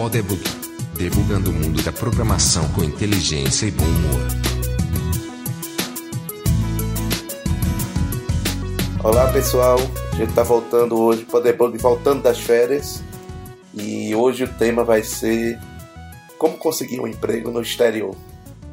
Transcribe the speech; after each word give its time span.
Podebug, 0.00 0.42
debugando 0.96 1.50
o 1.50 1.52
mundo 1.52 1.82
da 1.82 1.92
programação 1.92 2.66
com 2.72 2.82
inteligência 2.82 3.66
e 3.66 3.70
bom 3.70 3.84
humor. 3.84 4.20
Olá 9.04 9.30
pessoal, 9.30 9.76
a 10.10 10.16
gente 10.16 10.30
está 10.30 10.42
voltando 10.42 10.98
hoje, 10.98 11.26
Podebug 11.26 11.76
voltando 11.76 12.22
das 12.22 12.40
férias 12.40 13.02
e 13.74 14.14
hoje 14.14 14.44
o 14.44 14.48
tema 14.54 14.84
vai 14.84 15.02
ser 15.02 15.58
como 16.38 16.56
conseguir 16.56 16.98
um 16.98 17.06
emprego 17.06 17.50
no 17.50 17.60
exterior. 17.60 18.16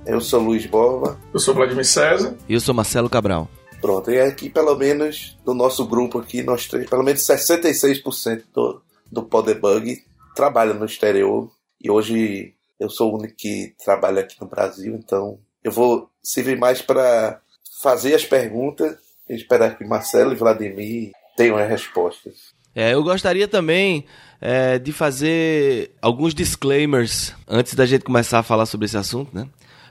Eu 0.06 0.22
sou 0.22 0.42
Luiz 0.42 0.66
Borba. 0.66 1.20
Eu 1.34 1.42
sou 1.42 1.54
Vladimir 1.54 1.86
César. 1.86 2.38
E 2.48 2.54
eu 2.54 2.62
sou 2.62 2.74
Marcelo 2.74 3.10
Cabral. 3.10 3.50
Pronto, 3.82 4.10
e 4.10 4.18
aqui 4.18 4.50
pelo 4.50 4.78
menos 4.78 5.38
do 5.44 5.54
nosso 5.54 5.86
grupo 5.86 6.20
aqui, 6.20 6.42
nós 6.42 6.68
três, 6.68 6.90
pelo 6.90 7.04
menos 7.04 7.22
66% 7.22 8.44
do, 8.54 8.82
do 9.12 9.24
Podebug 9.24 10.07
trabalha 10.38 10.74
no 10.74 10.86
exterior. 10.86 11.52
E 11.82 11.90
hoje 11.90 12.54
eu 12.80 12.90
sou 12.90 13.12
o 13.12 13.18
único 13.18 13.36
que 13.36 13.74
trabalha 13.84 14.22
aqui 14.22 14.40
no 14.40 14.48
Brasil, 14.48 14.96
então 14.96 15.40
eu 15.64 15.72
vou 15.72 16.10
servir 16.24 16.58
mais 16.58 16.82
para 16.82 17.42
fazer 17.82 18.14
as 18.14 18.24
perguntas 18.24 18.96
e 19.28 19.36
esperar 19.36 19.78
que 19.78 19.84
Marcelo 19.84 20.32
e 20.32 20.36
Vladimir 20.36 21.12
tenham 21.36 21.58
as 21.58 21.68
respostas. 21.68 22.56
É, 22.76 22.94
eu 22.94 23.04
gostaria 23.04 23.48
também 23.48 24.06
é, 24.40 24.78
de 24.78 24.94
fazer 24.94 25.92
alguns 26.00 26.34
disclaimers 26.34 27.34
antes 27.48 27.74
da 27.74 27.86
gente 27.86 28.04
começar 28.04 28.40
a 28.40 28.44
falar 28.44 28.68
sobre 28.68 28.86
esse 28.86 28.98
assunto, 28.98 29.36
né? 29.36 29.48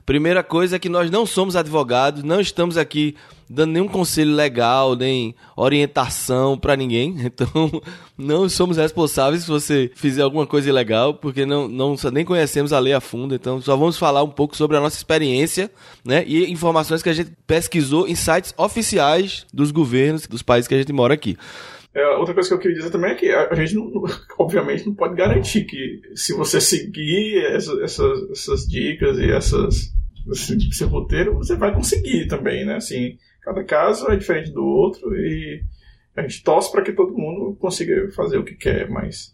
Primeira 0.06 0.44
coisa 0.44 0.76
é 0.76 0.78
que 0.78 0.88
nós 0.88 1.10
não 1.10 1.26
somos 1.26 1.56
advogados, 1.56 2.22
não 2.22 2.40
estamos 2.40 2.78
aqui 2.78 3.16
dando 3.50 3.72
nenhum 3.72 3.88
conselho 3.88 4.32
legal, 4.34 4.94
nem 4.94 5.34
orientação 5.56 6.56
para 6.56 6.76
ninguém. 6.76 7.16
Então, 7.26 7.82
não 8.16 8.48
somos 8.48 8.76
responsáveis 8.76 9.42
se 9.42 9.48
você 9.48 9.90
fizer 9.94 10.22
alguma 10.22 10.46
coisa 10.46 10.68
ilegal, 10.68 11.12
porque 11.12 11.44
não, 11.44 11.68
não 11.68 11.96
nem 12.12 12.24
conhecemos 12.24 12.72
a 12.72 12.78
lei 12.78 12.92
a 12.94 13.00
fundo. 13.00 13.34
Então, 13.34 13.60
só 13.60 13.76
vamos 13.76 13.98
falar 13.98 14.22
um 14.22 14.30
pouco 14.30 14.56
sobre 14.56 14.76
a 14.76 14.80
nossa 14.80 14.96
experiência, 14.96 15.70
né? 16.04 16.24
E 16.26 16.50
informações 16.50 17.02
que 17.02 17.08
a 17.08 17.12
gente 17.12 17.32
pesquisou 17.46 18.06
em 18.06 18.14
sites 18.14 18.54
oficiais 18.56 19.44
dos 19.52 19.70
governos 19.70 20.26
dos 20.26 20.40
países 20.40 20.68
que 20.68 20.74
a 20.74 20.78
gente 20.78 20.92
mora 20.92 21.12
aqui. 21.14 21.36
É, 21.96 22.06
outra 22.16 22.34
coisa 22.34 22.48
que 22.48 22.54
eu 22.54 22.58
queria 22.58 22.76
dizer 22.76 22.90
também 22.90 23.10
é 23.10 23.14
que 23.14 23.30
a 23.30 23.54
gente, 23.54 23.74
não, 23.74 24.04
obviamente, 24.38 24.86
não 24.86 24.94
pode 24.94 25.14
garantir 25.14 25.64
que 25.64 26.00
se 26.14 26.34
você 26.34 26.60
seguir 26.60 27.42
essa, 27.46 27.72
essas, 27.82 28.30
essas 28.30 28.68
dicas 28.68 29.18
e 29.18 29.30
essas, 29.30 29.92
esse, 30.30 30.56
esse 30.68 30.84
roteiro, 30.84 31.34
você 31.34 31.56
vai 31.56 31.72
conseguir 31.74 32.26
também, 32.26 32.64
né? 32.64 32.76
Assim, 32.76 33.16
cada 33.42 33.62
caso 33.64 34.10
é 34.10 34.16
diferente 34.16 34.50
do 34.52 34.64
outro 34.64 35.14
e 35.14 35.62
a 36.16 36.22
gente 36.22 36.42
torce 36.42 36.70
para 36.72 36.82
que 36.82 36.92
todo 36.92 37.16
mundo 37.16 37.56
consiga 37.60 38.10
fazer 38.12 38.38
o 38.38 38.44
que 38.44 38.54
quer, 38.54 38.88
mas 38.88 39.32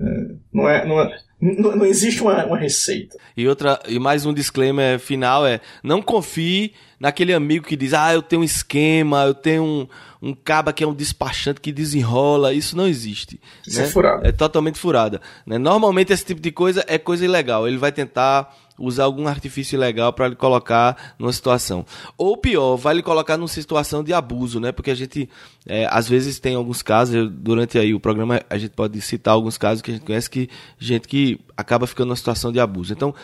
é, 0.00 0.34
não, 0.52 0.68
é, 0.68 0.86
não, 0.86 1.00
é, 1.00 1.18
não, 1.40 1.76
não 1.76 1.86
existe 1.86 2.22
uma, 2.22 2.44
uma 2.46 2.58
receita. 2.58 3.18
E 3.36 3.46
outra 3.46 3.80
e 3.88 3.98
mais 3.98 4.24
um 4.24 4.32
disclaimer 4.32 4.98
final 4.98 5.46
é 5.46 5.60
não 5.82 6.00
confie 6.00 6.72
naquele 6.98 7.34
amigo 7.34 7.66
que 7.66 7.76
diz 7.76 7.92
ah 7.92 8.14
eu 8.14 8.22
tenho 8.22 8.42
um 8.42 8.44
esquema, 8.44 9.24
eu 9.24 9.34
tenho 9.34 9.64
um 9.64 9.88
um 10.22 10.34
caba 10.34 10.72
que 10.72 10.84
é 10.84 10.86
um 10.86 10.94
despachante 10.94 11.60
que 11.60 11.72
desenrola, 11.72 12.52
isso 12.52 12.76
não 12.76 12.86
existe. 12.86 13.40
Isso 13.66 13.80
né? 13.80 13.86
é 13.86 13.88
furado. 13.88 14.26
É 14.26 14.32
totalmente 14.32 14.78
furada. 14.78 15.20
Né? 15.46 15.56
Normalmente 15.56 16.12
esse 16.12 16.24
tipo 16.24 16.40
de 16.40 16.52
coisa 16.52 16.84
é 16.86 16.98
coisa 16.98 17.24
ilegal. 17.24 17.66
Ele 17.66 17.78
vai 17.78 17.90
tentar 17.90 18.54
usar 18.80 19.04
algum 19.04 19.28
artifício 19.28 19.76
ilegal 19.76 20.12
para 20.12 20.28
lhe 20.28 20.34
colocar 20.34 21.14
numa 21.18 21.32
situação. 21.32 21.84
Ou 22.16 22.36
pior, 22.36 22.76
vai 22.76 22.94
lhe 22.94 23.02
colocar 23.02 23.36
numa 23.36 23.46
situação 23.46 24.02
de 24.02 24.12
abuso, 24.12 24.58
né? 24.58 24.72
Porque 24.72 24.90
a 24.90 24.94
gente, 24.94 25.28
é, 25.66 25.86
às 25.90 26.08
vezes, 26.08 26.40
tem 26.40 26.54
alguns 26.54 26.82
casos, 26.82 27.30
durante 27.30 27.78
aí 27.78 27.94
o 27.94 28.00
programa, 28.00 28.40
a 28.48 28.56
gente 28.56 28.72
pode 28.72 29.00
citar 29.00 29.34
alguns 29.34 29.58
casos 29.58 29.82
que 29.82 29.90
a 29.90 29.94
gente 29.94 30.06
conhece 30.06 30.30
que 30.30 30.48
gente 30.78 31.06
que 31.06 31.38
acaba 31.56 31.86
ficando 31.86 32.08
numa 32.08 32.16
situação 32.16 32.50
de 32.50 32.58
abuso. 32.58 32.92
Então, 32.92 33.14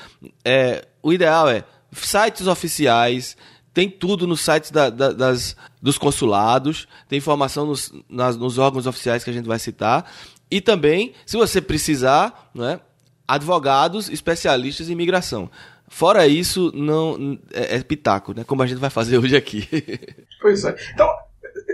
é, 0.44 0.86
o 1.02 1.12
ideal 1.12 1.48
é 1.48 1.64
sites 1.92 2.46
oficiais, 2.46 3.36
tem 3.72 3.90
tudo 3.90 4.26
no 4.26 4.36
site 4.36 4.72
da, 4.72 4.90
da, 4.90 5.12
das, 5.12 5.56
dos 5.82 5.98
consulados, 5.98 6.88
tem 7.08 7.18
informação 7.18 7.66
nos, 7.66 7.92
nas, 8.08 8.36
nos 8.36 8.58
órgãos 8.58 8.86
oficiais 8.86 9.22
que 9.22 9.30
a 9.30 9.32
gente 9.32 9.46
vai 9.46 9.58
citar. 9.58 10.10
E 10.50 10.60
também, 10.60 11.12
se 11.26 11.36
você 11.36 11.60
precisar, 11.60 12.50
né, 12.54 12.80
advogados 13.26 14.08
especialistas 14.08 14.88
em 14.88 14.92
imigração. 14.92 15.50
Fora 15.88 16.26
isso, 16.26 16.72
não 16.74 17.38
é, 17.52 17.76
é, 17.76 17.82
pitaco, 17.82 18.34
né? 18.34 18.44
Como 18.44 18.62
a 18.62 18.66
gente 18.66 18.78
vai 18.78 18.90
fazer 18.90 19.18
hoje 19.18 19.36
aqui. 19.36 19.68
Pois 20.38 20.64
é. 20.64 20.76
Então, 20.92 21.08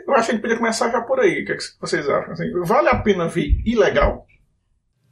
eu 0.07 0.15
acho 0.15 0.27
que 0.27 0.31
a 0.31 0.35
gente 0.35 0.41
podia 0.41 0.57
começar 0.57 0.91
já 0.91 1.01
por 1.03 1.21
aí. 1.21 1.43
O 1.43 1.45
que, 1.45 1.53
é 1.53 1.57
que 1.57 1.63
vocês 1.79 2.09
acham? 2.09 2.33
Assim, 2.33 2.51
vale 2.63 2.89
a 2.89 2.97
pena 2.97 3.29
vir 3.29 3.61
ilegal? 3.67 4.27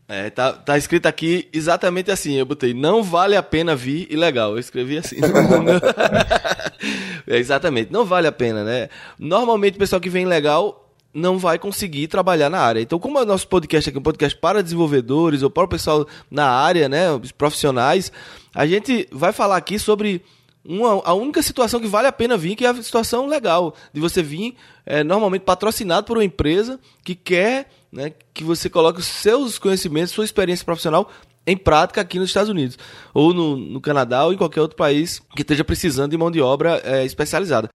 É, 0.09 0.31
tá, 0.31 0.53
tá 0.53 0.79
escrito 0.79 1.07
aqui 1.07 1.49
exatamente 1.53 2.11
assim. 2.11 2.35
Eu 2.35 2.47
botei, 2.47 2.73
não 2.73 3.03
vale 3.03 3.37
a 3.37 3.43
pena 3.43 3.77
vir 3.77 4.11
ilegal. 4.11 4.53
Eu 4.53 4.59
escrevi 4.59 4.99
assim. 4.99 5.17
é, 7.27 7.37
exatamente, 7.37 7.93
não 7.93 8.05
vale 8.05 8.27
a 8.27 8.33
pena, 8.33 8.65
né? 8.65 8.89
Normalmente 9.19 9.77
o 9.77 9.79
pessoal 9.79 10.01
que 10.01 10.09
vem 10.09 10.23
ilegal 10.23 10.90
não 11.13 11.39
vai 11.39 11.59
conseguir 11.59 12.09
trabalhar 12.09 12.49
na 12.49 12.61
área. 12.61 12.81
Então, 12.81 12.99
como 12.99 13.19
o 13.19 13.25
nosso 13.25 13.49
podcast 13.49 13.89
aqui 13.89 13.99
é 13.99 14.01
um 14.01 14.03
podcast 14.03 14.39
para 14.39 14.63
desenvolvedores 14.63 15.43
ou 15.43 15.51
para 15.51 15.65
o 15.65 15.69
pessoal 15.69 16.07
na 16.31 16.49
área, 16.49 16.89
né, 16.89 17.13
os 17.13 17.33
profissionais, 17.33 18.13
a 18.55 18.67
gente 18.67 19.09
vai 19.11 19.33
falar 19.33 19.57
aqui 19.57 19.79
sobre 19.79 20.23
uma, 20.65 21.03
a 21.05 21.15
única 21.15 21.43
situação 21.43 21.81
que 21.81 21.87
vale 21.87 22.07
a 22.07 22.13
pena 22.13 22.37
vir, 22.37 22.55
que 22.55 22.65
é 22.65 22.69
a 22.69 22.83
situação 22.83 23.27
legal, 23.27 23.75
de 23.93 24.01
você 24.01 24.23
vir 24.23 24.55
é, 24.87 25.03
normalmente 25.03 25.43
patrocinado 25.43 26.07
por 26.07 26.17
uma 26.17 26.25
empresa 26.25 26.79
que 27.03 27.15
quer 27.15 27.69
né, 27.93 28.13
que 28.33 28.45
você 28.45 28.71
coloque 28.71 29.01
os 29.01 29.07
seus 29.07 29.59
conhecimentos, 29.59 30.13
sua 30.13 30.25
experiência 30.25 30.65
profissional 30.65 31.11
em 31.47 31.57
prática 31.57 32.01
aqui 32.01 32.19
nos 32.19 32.29
Estados 32.29 32.51
Unidos, 32.51 32.79
ou 33.13 33.33
no, 33.35 33.57
no 33.57 33.81
Canadá, 33.81 34.25
ou 34.25 34.33
em 34.33 34.37
qualquer 34.37 34.61
outro 34.61 34.77
país 34.77 35.21
que 35.35 35.43
esteja 35.43 35.65
precisando 35.65 36.11
de 36.11 36.17
mão 36.17 36.31
de 36.31 36.41
obra 36.41 36.81
é, 36.85 37.05
especializada. 37.05 37.69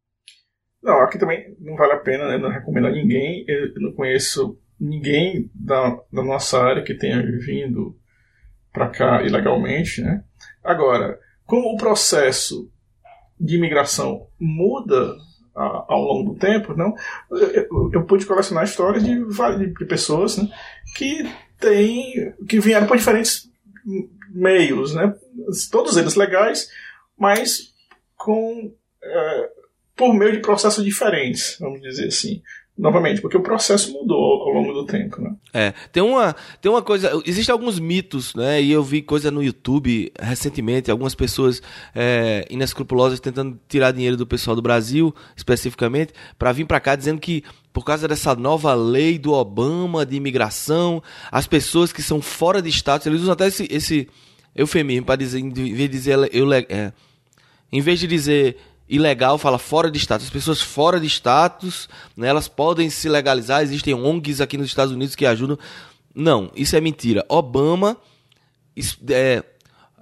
Não, 0.85 1.01
aqui 1.01 1.17
também 1.17 1.57
não 1.59 1.75
vale 1.75 1.93
a 1.93 1.97
pena, 1.97 2.27
né? 2.27 2.37
não 2.37 2.49
recomendo 2.49 2.85
a 2.85 2.91
ninguém. 2.91 3.43
Eu 3.47 3.73
não 3.77 3.91
conheço 3.91 4.55
ninguém 4.79 5.49
da, 5.51 5.99
da 6.13 6.23
nossa 6.23 6.61
área 6.61 6.83
que 6.83 6.93
tenha 6.93 7.23
vindo 7.39 7.97
para 8.71 8.89
cá 8.89 9.23
ilegalmente. 9.23 10.03
Né? 10.03 10.23
Agora, 10.63 11.19
como 11.43 11.73
o 11.73 11.77
processo 11.77 12.71
de 13.39 13.55
imigração 13.55 14.27
muda 14.39 15.15
ao 15.55 16.01
longo 16.01 16.33
do 16.33 16.39
tempo, 16.39 16.75
não, 16.75 16.93
eu, 17.31 17.89
eu 17.91 18.05
pude 18.05 18.27
colecionar 18.27 18.65
histórias 18.65 19.03
de, 19.03 19.25
de 19.73 19.85
pessoas 19.85 20.37
né, 20.37 20.49
que 20.95 21.23
têm, 21.59 22.31
que 22.47 22.59
vieram 22.59 22.85
por 22.85 22.97
diferentes 22.97 23.49
meios, 24.29 24.93
né, 24.93 25.15
todos 25.71 25.95
eles 25.95 26.15
legais, 26.15 26.69
mas 27.17 27.73
com 28.17 28.71
é, 29.01 29.49
por 29.95 30.13
meio 30.13 30.33
de 30.33 30.39
processos 30.39 30.83
diferentes, 30.83 31.57
vamos 31.59 31.81
dizer 31.81 32.07
assim 32.07 32.41
novamente, 32.77 33.21
porque 33.21 33.37
o 33.37 33.41
processo 33.41 33.93
mudou 33.93 34.41
ao 34.41 34.49
longo 34.49 34.73
do 34.73 34.85
tempo, 34.85 35.21
né? 35.21 35.33
É, 35.53 35.73
tem 35.93 36.03
uma, 36.03 36.35
tem 36.61 36.69
uma 36.69 36.81
coisa, 36.81 37.09
existem 37.25 37.53
alguns 37.53 37.79
mitos, 37.79 38.35
né? 38.35 38.61
E 38.61 38.69
eu 38.69 38.83
vi 38.83 39.01
coisa 39.01 39.31
no 39.31 39.41
YouTube 39.41 40.11
recentemente, 40.19 40.91
algumas 40.91 41.15
pessoas 41.15 41.61
é, 41.93 42.45
inescrupulosas 42.49 43.21
tentando 43.21 43.57
tirar 43.69 43.91
dinheiro 43.91 44.17
do 44.17 44.27
pessoal 44.27 44.55
do 44.57 44.61
Brasil, 44.61 45.15
especificamente, 45.37 46.13
para 46.37 46.51
vir 46.51 46.65
para 46.65 46.81
cá 46.81 46.95
dizendo 46.95 47.21
que 47.21 47.43
por 47.71 47.85
causa 47.85 48.07
dessa 48.07 48.35
nova 48.35 48.73
lei 48.73 49.17
do 49.17 49.31
Obama 49.31 50.05
de 50.05 50.17
imigração, 50.17 51.01
as 51.31 51.47
pessoas 51.47 51.93
que 51.93 52.03
são 52.03 52.21
fora 52.21 52.61
de 52.61 52.69
status, 52.69 53.07
eles 53.07 53.21
usam 53.21 53.33
até 53.33 53.47
esse, 53.47 53.67
esse 53.71 54.09
eufemismo 54.53 55.05
para 55.05 55.15
dizer, 55.15 55.39
em 55.39 55.49
vez 55.51 55.77
de 55.77 55.87
dizer, 55.87 56.17
eu, 56.33 56.51
é, 56.53 56.91
em 57.71 57.81
vez 57.81 57.99
de 57.99 58.07
dizer 58.07 58.57
ilegal, 58.87 59.37
fala 59.37 59.57
fora 59.57 59.89
de 59.89 59.97
status. 59.97 60.27
As 60.27 60.33
pessoas 60.33 60.61
fora 60.61 60.99
de 60.99 61.07
status, 61.07 61.89
né, 62.15 62.27
elas 62.27 62.47
podem 62.47 62.89
se 62.89 63.09
legalizar. 63.09 63.63
Existem 63.63 63.93
ONGs 63.93 64.41
aqui 64.41 64.57
nos 64.57 64.67
Estados 64.67 64.93
Unidos 64.93 65.15
que 65.15 65.25
ajudam. 65.25 65.57
Não, 66.13 66.51
isso 66.55 66.75
é 66.75 66.81
mentira. 66.81 67.25
Obama, 67.27 67.97
isso 68.75 68.97
é, 69.09 69.43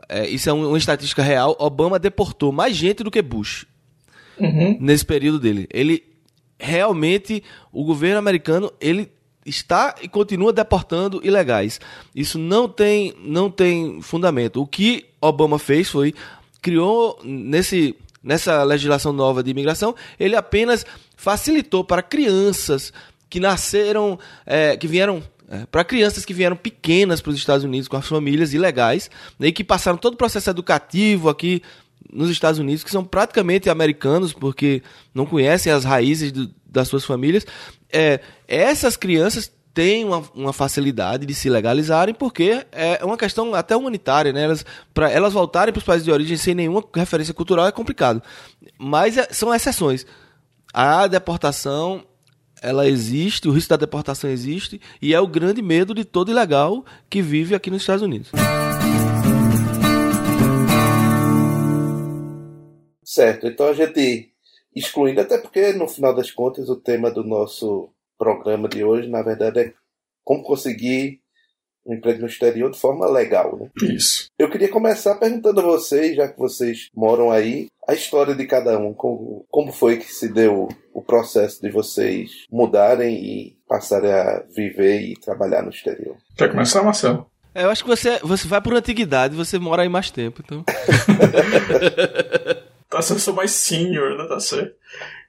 é 0.09 0.29
isso 0.29 0.49
é 0.49 0.53
uma 0.53 0.77
estatística 0.77 1.23
real. 1.23 1.55
Obama 1.59 1.97
deportou 1.97 2.51
mais 2.51 2.75
gente 2.75 3.03
do 3.03 3.11
que 3.11 3.21
Bush 3.21 3.65
uhum. 4.39 4.77
nesse 4.79 5.05
período 5.05 5.39
dele. 5.39 5.67
Ele 5.71 6.03
realmente, 6.59 7.43
o 7.71 7.83
governo 7.83 8.19
americano, 8.19 8.71
ele 8.79 9.09
está 9.45 9.95
e 10.01 10.07
continua 10.07 10.53
deportando 10.53 11.21
ilegais. 11.23 11.79
Isso 12.15 12.37
não 12.37 12.69
tem, 12.69 13.13
não 13.19 13.49
tem 13.49 14.01
fundamento. 14.01 14.61
O 14.61 14.67
que 14.67 15.05
Obama 15.19 15.59
fez 15.59 15.89
foi 15.89 16.13
criou 16.61 17.19
nesse 17.23 17.93
nessa 18.23 18.63
legislação 18.63 19.11
nova 19.11 19.43
de 19.43 19.51
imigração, 19.51 19.93
ele 20.19 20.35
apenas 20.35 20.85
facilitou 21.15 21.83
para 21.83 22.01
crianças 22.01 22.93
que 23.29 23.39
nasceram, 23.39 24.17
é, 24.45 24.77
que 24.77 24.87
vieram 24.87 25.21
é, 25.49 25.65
para 25.65 25.83
crianças 25.83 26.23
que 26.23 26.33
vieram 26.33 26.55
pequenas 26.55 27.21
para 27.21 27.31
os 27.31 27.35
Estados 27.35 27.63
Unidos 27.63 27.87
com 27.87 27.97
as 27.97 28.07
famílias 28.07 28.53
ilegais 28.53 29.11
né, 29.37 29.47
e 29.47 29.51
que 29.51 29.63
passaram 29.63 29.97
todo 29.97 30.13
o 30.13 30.17
processo 30.17 30.49
educativo 30.49 31.29
aqui 31.29 31.61
nos 32.11 32.29
Estados 32.29 32.59
Unidos, 32.59 32.83
que 32.83 32.91
são 32.91 33.03
praticamente 33.03 33.69
americanos, 33.69 34.33
porque 34.33 34.83
não 35.13 35.25
conhecem 35.25 35.71
as 35.71 35.83
raízes 35.83 36.31
do, 36.31 36.53
das 36.65 36.87
suas 36.87 37.03
famílias. 37.03 37.45
É, 37.91 38.19
essas 38.47 38.95
crianças 38.95 39.51
têm 39.73 40.05
uma, 40.05 40.23
uma, 40.35 40.53
facilidade 40.53 41.25
de 41.25 41.33
se 41.33 41.49
legalizarem, 41.49 42.13
porque 42.13 42.65
é 42.71 43.03
uma 43.03 43.17
questão 43.17 43.55
até 43.55 43.75
humanitária, 43.75 44.31
né? 44.31 44.43
Elas, 44.43 44.65
para 44.93 45.09
elas 45.09 45.33
voltarem 45.33 45.73
para 45.73 45.79
os 45.79 45.85
países 45.85 46.05
de 46.05 46.11
origem 46.11 46.37
sem 46.37 46.53
nenhuma 46.53 46.83
referência 46.93 47.33
cultural 47.33 47.65
é 47.65 47.71
complicado. 47.71 48.21
Mas 48.77 49.17
é, 49.17 49.27
são 49.31 49.53
exceções. 49.53 50.05
A 50.73 51.07
deportação 51.07 52.03
ela 52.61 52.87
existe, 52.87 53.49
o 53.49 53.51
risco 53.51 53.71
da 53.71 53.75
deportação 53.75 54.29
existe, 54.29 54.79
e 55.01 55.13
é 55.13 55.19
o 55.19 55.27
grande 55.27 55.61
medo 55.61 55.93
de 55.93 56.05
todo 56.05 56.31
ilegal 56.31 56.85
que 57.09 57.21
vive 57.21 57.53
aqui 57.53 57.69
nos 57.69 57.81
Estados 57.81 58.01
Unidos. 58.01 58.31
Certo, 63.03 63.47
então 63.47 63.67
a 63.67 63.73
gente 63.73 64.31
excluindo, 64.73 65.19
até 65.19 65.37
porque 65.37 65.73
no 65.73 65.87
final 65.87 66.15
das 66.15 66.31
contas 66.31 66.69
o 66.69 66.75
tema 66.75 67.11
do 67.11 67.23
nosso 67.23 67.92
programa 68.23 68.69
de 68.69 68.83
hoje, 68.83 69.09
na 69.09 69.21
verdade, 69.21 69.59
é 69.59 69.73
como 70.23 70.43
conseguir 70.43 71.19
um 71.85 71.93
emprego 71.93 72.21
no 72.21 72.27
exterior 72.27 72.71
de 72.71 72.79
forma 72.79 73.05
legal. 73.05 73.57
Né? 73.59 73.69
Isso. 73.93 74.27
Eu 74.39 74.49
queria 74.49 74.69
começar 74.69 75.15
perguntando 75.15 75.59
a 75.59 75.63
vocês, 75.63 76.15
já 76.15 76.29
que 76.29 76.39
vocês 76.39 76.89
moram 76.95 77.29
aí, 77.29 77.67
a 77.87 77.93
história 77.93 78.33
de 78.33 78.45
cada 78.45 78.79
um. 78.79 78.93
Como, 78.93 79.45
como 79.49 79.73
foi 79.73 79.97
que 79.97 80.11
se 80.13 80.29
deu 80.31 80.69
o 80.93 81.01
processo 81.01 81.61
de 81.61 81.69
vocês 81.69 82.45
mudarem 82.49 83.15
e 83.15 83.57
passarem 83.67 84.11
a 84.11 84.43
viver 84.55 85.01
e 85.01 85.19
trabalhar 85.19 85.61
no 85.61 85.69
exterior? 85.69 86.15
Quer 86.37 86.49
começar, 86.49 86.81
Marcelo? 86.83 87.29
É, 87.53 87.65
eu 87.65 87.69
acho 87.69 87.83
que 87.83 87.89
você, 87.89 88.17
você 88.19 88.47
vai 88.47 88.61
por 88.61 88.73
antiguidade, 88.73 89.35
você 89.35 89.59
mora 89.59 89.83
aí 89.83 89.89
mais 89.89 90.09
tempo, 90.09 90.41
então. 90.43 90.63
tá, 92.89 92.97
eu 92.97 93.19
sou 93.19 93.33
mais 93.33 93.51
senior, 93.51 94.17
né? 94.17 94.25
Tá 94.27 94.39
certo. 94.39 94.73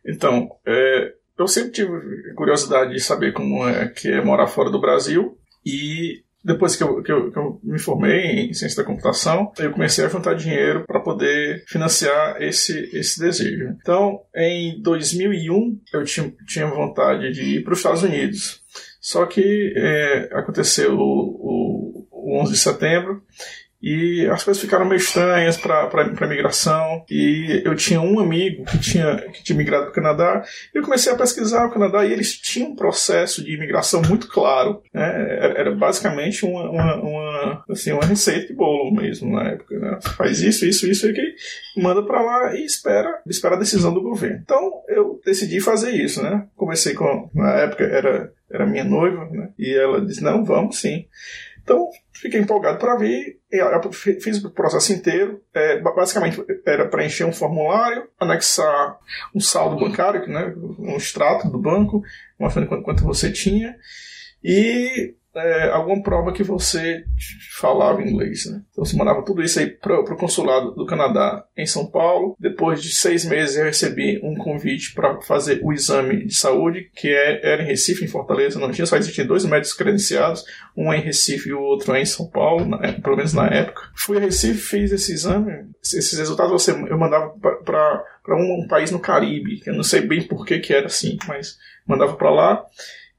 Então, 0.06 0.48
é, 0.66 1.12
eu 1.38 1.48
sempre 1.48 1.72
tive 1.72 2.34
curiosidade 2.34 2.92
de 2.92 3.00
saber 3.00 3.32
como 3.32 3.66
é 3.68 3.88
que 3.88 4.08
é 4.08 4.22
morar 4.22 4.46
fora 4.46 4.70
do 4.70 4.80
Brasil. 4.80 5.36
E 5.64 6.22
depois 6.44 6.76
que 6.76 6.82
eu, 6.82 7.02
que, 7.02 7.10
eu, 7.10 7.32
que 7.32 7.38
eu, 7.38 7.58
me 7.64 7.78
formei 7.78 8.48
em 8.48 8.52
ciência 8.52 8.82
da 8.82 8.86
computação, 8.86 9.50
eu 9.58 9.72
comecei 9.72 10.04
a 10.04 10.08
juntar 10.08 10.34
dinheiro 10.34 10.84
para 10.86 11.00
poder 11.00 11.64
financiar 11.66 12.40
esse, 12.42 12.90
esse 12.96 13.18
desejo. 13.18 13.74
Então, 13.80 14.20
em 14.36 14.80
2001, 14.82 15.80
eu 15.92 16.04
tinha, 16.04 16.32
tinha 16.46 16.66
vontade 16.66 17.32
de 17.32 17.56
ir 17.56 17.64
para 17.64 17.72
os 17.72 17.78
Estados 17.78 18.02
Unidos. 18.02 18.60
Só 19.00 19.24
que 19.24 19.72
é, 19.76 20.30
aconteceu 20.32 20.94
o, 20.94 20.98
o, 21.00 22.08
o 22.10 22.42
11 22.42 22.52
de 22.52 22.58
setembro 22.58 23.22
e 23.84 24.26
as 24.28 24.42
coisas 24.42 24.62
ficaram 24.62 24.86
meio 24.86 24.96
estranhas 24.96 25.58
para 25.58 26.26
migração. 26.26 27.04
E 27.10 27.60
eu 27.66 27.76
tinha 27.76 28.00
um 28.00 28.18
amigo 28.18 28.64
que 28.64 28.78
tinha, 28.78 29.16
que 29.30 29.42
tinha 29.42 29.58
migrado 29.58 29.84
para 29.84 29.90
o 29.90 29.94
Canadá. 29.94 30.42
E 30.74 30.78
eu 30.78 30.82
comecei 30.82 31.12
a 31.12 31.16
pesquisar 31.16 31.66
o 31.66 31.70
Canadá 31.70 32.02
e 32.02 32.10
eles 32.10 32.32
tinham 32.32 32.70
um 32.70 32.74
processo 32.74 33.44
de 33.44 33.52
imigração 33.52 34.00
muito 34.00 34.26
claro. 34.26 34.82
Né? 34.92 35.38
Era, 35.38 35.74
basicamente 35.74 36.46
uma, 36.46 36.70
uma, 36.70 36.96
uma, 36.96 37.64
assim, 37.68 37.92
uma 37.92 38.06
receita 38.06 38.46
de 38.46 38.54
bolo 38.54 38.90
mesmo 38.90 39.30
na 39.30 39.50
época. 39.50 39.78
Né? 39.78 39.98
Faz 40.16 40.40
isso, 40.40 40.64
isso, 40.64 40.90
isso 40.90 41.06
aqui, 41.06 41.34
manda 41.76 42.02
para 42.02 42.22
lá 42.22 42.56
e 42.56 42.64
espera, 42.64 43.20
espera 43.26 43.56
a 43.56 43.58
decisão 43.58 43.92
do 43.92 44.00
governo. 44.00 44.40
Então 44.42 44.80
eu 44.88 45.20
decidi 45.26 45.60
fazer 45.60 45.90
isso. 45.90 46.22
Né? 46.22 46.46
Comecei 46.56 46.94
com, 46.94 47.28
na 47.34 47.52
época 47.56 47.84
era, 47.84 48.32
era 48.50 48.66
minha 48.66 48.84
noiva, 48.84 49.28
né? 49.30 49.50
e 49.58 49.74
ela 49.74 50.00
disse: 50.00 50.24
Não, 50.24 50.42
vamos 50.42 50.80
sim. 50.80 51.04
Então, 51.64 51.88
fiquei 52.12 52.38
empolgado 52.38 52.78
para 52.78 52.94
vir, 52.96 53.40
fiz 54.20 54.44
o 54.44 54.50
processo 54.50 54.92
inteiro. 54.92 55.42
É, 55.54 55.80
basicamente, 55.80 56.44
era 56.66 56.86
preencher 56.86 57.24
um 57.24 57.32
formulário, 57.32 58.06
anexar 58.20 58.98
um 59.34 59.40
saldo 59.40 59.76
bancário, 59.82 60.28
né, 60.28 60.54
um 60.78 60.94
extrato 60.94 61.48
do 61.48 61.58
banco, 61.58 62.02
mostrando 62.38 62.68
quanto, 62.68 62.82
quanto 62.82 63.04
você 63.04 63.32
tinha, 63.32 63.74
e 64.42 65.14
é, 65.36 65.68
alguma 65.70 66.02
prova 66.02 66.32
que 66.32 66.42
você 66.42 67.04
falava 67.56 68.02
inglês. 68.02 68.46
Né? 68.46 68.62
Então 68.70 68.84
você 68.84 68.96
mandava 68.96 69.24
tudo 69.24 69.42
isso 69.42 69.58
aí 69.58 69.66
para 69.66 70.00
o 70.00 70.16
consulado 70.16 70.72
do 70.74 70.86
Canadá 70.86 71.44
em 71.56 71.66
São 71.66 71.86
Paulo. 71.86 72.36
Depois 72.38 72.82
de 72.82 72.94
seis 72.94 73.24
meses 73.24 73.56
eu 73.56 73.64
recebi 73.64 74.20
um 74.22 74.36
convite 74.36 74.94
para 74.94 75.20
fazer 75.22 75.60
o 75.62 75.72
exame 75.72 76.24
de 76.24 76.34
saúde, 76.34 76.90
que 76.94 77.08
é, 77.08 77.40
era 77.46 77.62
em 77.62 77.66
Recife, 77.66 78.04
em 78.04 78.08
Fortaleza. 78.08 78.60
Não 78.60 78.70
tinha, 78.70 78.86
só 78.86 78.96
existiam 78.96 79.26
dois 79.26 79.44
médicos 79.44 79.74
credenciados, 79.74 80.44
um 80.76 80.92
em 80.92 81.00
Recife 81.00 81.48
e 81.48 81.54
o 81.54 81.60
outro 81.60 81.94
em 81.96 82.04
São 82.04 82.28
Paulo, 82.28 82.64
na, 82.64 82.78
pelo 82.92 83.16
menos 83.16 83.32
na 83.32 83.46
época. 83.46 83.82
Fui 83.94 84.16
a 84.16 84.20
Recife, 84.20 84.60
fiz 84.60 84.92
esse 84.92 85.12
exame. 85.12 85.66
Esses 85.82 86.18
resultados 86.18 86.52
você, 86.52 86.70
eu 86.70 86.98
mandava 86.98 87.34
para 87.64 88.36
um, 88.36 88.64
um 88.64 88.68
país 88.68 88.90
no 88.90 89.00
Caribe, 89.00 89.60
eu 89.66 89.74
não 89.74 89.82
sei 89.82 90.00
bem 90.00 90.22
por 90.22 90.46
que, 90.46 90.58
que 90.58 90.72
era 90.72 90.86
assim, 90.86 91.18
mas 91.26 91.58
mandava 91.86 92.14
para 92.14 92.30
lá. 92.30 92.64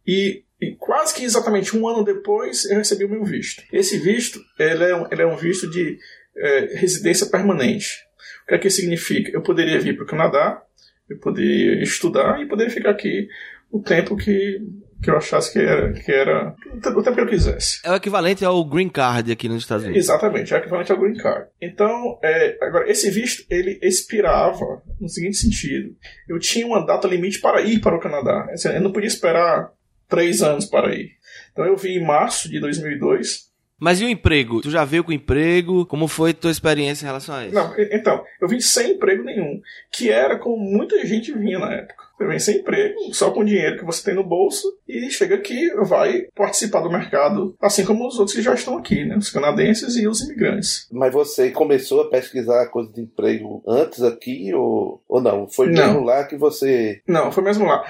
E 0.08 0.45
e 0.66 0.76
quase 0.76 1.14
que 1.14 1.24
exatamente 1.24 1.76
um 1.76 1.88
ano 1.88 2.04
depois 2.04 2.66
eu 2.66 2.78
recebi 2.78 3.06
o 3.06 3.10
meu 3.10 3.24
visto. 3.24 3.64
Esse 3.72 3.98
visto 3.98 4.40
ele 4.58 4.84
é, 4.84 4.96
um, 4.96 5.08
ele 5.12 5.22
é 5.22 5.28
um 5.28 5.36
visto 5.36 5.70
de 5.70 5.98
é, 6.36 6.76
residência 6.76 7.28
permanente. 7.28 8.06
O 8.44 8.48
que 8.48 8.56
é 8.56 8.58
que 8.58 8.70
significa? 8.70 9.32
Eu 9.32 9.42
poderia 9.42 9.80
vir 9.80 9.96
para 9.96 10.04
o 10.04 10.08
Canadá, 10.08 10.62
eu 11.10 11.18
poderia 11.20 11.82
estudar 11.84 12.42
e 12.42 12.48
poderia 12.48 12.74
ficar 12.74 12.92
aqui 12.92 13.28
o 13.72 13.80
tempo 13.80 14.16
que, 14.16 14.60
que 15.04 15.10
eu 15.10 15.18
achasse 15.18 15.52
que 15.52 15.60
era, 15.60 15.94
que 15.94 16.12
era 16.12 16.56
o 16.74 17.04
tempo 17.04 17.16
que 17.16 17.22
eu 17.22 17.28
quisesse. 17.28 17.80
É 17.84 17.92
o 17.92 17.96
equivalente 17.96 18.46
ao 18.46 18.64
Green 18.64 18.90
Card 18.90 19.32
aqui 19.32 19.50
nos 19.50 19.64
Estados 19.64 19.84
Unidos. 19.84 20.04
Exatamente, 20.04 20.54
é 20.54 20.58
o 20.58 20.60
equivalente 20.60 20.92
ao 20.92 21.00
Green 21.00 21.16
Card. 21.16 21.48
Então, 21.62 22.20
é, 22.24 22.58
agora, 22.62 22.90
esse 22.90 23.10
visto, 23.12 23.46
ele 23.50 23.80
expirava 23.82 24.82
no 25.00 25.10
seguinte 25.10 25.38
sentido. 25.38 25.96
Eu 26.28 26.40
tinha 26.40 26.66
uma 26.66 26.86
data 26.86 27.08
limite 27.08 27.40
para 27.40 27.62
ir 27.62 27.80
para 27.80 27.96
o 27.96 28.00
Canadá. 28.00 28.48
Eu 28.64 28.82
não 28.82 28.92
podia 28.92 29.08
esperar 29.08 29.72
três 30.08 30.42
anos 30.42 30.66
para 30.66 30.94
ir. 30.96 31.12
Então 31.52 31.66
eu 31.66 31.78
vim 31.78 31.94
em 31.94 32.06
março 32.06 32.50
de 32.50 32.60
2002. 32.60 33.50
Mas 33.80 34.00
e 34.00 34.06
o 34.06 34.10
emprego? 34.10 34.62
Tu 34.62 34.72
já 34.72 34.86
veio 34.86 35.04
com 35.04 35.12
emprego? 35.12 35.86
Como 35.86 36.08
foi 36.08 36.34
tua 36.34 36.52
experiência 36.52 37.04
em 37.04 37.08
relação 37.08 37.36
a 37.36 37.46
isso? 37.46 37.54
Não, 37.54 37.74
então, 37.92 38.24
eu 38.40 38.48
vim 38.48 38.60
sem 38.62 38.92
emprego 38.92 39.24
nenhum, 39.24 39.62
que 39.92 40.10
era 40.10 40.38
como 40.40 40.58
muita 40.58 41.06
gente 41.06 41.34
vinha 41.34 41.60
na 41.60 41.74
época. 41.74 42.05
Você 42.18 42.26
vem 42.26 42.40
sem 42.40 42.58
emprego, 42.60 43.14
só 43.14 43.32
com 43.32 43.42
o 43.42 43.46
dinheiro 43.46 43.78
que 43.78 43.86
você 43.86 44.04
tem 44.04 44.16
no 44.16 44.24
bolso 44.24 44.78
e 44.88 45.10
chega 45.10 45.36
aqui, 45.36 45.70
vai 45.84 46.28
participar 46.34 46.80
do 46.82 46.92
mercado, 46.92 47.56
assim 47.62 47.84
como 47.84 48.08
os 48.08 48.18
outros 48.18 48.36
que 48.36 48.42
já 48.42 48.54
estão 48.54 48.78
aqui, 48.78 49.04
né? 49.04 49.18
Os 49.18 49.30
canadenses 49.30 49.98
e 49.98 50.08
os 50.08 50.22
imigrantes. 50.22 50.88
Mas 50.92 51.12
você 51.12 51.52
começou 51.52 52.02
a 52.02 52.10
pesquisar 52.10 52.68
coisa 52.68 52.92
de 52.94 53.02
emprego 53.02 53.62
antes 53.68 54.02
aqui 54.02 54.54
ou, 54.54 55.04
ou 55.08 55.22
não? 55.22 55.50
Foi 55.50 55.68
mesmo 55.68 55.96
não. 55.96 56.04
lá 56.04 56.24
que 56.24 56.38
você. 56.38 57.02
Não, 57.06 57.32
foi 57.32 57.44
mesmo 57.44 57.66
lá. 57.66 57.84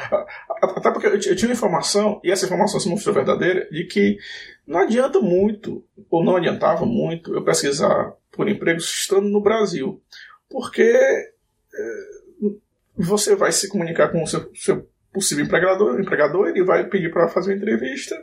Até 0.62 0.92
porque 0.92 1.08
eu 1.08 1.36
tinha 1.36 1.50
uma 1.50 1.56
informação, 1.56 2.20
e 2.24 2.32
essa 2.32 2.46
informação 2.46 2.80
se 2.80 2.90
mostrou 2.90 3.14
verdadeira, 3.14 3.68
de 3.70 3.86
que 3.86 4.18
não 4.66 4.80
adianta 4.80 5.20
muito, 5.20 5.84
ou 6.10 6.24
não 6.24 6.36
adiantava 6.36 6.86
muito, 6.86 7.34
eu 7.36 7.44
pesquisar 7.44 8.14
por 8.32 8.50
empregos 8.50 8.86
estando 8.86 9.28
no 9.28 9.42
Brasil. 9.42 10.02
Porque. 10.50 10.82
É, 10.82 12.16
você 12.98 13.36
vai 13.36 13.52
se 13.52 13.68
comunicar 13.68 14.10
com 14.10 14.24
o 14.24 14.28
seu, 14.28 14.50
seu 14.56 14.88
possível 15.16 15.46
empregador, 15.46 16.00
empregador, 16.00 16.48
ele 16.48 16.64
vai 16.64 16.88
pedir 16.90 17.12
para 17.12 17.30
fazer 17.30 17.52
uma 17.52 17.58
entrevista 17.58 18.16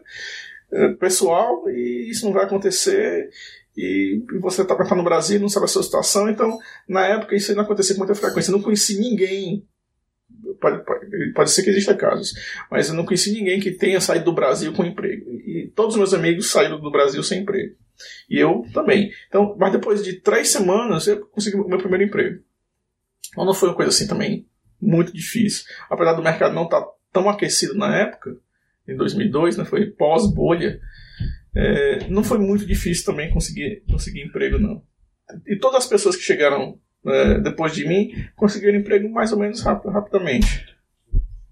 é, 0.70 0.88
pessoal 0.94 1.68
e 1.70 2.10
isso 2.10 2.26
não 2.26 2.32
vai 2.32 2.44
acontecer 2.44 3.30
e 3.74 4.22
você 4.40 4.60
está 4.60 4.76
tá 4.76 4.94
no 4.94 5.02
Brasil 5.02 5.40
não 5.40 5.48
sabe 5.48 5.64
a 5.64 5.68
sua 5.68 5.82
situação, 5.82 6.28
então 6.28 6.58
na 6.86 7.06
época 7.06 7.34
isso 7.34 7.54
não 7.54 7.62
acontecia 7.62 7.94
com 7.94 8.00
muita 8.00 8.14
frequência, 8.14 8.50
eu 8.50 8.56
não 8.56 8.62
conheci 8.62 9.00
ninguém 9.00 9.66
Pode, 10.60 10.84
pode, 10.84 11.32
pode, 11.34 11.50
ser 11.50 11.62
que 11.62 11.70
exista 11.70 11.94
casos, 11.94 12.32
mas 12.70 12.88
eu 12.88 12.94
não 12.94 13.04
conheci 13.04 13.32
ninguém 13.32 13.60
que 13.60 13.72
tenha 13.72 14.00
saído 14.00 14.26
do 14.26 14.34
Brasil 14.34 14.72
com 14.72 14.84
emprego. 14.84 15.30
E 15.30 15.70
todos 15.74 15.94
os 15.94 15.98
meus 15.98 16.14
amigos 16.14 16.50
saíram 16.50 16.80
do 16.80 16.90
Brasil 16.90 17.22
sem 17.22 17.42
emprego. 17.42 17.74
E 18.30 18.38
eu 18.38 18.64
também. 18.72 19.10
Então, 19.28 19.56
mas 19.58 19.72
depois 19.72 20.02
de 20.02 20.20
três 20.20 20.48
semanas 20.48 21.06
eu 21.06 21.26
consegui 21.26 21.56
o 21.56 21.68
meu 21.68 21.78
primeiro 21.78 22.04
emprego. 22.04 22.40
Então 23.30 23.44
não 23.44 23.54
foi 23.54 23.68
uma 23.68 23.74
coisa 23.74 23.90
assim 23.90 24.06
também 24.06 24.46
muito 24.82 25.12
difícil. 25.12 25.64
Apesar 25.88 26.14
do 26.14 26.22
mercado 26.22 26.54
não 26.54 26.64
estar 26.64 26.80
tá 26.80 26.88
tão 27.12 27.28
aquecido 27.28 27.74
na 27.74 27.96
época, 27.96 28.36
em 28.86 28.96
2002, 28.96 29.56
né, 29.56 29.64
foi 29.64 29.86
pós-bolha, 29.86 30.80
é, 31.54 32.08
não 32.08 32.24
foi 32.24 32.38
muito 32.38 32.66
difícil 32.66 33.04
também 33.04 33.30
conseguir, 33.30 33.82
conseguir 33.88 34.22
emprego, 34.22 34.58
não. 34.58 34.82
E 35.46 35.56
todas 35.56 35.84
as 35.84 35.88
pessoas 35.88 36.16
que 36.16 36.22
chegaram 36.22 36.78
é, 37.06 37.40
depois 37.40 37.74
de 37.74 37.86
mim 37.86 38.10
conseguiram 38.36 38.78
emprego 38.78 39.08
mais 39.08 39.32
ou 39.32 39.38
menos 39.38 39.62
rapidamente. 39.62 40.72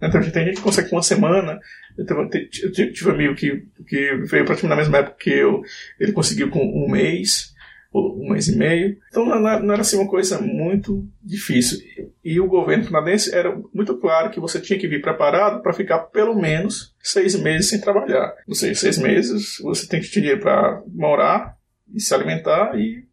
Então, 0.03 0.21
tem 0.31 0.47
gente 0.47 0.57
que 0.57 0.63
consegue 0.63 0.89
com 0.89 0.97
uma 0.97 1.03
semana. 1.03 1.61
Eu 1.97 2.07
tive, 2.29 2.49
eu 2.63 2.73
tive 2.93 3.11
um 3.11 3.13
amigo 3.13 3.35
que, 3.35 3.67
que 3.87 4.15
veio 4.25 4.47
praticamente 4.47 4.69
na 4.69 4.77
mesma 4.77 4.99
época 4.99 5.17
que 5.21 5.31
eu, 5.31 5.61
ele 5.99 6.13
conseguiu 6.13 6.49
com 6.49 6.61
um 6.61 6.91
mês 6.91 7.55
um 7.92 8.32
mês 8.32 8.49
e 8.49 8.56
meio. 8.56 8.97
Então 9.09 9.25
não, 9.25 9.40
não, 9.40 9.73
era 9.73 9.82
assim 9.82 9.97
uma 9.97 10.09
coisa 10.09 10.40
muito 10.40 11.06
difícil. 11.23 11.78
E 12.25 12.40
o 12.40 12.47
governo 12.47 12.85
canadense 12.85 13.35
era 13.35 13.56
muito 13.75 13.97
claro 13.99 14.30
que 14.30 14.40
você 14.40 14.61
tinha 14.61 14.78
que 14.78 14.87
vir 14.87 15.02
preparado 15.02 15.62
para 15.62 15.73
ficar 15.73 15.99
pelo 15.99 16.35
menos 16.35 16.94
seis 17.02 17.35
meses 17.35 17.68
sem 17.68 17.80
trabalhar. 17.80 18.35
Ou 18.47 18.54
seja, 18.54 18.75
seis 18.75 18.99
meses 18.99 19.59
você 19.61 19.87
tem 19.88 20.00
que 20.00 20.09
ter 20.09 20.20
dinheiro 20.20 20.40
para 20.40 20.82
morar 20.87 21.56
e 21.92 22.00
se 22.00 22.14
alimentar 22.14 22.78
e 22.78 23.04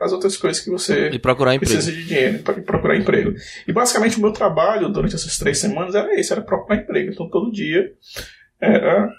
as 0.00 0.12
outras 0.12 0.36
coisas 0.36 0.62
que 0.62 0.70
você 0.70 1.10
e 1.10 1.18
procurar 1.18 1.56
precisa 1.58 1.90
emprego. 1.90 2.02
de 2.02 2.08
dinheiro 2.08 2.38
para 2.40 2.54
procurar 2.54 2.96
emprego. 2.96 3.34
E 3.68 3.72
basicamente 3.72 4.16
o 4.16 4.20
meu 4.20 4.32
trabalho 4.32 4.88
durante 4.88 5.14
essas 5.14 5.38
três 5.38 5.58
semanas 5.58 5.94
era 5.94 6.18
esse, 6.18 6.32
era 6.32 6.42
procurar 6.42 6.80
emprego. 6.80 7.12
Então 7.12 7.28
todo 7.28 7.52
dia 7.52 7.92
era 8.60 9.12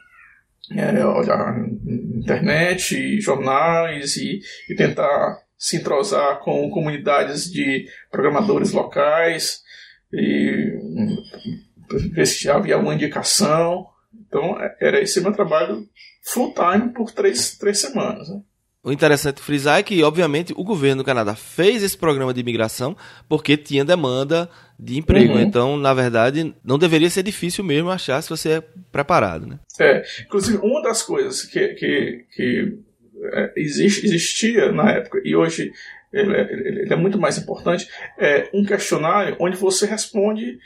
é, 0.71 1.05
olhar 1.05 1.59
internet, 2.15 3.19
jornais 3.19 4.15
e, 4.17 4.39
e 4.69 4.75
tentar 4.75 5.43
se 5.57 5.77
entrosar 5.77 6.39
com 6.39 6.69
comunidades 6.69 7.49
de 7.51 7.87
programadores 8.11 8.71
locais 8.71 9.61
e 10.11 10.77
ver 12.13 12.25
se 12.25 12.49
havia 12.49 12.77
uma 12.77 12.93
indicação. 12.93 13.87
Então, 14.27 14.57
era 14.79 15.01
esse 15.01 15.21
meu 15.21 15.31
trabalho 15.31 15.87
full 16.23 16.53
time 16.53 16.93
por 16.93 17.11
três, 17.11 17.57
três 17.57 17.79
semanas. 17.79 18.29
Né? 18.29 18.41
O 18.83 18.91
interessante 18.91 19.41
frisar 19.41 19.79
é 19.79 19.83
que, 19.83 20.03
obviamente, 20.03 20.53
o 20.57 20.63
governo 20.63 21.03
do 21.03 21.05
Canadá 21.05 21.35
fez 21.35 21.81
esse 21.81 21.97
programa 21.97 22.33
de 22.33 22.41
imigração 22.41 22.97
porque 23.29 23.55
tinha 23.55 23.85
demanda 23.85 24.49
de 24.77 24.97
emprego. 24.97 25.35
Uhum. 25.35 25.39
Então, 25.39 25.77
na 25.77 25.93
verdade, 25.93 26.53
não 26.61 26.77
deveria 26.77 27.09
ser 27.09 27.23
difícil 27.23 27.63
mesmo 27.63 27.89
achar 27.89 28.21
se 28.21 28.29
você 28.29 28.49
é 28.49 28.63
preparado. 28.91 29.47
Né? 29.47 29.59
É, 29.79 30.03
inclusive, 30.25 30.57
uma 30.57 30.81
das 30.81 31.01
coisas 31.01 31.43
que, 31.43 31.65
que, 31.69 32.25
que 32.35 32.77
é, 33.31 33.53
existe, 33.55 34.05
existia 34.05 34.69
na 34.73 34.91
época 34.91 35.21
e 35.23 35.33
hoje 35.33 35.71
ele 36.11 36.35
é, 36.35 36.53
ele 36.53 36.93
é, 36.93 36.95
muito 36.95 37.17
mais 37.17 37.37
importante 37.37 37.87
é 38.19 38.49
um 38.53 38.63
questionário 38.65 39.35
onde 39.39 39.55
você 39.57 39.85
responde 39.85 40.59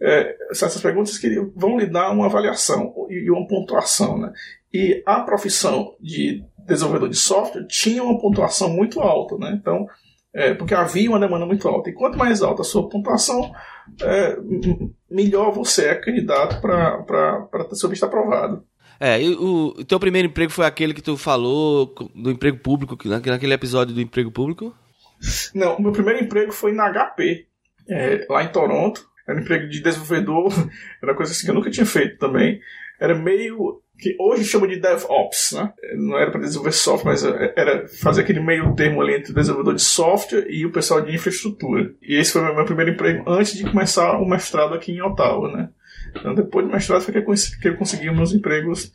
é, 0.00 0.36
essas 0.50 0.80
perguntas 0.80 1.18
que 1.18 1.28
vão 1.56 1.76
lhe 1.76 1.86
dar 1.86 2.10
uma 2.12 2.26
avaliação 2.26 2.94
e 3.10 3.28
uma 3.30 3.46
pontuação. 3.46 4.16
Né? 4.16 4.32
E 4.72 5.02
a 5.06 5.20
profissão 5.20 5.94
de 6.00 6.44
desenvolvedor 6.66 7.08
de 7.08 7.16
software 7.16 7.66
tinha 7.66 8.02
uma 8.02 8.18
pontuação 8.18 8.68
muito 8.70 9.00
alta, 9.00 9.36
né? 9.38 9.58
Então, 9.58 9.86
é, 10.34 10.54
porque 10.54 10.74
havia 10.74 11.08
uma 11.08 11.18
demanda 11.18 11.46
muito 11.46 11.66
alta. 11.66 11.88
E 11.88 11.94
quanto 11.94 12.18
mais 12.18 12.42
alta 12.42 12.62
a 12.62 12.64
sua 12.64 12.88
pontuação, 12.88 13.50
é, 14.02 14.36
melhor 15.10 15.52
você 15.52 15.86
é 15.86 15.94
candidato 15.94 16.60
para 16.60 17.64
ter 17.68 17.76
seu 17.76 17.88
visto 17.88 18.04
aprovado. 18.04 18.62
É, 19.00 19.22
e 19.22 19.34
o, 19.34 19.74
o 19.78 19.84
teu 19.84 19.98
primeiro 19.98 20.28
emprego 20.28 20.52
foi 20.52 20.66
aquele 20.66 20.92
que 20.92 21.02
tu 21.02 21.16
falou 21.16 21.94
do 22.14 22.30
emprego 22.30 22.58
público, 22.58 22.98
naquele 23.06 23.54
episódio 23.54 23.94
do 23.94 24.00
emprego 24.00 24.30
público? 24.30 24.74
Não, 25.54 25.76
o 25.76 25.82
meu 25.82 25.92
primeiro 25.92 26.24
emprego 26.24 26.52
foi 26.52 26.72
na 26.72 26.90
HP, 26.92 27.46
é, 27.88 28.26
lá 28.28 28.42
em 28.42 28.52
Toronto. 28.52 29.08
Era 29.26 29.38
um 29.38 29.42
emprego 29.42 29.68
de 29.68 29.80
desenvolvedor, 29.80 30.52
era 31.02 31.14
coisa 31.14 31.32
assim 31.32 31.44
que 31.44 31.50
eu 31.50 31.54
nunca 31.54 31.70
tinha 31.70 31.86
feito 31.86 32.18
também. 32.18 32.60
Era 33.00 33.14
meio 33.14 33.80
que 33.98 34.16
hoje 34.18 34.44
chama 34.44 34.68
de 34.68 34.78
DevOps, 34.78 35.52
né? 35.52 35.72
Não 35.96 36.16
era 36.16 36.30
para 36.30 36.40
desenvolver 36.40 36.72
software, 36.72 37.12
mas 37.12 37.24
era 37.24 37.88
fazer 37.88 38.22
aquele 38.22 38.40
meio 38.40 38.74
termo 38.74 39.02
ali 39.02 39.16
entre 39.16 39.32
o 39.32 39.34
desenvolvedor 39.34 39.74
de 39.74 39.82
software 39.82 40.46
e 40.48 40.64
o 40.64 40.72
pessoal 40.72 41.00
de 41.00 41.14
infraestrutura. 41.14 41.92
E 42.00 42.16
esse 42.16 42.32
foi 42.32 42.42
o 42.42 42.54
meu 42.54 42.64
primeiro 42.64 42.92
emprego 42.92 43.28
antes 43.28 43.54
de 43.54 43.68
começar 43.68 44.16
o 44.18 44.28
mestrado 44.28 44.74
aqui 44.74 44.92
em 44.92 45.02
Ottawa, 45.02 45.50
né? 45.50 45.68
Então 46.14 46.34
depois 46.34 46.64
do 46.64 46.72
mestrado 46.72 47.02
foi 47.02 47.12
que 47.12 47.68
eu 47.68 47.76
consegui 47.76 48.10
meus 48.10 48.32
empregos 48.32 48.92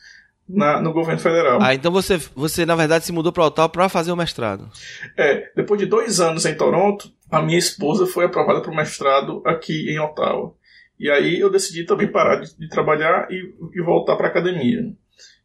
na, 0.48 0.82
no 0.82 0.94
governo 0.94 1.20
federal. 1.20 1.60
Ah, 1.62 1.74
então 1.74 1.92
você, 1.92 2.18
você 2.36 2.66
na 2.66 2.76
verdade 2.76 3.06
se 3.06 3.12
mudou 3.12 3.32
para 3.32 3.46
Ottawa 3.46 3.70
para 3.70 3.90
fazer 3.90 4.12
o 4.12 4.18
mestrado? 4.18 4.70
É, 5.18 5.52
depois 5.56 5.80
de 5.80 5.86
dois 5.86 6.20
anos 6.20 6.46
em 6.46 6.56
Toronto, 6.56 7.12
a 7.30 7.42
minha 7.42 7.58
esposa 7.58 8.06
foi 8.06 8.26
aprovada 8.26 8.62
para 8.62 8.72
o 8.72 8.76
mestrado 8.76 9.42
aqui 9.46 9.90
em 9.90 10.00
Ottawa. 10.00 10.54
E 11.04 11.12
aí 11.12 11.38
eu 11.38 11.50
decidi 11.50 11.84
também 11.84 12.08
parar 12.08 12.38
de, 12.38 12.58
de 12.58 12.70
trabalhar 12.70 13.28
e, 13.30 13.54
e 13.74 13.82
voltar 13.84 14.16
para 14.16 14.28
a 14.28 14.30
academia 14.30 14.90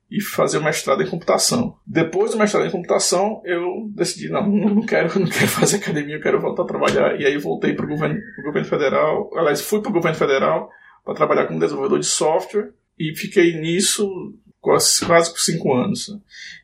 e 0.09 0.23
fazer 0.23 0.59
o 0.59 0.63
mestrado 0.63 1.03
em 1.03 1.11
computação. 1.11 1.77
Depois 1.85 2.31
do 2.31 2.39
mestrado 2.39 2.65
em 2.65 2.71
computação, 2.71 3.43
eu 3.45 3.91
decidi, 3.93 4.29
não, 4.29 4.47
não 4.47 4.87
quero, 4.87 5.09
não 5.19 5.27
quero 5.27 5.49
fazer 5.49 5.79
academia, 5.79 6.15
eu 6.15 6.21
quero 6.21 6.41
voltar 6.41 6.63
a 6.63 6.67
trabalhar. 6.67 7.21
E 7.21 7.27
aí 7.27 7.37
voltei 7.39 7.75
para 7.75 7.87
o 7.87 7.89
governo, 7.89 8.21
governo 8.45 8.69
federal, 8.69 9.33
aliás, 9.35 9.61
fui 9.61 9.83
para 9.83 9.91
o 9.91 9.95
governo 9.95 10.17
federal 10.17 10.71
para 11.05 11.15
trabalhar 11.15 11.49
como 11.49 11.59
desenvolvedor 11.59 11.99
de 11.99 12.07
software 12.07 12.71
e 12.97 13.13
fiquei 13.17 13.59
nisso 13.61 14.33
quase, 14.61 15.05
quase 15.05 15.33
por 15.33 15.41
cinco 15.41 15.75
anos. 15.75 16.09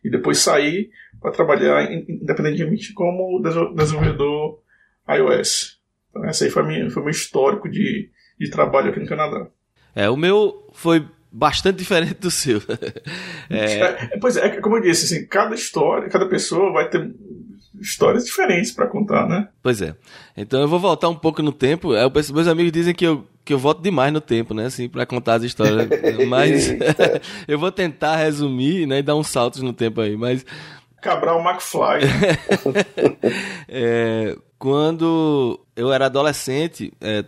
E 0.04 0.08
depois 0.08 0.38
saí 0.38 0.90
para 1.20 1.32
trabalhar 1.32 1.92
independentemente 1.92 2.92
como 2.92 3.42
desenvolvedor 3.74 4.60
iOS. 5.08 5.80
Então, 6.10 6.24
esse 6.26 6.44
aí 6.44 6.50
foi, 6.50 6.62
minha, 6.62 6.88
foi 6.90 7.02
meu 7.02 7.10
histórico 7.10 7.68
de 7.68 8.13
de 8.38 8.50
trabalho 8.50 8.90
aqui 8.90 9.00
no 9.00 9.06
Canadá. 9.06 9.46
É, 9.94 10.10
o 10.10 10.16
meu 10.16 10.68
foi 10.72 11.06
bastante 11.30 11.78
diferente 11.78 12.14
do 12.14 12.30
seu. 12.30 12.60
é... 13.50 13.80
É, 13.80 14.18
pois 14.18 14.36
é, 14.36 14.60
como 14.60 14.76
eu 14.76 14.82
disse, 14.82 15.04
assim, 15.04 15.26
cada 15.26 15.54
história, 15.54 16.08
cada 16.08 16.26
pessoa 16.26 16.72
vai 16.72 16.88
ter 16.88 17.12
histórias 17.80 18.24
diferentes 18.24 18.70
para 18.70 18.86
contar, 18.86 19.26
né? 19.26 19.48
Pois 19.62 19.82
é. 19.82 19.94
Então 20.36 20.60
eu 20.60 20.68
vou 20.68 20.78
voltar 20.78 21.08
um 21.08 21.14
pouco 21.14 21.42
no 21.42 21.52
tempo. 21.52 21.94
É, 21.94 22.08
meus 22.32 22.48
amigos 22.48 22.72
dizem 22.72 22.94
que 22.94 23.04
eu, 23.04 23.26
que 23.44 23.52
eu 23.52 23.58
volto 23.58 23.82
demais 23.82 24.12
no 24.12 24.20
tempo, 24.20 24.54
né? 24.54 24.66
Assim, 24.66 24.88
para 24.88 25.04
contar 25.04 25.34
as 25.34 25.42
histórias. 25.42 25.88
Mas 26.28 26.70
eu 27.48 27.58
vou 27.58 27.72
tentar 27.72 28.16
resumir, 28.16 28.86
né? 28.86 28.98
E 28.98 29.02
dar 29.02 29.16
uns 29.16 29.28
saltos 29.28 29.60
no 29.60 29.72
tempo 29.72 30.00
aí. 30.00 30.16
Mas 30.16 30.46
Cabral 31.02 31.40
McFly. 31.40 32.08
é, 33.68 34.36
quando 34.58 35.60
eu 35.76 35.92
era 35.92 36.06
adolescente, 36.06 36.92
é, 37.00 37.24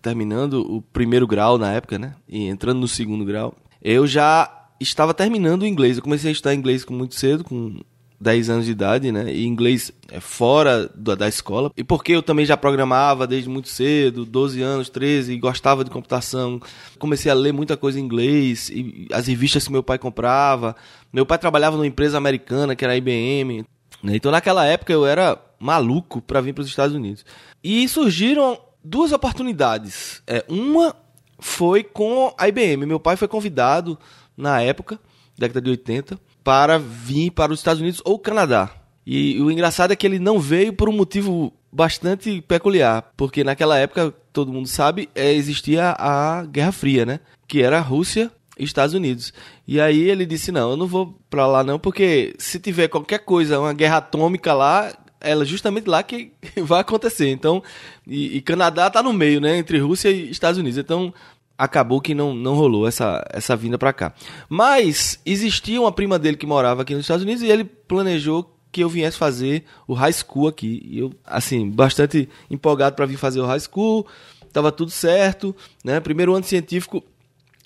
terminando 0.00 0.60
o 0.60 0.80
primeiro 0.80 1.26
grau 1.26 1.58
na 1.58 1.72
época, 1.72 1.98
né? 1.98 2.14
E 2.28 2.46
entrando 2.46 2.80
no 2.80 2.88
segundo 2.88 3.24
grau, 3.24 3.54
eu 3.82 4.06
já 4.06 4.68
estava 4.80 5.14
terminando 5.14 5.62
o 5.62 5.66
inglês. 5.66 5.96
Eu 5.96 6.02
comecei 6.02 6.30
a 6.30 6.32
estudar 6.32 6.54
inglês 6.54 6.84
muito 6.86 7.14
cedo, 7.14 7.42
com 7.42 7.80
10 8.20 8.50
anos 8.50 8.66
de 8.66 8.72
idade, 8.72 9.12
né? 9.12 9.32
E 9.32 9.46
inglês 9.46 9.92
é 10.10 10.20
fora 10.20 10.88
da, 10.94 11.14
da 11.14 11.28
escola. 11.28 11.70
E 11.76 11.84
porque 11.84 12.12
eu 12.12 12.22
também 12.22 12.46
já 12.46 12.56
programava 12.56 13.26
desde 13.26 13.48
muito 13.48 13.68
cedo, 13.68 14.24
12 14.24 14.62
anos, 14.62 14.88
13, 14.88 15.32
e 15.32 15.38
gostava 15.38 15.84
de 15.84 15.90
computação. 15.90 16.60
Comecei 16.98 17.30
a 17.30 17.34
ler 17.34 17.52
muita 17.52 17.76
coisa 17.76 17.98
em 17.98 18.02
inglês, 18.02 18.70
e 18.70 19.06
as 19.12 19.26
revistas 19.26 19.66
que 19.66 19.72
meu 19.72 19.82
pai 19.82 19.98
comprava. 19.98 20.74
Meu 21.12 21.26
pai 21.26 21.38
trabalhava 21.38 21.76
numa 21.76 21.86
empresa 21.86 22.16
americana, 22.16 22.74
que 22.74 22.84
era 22.84 22.94
a 22.94 22.96
IBM. 22.96 23.64
Né? 24.02 24.16
Então 24.16 24.30
naquela 24.30 24.64
época 24.64 24.92
eu 24.92 25.06
era 25.06 25.38
maluco 25.58 26.20
para 26.20 26.40
vir 26.40 26.52
para 26.52 26.62
os 26.62 26.68
Estados 26.68 26.94
Unidos. 26.94 27.24
E 27.62 27.88
surgiram 27.88 28.58
duas 28.82 29.12
oportunidades. 29.12 30.22
É, 30.26 30.44
uma 30.48 30.94
foi 31.38 31.82
com 31.82 32.34
a 32.38 32.48
IBM. 32.48 32.86
Meu 32.86 33.00
pai 33.00 33.16
foi 33.16 33.28
convidado 33.28 33.98
na 34.36 34.60
época, 34.60 34.98
década 35.36 35.60
de 35.60 35.70
80, 35.70 36.18
para 36.42 36.78
vir 36.78 37.30
para 37.30 37.52
os 37.52 37.60
Estados 37.60 37.80
Unidos 37.80 38.00
ou 38.04 38.18
Canadá. 38.18 38.70
E 39.06 39.40
o 39.40 39.50
engraçado 39.50 39.92
é 39.92 39.96
que 39.96 40.06
ele 40.06 40.18
não 40.18 40.38
veio 40.38 40.72
por 40.72 40.88
um 40.88 40.92
motivo 40.92 41.52
bastante 41.72 42.40
peculiar, 42.42 43.12
porque 43.16 43.44
naquela 43.44 43.78
época, 43.78 44.12
todo 44.32 44.52
mundo 44.52 44.66
sabe, 44.66 45.08
é, 45.14 45.32
existia 45.32 45.94
a 45.98 46.44
Guerra 46.44 46.72
Fria, 46.72 47.06
né? 47.06 47.20
Que 47.46 47.62
era 47.62 47.78
a 47.78 47.82
Rússia 47.82 48.30
e 48.58 48.64
Estados 48.64 48.94
Unidos. 48.94 49.32
E 49.68 49.80
aí 49.80 50.08
ele 50.08 50.26
disse: 50.26 50.50
"Não, 50.50 50.70
eu 50.70 50.76
não 50.76 50.86
vou 50.86 51.18
para 51.28 51.46
lá 51.46 51.62
não, 51.62 51.78
porque 51.78 52.34
se 52.38 52.58
tiver 52.58 52.88
qualquer 52.88 53.18
coisa, 53.20 53.60
uma 53.60 53.72
guerra 53.72 53.98
atômica 53.98 54.54
lá, 54.54 54.92
é 55.26 55.44
justamente 55.44 55.88
lá 55.88 56.02
que 56.02 56.32
vai 56.62 56.80
acontecer. 56.80 57.28
Então, 57.28 57.62
e, 58.06 58.36
e 58.36 58.40
Canadá 58.40 58.86
está 58.86 59.02
no 59.02 59.12
meio, 59.12 59.40
né, 59.40 59.58
entre 59.58 59.78
Rússia 59.78 60.10
e 60.10 60.30
Estados 60.30 60.58
Unidos. 60.58 60.78
Então, 60.78 61.12
acabou 61.58 62.00
que 62.00 62.14
não, 62.14 62.34
não 62.34 62.54
rolou 62.54 62.86
essa, 62.86 63.24
essa 63.30 63.56
vinda 63.56 63.78
para 63.78 63.92
cá. 63.92 64.12
Mas 64.48 65.20
existia 65.24 65.80
uma 65.80 65.92
prima 65.92 66.18
dele 66.18 66.36
que 66.36 66.46
morava 66.46 66.82
aqui 66.82 66.94
nos 66.94 67.04
Estados 67.04 67.24
Unidos 67.24 67.42
e 67.42 67.46
ele 67.46 67.64
planejou 67.64 68.52
que 68.70 68.84
eu 68.84 68.88
viesse 68.88 69.16
fazer 69.16 69.64
o 69.86 69.94
high 69.94 70.12
school 70.12 70.48
aqui. 70.48 70.82
E 70.84 70.98
eu, 70.98 71.12
assim, 71.24 71.70
bastante 71.70 72.28
empolgado 72.50 72.94
para 72.94 73.06
vir 73.06 73.16
fazer 73.16 73.40
o 73.40 73.46
high 73.46 73.60
school. 73.60 74.06
Tava 74.52 74.70
tudo 74.70 74.90
certo, 74.90 75.54
né? 75.84 76.00
Primeiro 76.00 76.34
ano 76.34 76.44
científico, 76.44 77.02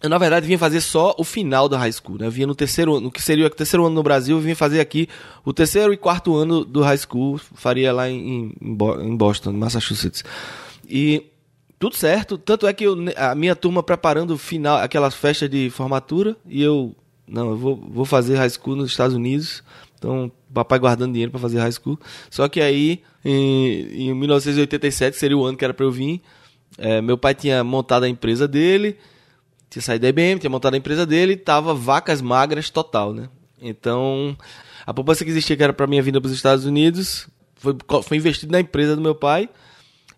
eu 0.03 0.09
na 0.09 0.19
verdade 0.19 0.47
vinha 0.47 0.59
fazer 0.59 0.81
só 0.81 1.15
o 1.19 1.25
final 1.25 1.69
da 1.69 1.79
high 1.79 1.93
school, 1.93 2.19
né? 2.19 2.27
Eu 2.27 2.31
vinha 2.31 2.47
no 2.47 2.55
terceiro 2.55 2.93
ano, 2.93 3.03
no 3.03 3.11
que 3.11 3.21
seria 3.21 3.47
o 3.47 3.51
terceiro 3.51 3.85
ano 3.85 3.95
no 3.95 4.03
Brasil, 4.03 4.37
eu 4.37 4.41
vinha 4.41 4.57
fazer 4.57 4.81
aqui 4.81 5.09
o 5.45 5.53
terceiro 5.53 5.93
e 5.93 5.97
quarto 5.97 6.35
ano 6.35 6.65
do 6.65 6.81
high 6.83 6.97
school, 6.97 7.39
faria 7.39 7.93
lá 7.93 8.09
em, 8.09 8.55
em 8.61 9.17
Boston, 9.17 9.53
Massachusetts. 9.53 10.25
E 10.89 11.27
tudo 11.79 11.97
certo. 11.97 12.37
Tanto 12.37 12.67
é 12.67 12.73
que 12.73 12.85
eu, 12.85 12.97
a 13.17 13.35
minha 13.35 13.57
turma 13.57 13.83
preparando 13.83 14.33
o 14.33 14.39
final, 14.39 14.79
aquelas 14.79 15.15
festas 15.15 15.49
de 15.49 15.71
formatura, 15.71 16.37
e 16.47 16.63
eu, 16.63 16.95
não, 17.27 17.51
eu 17.51 17.57
vou, 17.57 17.77
vou 17.77 18.05
fazer 18.05 18.37
high 18.37 18.51
school 18.51 18.77
nos 18.77 18.91
Estados 18.91 19.17
Unidos. 19.17 19.63
Então, 19.99 20.31
papai 20.53 20.79
guardando 20.79 21.13
dinheiro 21.13 21.31
para 21.31 21.41
fazer 21.41 21.59
high 21.59 21.73
school. 21.73 21.99
Só 22.31 22.49
que 22.49 22.61
aí, 22.61 23.03
em, 23.25 24.09
em 24.09 24.15
1987, 24.15 25.17
seria 25.17 25.37
o 25.37 25.45
ano 25.45 25.57
que 25.57 25.65
era 25.65 25.75
para 25.75 25.85
eu 25.85 25.91
vir, 25.91 26.23
é, 26.79 27.01
meu 27.01 27.19
pai 27.19 27.35
tinha 27.35 27.63
montado 27.63 28.05
a 28.05 28.09
empresa 28.09 28.47
dele, 28.47 28.97
tinha 29.71 29.81
saído 29.81 30.03
da 30.03 30.09
IBM, 30.09 30.41
tinha 30.41 30.51
montado 30.51 30.75
a 30.75 30.77
empresa 30.77 31.07
dele, 31.07 31.37
tava 31.37 31.73
vacas 31.73 32.21
magras 32.21 32.69
total, 32.69 33.15
né? 33.15 33.29
Então, 33.63 34.37
a 34.85 34.93
poupança 34.93 35.25
que 35.25 35.31
existia 35.31 35.57
que 35.57 35.63
era 35.63 35.73
para 35.73 35.87
minha 35.87 36.03
vinda 36.03 36.21
para 36.21 36.27
os 36.27 36.35
Estados 36.35 36.65
Unidos 36.65 37.29
foi, 37.55 37.77
foi 38.03 38.17
investido 38.17 38.51
na 38.51 38.61
empresa 38.61 38.97
do 38.97 39.03
meu 39.03 39.15
pai. 39.15 39.49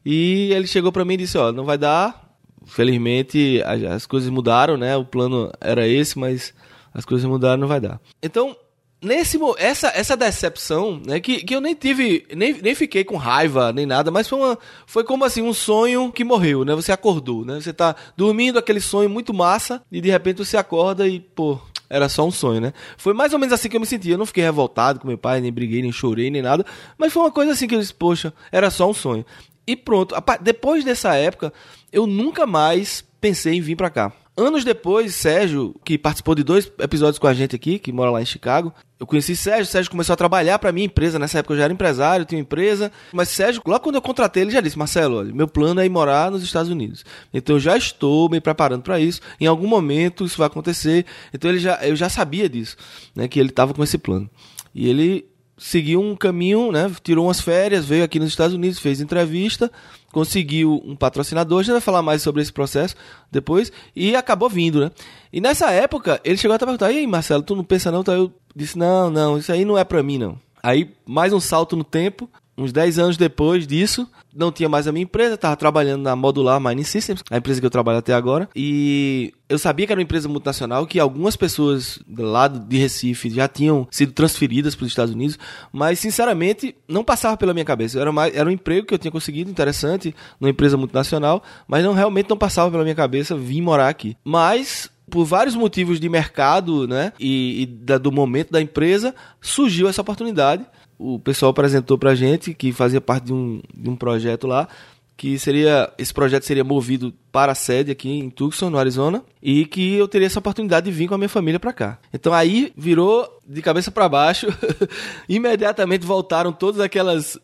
E 0.04 0.50
ele 0.52 0.66
chegou 0.66 0.90
para 0.90 1.04
mim 1.04 1.14
e 1.14 1.18
disse: 1.18 1.36
Ó, 1.36 1.52
não 1.52 1.64
vai 1.64 1.76
dar. 1.76 2.32
Felizmente 2.64 3.60
as 3.90 4.06
coisas 4.06 4.30
mudaram, 4.30 4.76
né? 4.76 4.96
O 4.96 5.04
plano 5.04 5.52
era 5.60 5.86
esse, 5.86 6.18
mas 6.18 6.54
as 6.94 7.04
coisas 7.04 7.28
mudaram, 7.28 7.60
não 7.60 7.68
vai 7.68 7.80
dar. 7.80 8.00
Então, 8.22 8.56
nesse 9.02 9.38
essa 9.58 9.88
essa 9.88 10.16
decepção, 10.16 11.00
né, 11.04 11.18
que, 11.18 11.42
que 11.44 11.54
eu 11.54 11.60
nem 11.60 11.74
tive, 11.74 12.24
nem, 12.34 12.54
nem 12.54 12.74
fiquei 12.74 13.02
com 13.04 13.16
raiva 13.16 13.72
nem 13.72 13.84
nada, 13.84 14.10
mas 14.10 14.28
foi 14.28 14.38
uma 14.38 14.58
foi 14.86 15.04
como 15.04 15.24
assim 15.24 15.42
um 15.42 15.52
sonho 15.52 16.12
que 16.12 16.24
morreu, 16.24 16.64
né? 16.64 16.74
Você 16.74 16.92
acordou, 16.92 17.44
né? 17.44 17.60
Você 17.60 17.72
tá 17.72 17.96
dormindo 18.16 18.58
aquele 18.58 18.80
sonho 18.80 19.10
muito 19.10 19.34
massa 19.34 19.82
e 19.90 20.00
de 20.00 20.10
repente 20.10 20.38
você 20.38 20.56
acorda 20.56 21.08
e, 21.08 21.18
pô, 21.18 21.58
era 21.90 22.08
só 22.08 22.26
um 22.26 22.30
sonho, 22.30 22.60
né? 22.60 22.72
Foi 22.96 23.12
mais 23.12 23.32
ou 23.32 23.38
menos 23.38 23.52
assim 23.52 23.68
que 23.68 23.76
eu 23.76 23.80
me 23.80 23.86
senti. 23.86 24.08
Eu 24.08 24.16
não 24.16 24.24
fiquei 24.24 24.42
revoltado 24.42 24.98
com 24.98 25.06
meu 25.06 25.18
pai, 25.18 25.42
nem 25.42 25.52
briguei, 25.52 25.82
nem 25.82 25.92
chorei, 25.92 26.30
nem 26.30 26.40
nada. 26.40 26.64
Mas 26.96 27.12
foi 27.12 27.22
uma 27.22 27.30
coisa 27.30 27.52
assim 27.52 27.68
que 27.68 27.74
eu 27.74 27.80
disse, 27.80 27.92
poxa, 27.92 28.32
era 28.50 28.70
só 28.70 28.88
um 28.88 28.94
sonho. 28.94 29.26
E 29.66 29.76
pronto. 29.76 30.14
Depois 30.40 30.84
dessa 30.84 31.14
época, 31.14 31.52
eu 31.92 32.06
nunca 32.06 32.46
mais 32.46 33.04
pensei 33.22 33.54
em 33.54 33.60
vir 33.60 33.76
para 33.76 33.88
cá. 33.88 34.12
Anos 34.36 34.64
depois, 34.64 35.14
Sérgio, 35.14 35.78
que 35.84 35.96
participou 35.96 36.34
de 36.34 36.42
dois 36.42 36.70
episódios 36.78 37.18
com 37.18 37.26
a 37.26 37.34
gente 37.34 37.54
aqui, 37.54 37.78
que 37.78 37.92
mora 37.92 38.10
lá 38.10 38.20
em 38.20 38.24
Chicago, 38.26 38.72
eu 38.98 39.06
conheci 39.06 39.36
Sérgio, 39.36 39.66
Sérgio 39.66 39.90
começou 39.90 40.14
a 40.14 40.16
trabalhar 40.16 40.58
para 40.58 40.72
minha 40.72 40.86
empresa, 40.86 41.18
nessa 41.18 41.38
época 41.38 41.52
eu 41.52 41.58
já 41.58 41.64
era 41.64 41.72
empresário, 41.72 42.24
tinha 42.24 42.40
empresa, 42.40 42.90
mas 43.12 43.28
Sérgio, 43.28 43.62
logo 43.64 43.80
quando 43.80 43.96
eu 43.96 44.02
contratei, 44.02 44.42
ele 44.42 44.50
já 44.50 44.60
disse, 44.60 44.78
Marcelo, 44.78 45.18
olha, 45.18 45.32
meu 45.34 45.46
plano 45.46 45.80
é 45.80 45.86
ir 45.86 45.90
morar 45.90 46.30
nos 46.30 46.42
Estados 46.42 46.70
Unidos. 46.70 47.04
Então 47.32 47.56
eu 47.56 47.60
já 47.60 47.76
estou 47.76 48.28
me 48.28 48.40
preparando 48.40 48.82
para 48.82 48.98
isso, 48.98 49.20
em 49.38 49.46
algum 49.46 49.68
momento 49.68 50.24
isso 50.24 50.38
vai 50.38 50.46
acontecer. 50.46 51.04
Então 51.32 51.50
ele 51.50 51.60
já, 51.60 51.76
eu 51.82 51.94
já 51.94 52.08
sabia 52.08 52.48
disso, 52.48 52.76
né, 53.14 53.28
que 53.28 53.38
ele 53.38 53.50
estava 53.50 53.74
com 53.74 53.84
esse 53.84 53.98
plano. 53.98 54.28
E 54.74 54.88
ele 54.88 55.26
seguiu 55.62 56.00
um 56.00 56.16
caminho, 56.16 56.72
né, 56.72 56.90
tirou 57.02 57.26
umas 57.26 57.40
férias, 57.40 57.86
veio 57.86 58.02
aqui 58.02 58.18
nos 58.18 58.30
Estados 58.30 58.54
Unidos, 58.54 58.78
fez 58.78 59.00
entrevista, 59.00 59.70
conseguiu 60.10 60.82
um 60.84 60.96
patrocinador, 60.96 61.60
a 61.60 61.62
gente 61.62 61.72
vai 61.72 61.80
falar 61.80 62.02
mais 62.02 62.20
sobre 62.20 62.42
esse 62.42 62.52
processo 62.52 62.96
depois, 63.30 63.70
e 63.94 64.16
acabou 64.16 64.48
vindo, 64.48 64.80
né? 64.80 64.90
E 65.32 65.40
nessa 65.40 65.70
época, 65.70 66.20
ele 66.24 66.36
chegou 66.36 66.54
até 66.54 66.64
a 66.64 66.66
perguntar, 66.66 66.92
e 66.92 66.98
aí, 66.98 67.06
Marcelo, 67.06 67.42
tu 67.42 67.54
não 67.54 67.64
pensa 67.64 67.90
não? 67.90 68.00
Então 68.00 68.14
eu 68.14 68.32
disse, 68.54 68.76
não, 68.76 69.08
não, 69.08 69.38
isso 69.38 69.52
aí 69.52 69.64
não 69.64 69.78
é 69.78 69.84
pra 69.84 70.02
mim, 70.02 70.18
não. 70.18 70.38
Aí, 70.62 70.90
mais 71.06 71.32
um 71.32 71.40
salto 71.40 71.76
no 71.76 71.84
tempo, 71.84 72.28
uns 72.56 72.72
10 72.72 72.98
anos 72.98 73.16
depois 73.16 73.66
disso, 73.66 74.08
não 74.34 74.52
tinha 74.52 74.68
mais 74.68 74.86
a 74.86 74.92
minha 74.92 75.04
empresa, 75.04 75.34
estava 75.34 75.56
trabalhando 75.56 76.02
na 76.02 76.14
Modular 76.16 76.60
Mining 76.60 76.84
Systems, 76.84 77.22
a 77.30 77.36
empresa 77.36 77.60
que 77.60 77.66
eu 77.66 77.70
trabalho 77.70 77.98
até 77.98 78.14
agora, 78.14 78.48
e 78.54 79.32
eu 79.48 79.58
sabia 79.58 79.86
que 79.86 79.92
era 79.92 79.98
uma 79.98 80.04
empresa 80.04 80.28
multinacional, 80.28 80.86
que 80.86 80.98
algumas 80.98 81.36
pessoas 81.36 81.98
do 82.06 82.22
lado 82.22 82.60
de 82.60 82.76
Recife 82.78 83.30
já 83.30 83.48
tinham 83.48 83.86
sido 83.90 84.12
transferidas 84.12 84.74
para 84.74 84.84
os 84.84 84.90
Estados 84.90 85.14
Unidos, 85.14 85.38
mas 85.72 85.98
sinceramente 85.98 86.74
não 86.88 87.04
passava 87.04 87.36
pela 87.36 87.52
minha 87.52 87.64
cabeça. 87.64 88.00
Era, 88.00 88.10
era 88.32 88.48
um 88.48 88.52
emprego 88.52 88.86
que 88.86 88.94
eu 88.94 88.98
tinha 88.98 89.12
conseguido, 89.12 89.50
interessante, 89.50 90.14
numa 90.40 90.50
empresa 90.50 90.76
multinacional, 90.76 91.42
mas 91.66 91.84
não 91.84 91.92
realmente 91.92 92.30
não 92.30 92.36
passava 92.36 92.70
pela 92.70 92.82
minha 92.82 92.94
cabeça 92.94 93.36
vir 93.36 93.60
morar 93.60 93.88
aqui. 93.88 94.16
Mas 94.24 94.90
por 95.10 95.26
vários 95.26 95.54
motivos 95.54 96.00
de 96.00 96.08
mercado, 96.08 96.88
né, 96.88 97.12
e, 97.20 97.62
e 97.62 97.66
da, 97.66 97.98
do 97.98 98.10
momento 98.10 98.50
da 98.50 98.62
empresa, 98.62 99.14
surgiu 99.42 99.86
essa 99.86 100.00
oportunidade 100.00 100.64
o 100.98 101.18
pessoal 101.18 101.50
apresentou 101.50 101.98
pra 101.98 102.14
gente 102.14 102.54
que 102.54 102.72
fazia 102.72 103.00
parte 103.00 103.26
de 103.26 103.32
um, 103.32 103.60
de 103.74 103.90
um 103.90 103.96
projeto 103.96 104.46
lá 104.46 104.68
que 105.16 105.38
seria 105.38 105.92
esse 105.98 106.12
projeto 106.12 106.44
seria 106.44 106.64
movido 106.64 107.14
para 107.30 107.52
a 107.52 107.54
sede 107.54 107.92
aqui 107.92 108.10
em 108.10 108.28
Tucson, 108.28 108.70
no 108.70 108.78
Arizona, 108.78 109.22
e 109.40 109.64
que 109.66 109.94
eu 109.94 110.08
teria 110.08 110.26
essa 110.26 110.40
oportunidade 110.40 110.86
de 110.86 110.92
vir 110.92 111.06
com 111.06 111.14
a 111.14 111.18
minha 111.18 111.28
família 111.28 111.60
para 111.60 111.72
cá. 111.72 111.98
Então 112.12 112.32
aí 112.32 112.72
virou 112.76 113.28
de 113.46 113.62
cabeça 113.62 113.90
para 113.90 114.08
baixo. 114.08 114.48
Imediatamente 115.28 116.04
voltaram 116.04 116.52
todas 116.52 116.80
aquelas 116.80 117.38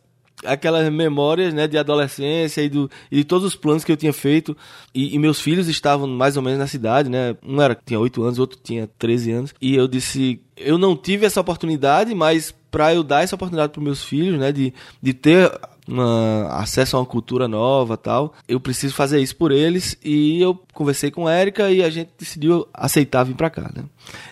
aquelas 0.44 0.90
memórias 0.92 1.52
né, 1.52 1.66
de 1.66 1.78
adolescência 1.78 2.62
e, 2.62 2.68
do, 2.68 2.90
e 3.10 3.16
de 3.16 3.24
todos 3.24 3.46
os 3.46 3.56
planos 3.56 3.84
que 3.84 3.92
eu 3.92 3.96
tinha 3.96 4.12
feito. 4.12 4.56
E, 4.94 5.14
e, 5.14 5.18
meus 5.18 5.40
filhos 5.40 5.68
estavam 5.68 6.06
mais 6.06 6.36
ou 6.36 6.42
menos 6.42 6.58
na 6.58 6.66
cidade, 6.66 7.08
né? 7.08 7.36
Um 7.44 7.60
era, 7.60 7.74
tinha 7.74 7.98
8 7.98 8.22
anos, 8.22 8.38
outro 8.38 8.58
tinha 8.62 8.88
13 8.98 9.32
anos. 9.32 9.54
E 9.60 9.74
eu 9.74 9.88
disse: 9.88 10.40
eu 10.56 10.78
não 10.78 10.96
tive 10.96 11.26
essa 11.26 11.40
oportunidade, 11.40 12.14
mas 12.14 12.54
para 12.70 12.94
eu 12.94 13.02
dar 13.02 13.22
essa 13.22 13.34
oportunidade 13.34 13.72
para 13.72 13.82
meus 13.82 14.04
filhos, 14.04 14.38
né, 14.38 14.52
de, 14.52 14.74
de 15.00 15.14
ter 15.14 15.50
uma, 15.86 16.48
acesso 16.60 16.96
a 16.96 17.00
uma 17.00 17.06
cultura 17.06 17.48
nova 17.48 17.96
tal. 17.96 18.34
Eu 18.46 18.60
preciso 18.60 18.94
fazer 18.94 19.20
isso 19.20 19.36
por 19.36 19.50
eles 19.50 19.96
e 20.04 20.40
eu 20.40 20.60
conversei 20.72 21.10
com 21.10 21.26
a 21.26 21.32
Érica 21.32 21.70
e 21.70 21.82
a 21.82 21.90
gente 21.90 22.10
decidiu 22.18 22.68
aceitar 22.72 23.24
vir 23.24 23.34
para 23.34 23.50
cá. 23.50 23.70
Né? 23.74 23.84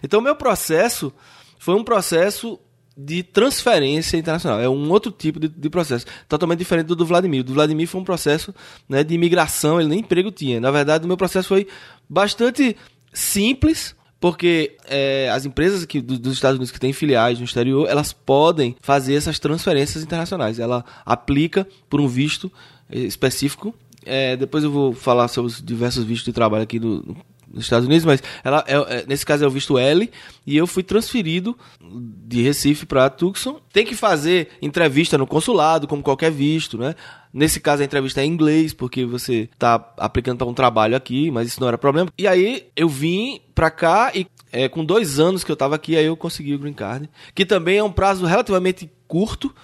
Então, 0.03 0.21
meu 0.21 0.37
processo 0.37 1.13
foi 1.59 1.75
um 1.75 1.85
processo 1.85 2.59
de 2.97 3.23
transferência 3.23 4.17
internacional. 4.17 4.61
É 4.61 4.69
um 4.69 4.91
outro 4.91 5.13
tipo 5.13 5.39
de, 5.39 5.49
de, 5.49 5.69
processo, 5.69 6.07
totalmente 6.29 6.61
diferente 6.61 6.87
do 6.87 6.97
do 6.97 7.05
Vladimir. 7.05 7.43
O 7.43 7.45
do 7.45 7.53
Vladimir 7.53 7.87
foi 7.87 8.01
um 8.01 8.05
processo 8.05 8.55
né, 8.89 9.05
de 9.05 9.15
imigração, 9.15 9.79
ele 9.79 9.91
nem 9.91 10.01
emprego 10.01 10.31
tinha. 10.31 10.61
Na 10.61 10.71
verdade, 10.71 11.05
o 11.05 11.09
meu 11.09 11.17
processo 11.17 11.49
foi 11.49 11.67
bastante 12.09 12.75
simples, 13.13 13.95
porque 14.19 14.77
é, 14.89 15.29
as 15.31 15.45
empresas 15.45 15.85
que, 15.85 16.01
dos 16.01 16.33
Estados 16.33 16.57
Unidos 16.57 16.71
que 16.71 16.81
têm 16.81 16.93
filiais 16.93 17.39
no 17.39 17.45
exterior, 17.45 17.87
elas 17.87 18.15
podem 18.15 18.75
fazer 18.81 19.15
essas 19.15 19.39
transferências 19.39 20.03
internacionais. 20.03 20.59
Ela 20.59 20.83
aplica 21.05 21.69
por 21.91 22.01
um 22.01 22.09
visto 22.09 22.51
é, 22.89 23.01
específico. 23.01 23.75
É, 24.07 24.37
depois 24.37 24.65
eu 24.65 24.71
vou 24.71 24.95
falar 24.95 25.29
sobre 25.29 25.51
os 25.51 25.61
diversos 25.61 26.05
vistos 26.05 26.25
de 26.25 26.33
trabalho 26.33 26.63
aqui 26.63 26.79
no, 26.81 27.17
nos 27.53 27.65
Estados 27.65 27.87
Unidos, 27.87 28.05
mas 28.05 28.23
ela 28.43 28.65
é, 28.67 28.75
é, 28.75 29.05
nesse 29.07 29.25
caso 29.25 29.45
é 29.45 29.47
o 29.47 29.51
visto 29.51 29.79
L 29.79 30.11
e 30.47 30.57
eu 30.57 30.67
fui 30.67 30.83
transferido 30.83 31.57
de 31.81 32.43
Recife 32.43 32.87
para 32.87 33.09
Tucson. 33.09 33.61
Tem 33.73 33.85
que 33.85 33.95
fazer 33.95 34.49
entrevista 34.61 35.17
no 35.17 35.27
consulado, 35.27 35.87
como 35.87 36.03
qualquer 36.03 36.31
visto, 36.31 36.77
né? 36.77 36.95
Nesse 37.33 37.61
caso 37.61 37.83
a 37.83 37.85
entrevista 37.85 38.21
é 38.21 38.25
em 38.25 38.31
inglês, 38.31 38.73
porque 38.73 39.05
você 39.05 39.49
está 39.53 39.75
aplicando 39.99 40.39
para 40.39 40.47
um 40.47 40.55
trabalho 40.55 40.97
aqui, 40.97 41.31
mas 41.31 41.49
isso 41.49 41.61
não 41.61 41.69
era 41.69 41.77
problema. 41.77 42.11
E 42.19 42.27
aí 42.27 42.67
eu 42.75 42.89
vim 42.89 43.41
para 43.55 43.71
cá 43.71 44.11
e 44.15 44.27
é, 44.53 44.69
com 44.69 44.85
dois 44.85 45.21
anos 45.21 45.45
que 45.45 45.51
eu 45.51 45.55
estava 45.55 45.75
aqui, 45.75 45.97
aí 45.97 46.07
eu 46.07 46.17
consegui 46.17 46.55
o 46.55 46.59
green 46.59 46.73
card, 46.73 47.11
que 47.35 47.45
também 47.45 47.79
é 47.79 47.85
um 47.85 47.93
prazo 47.93 48.25
relativamente 48.25 48.91
curto, 49.07 49.55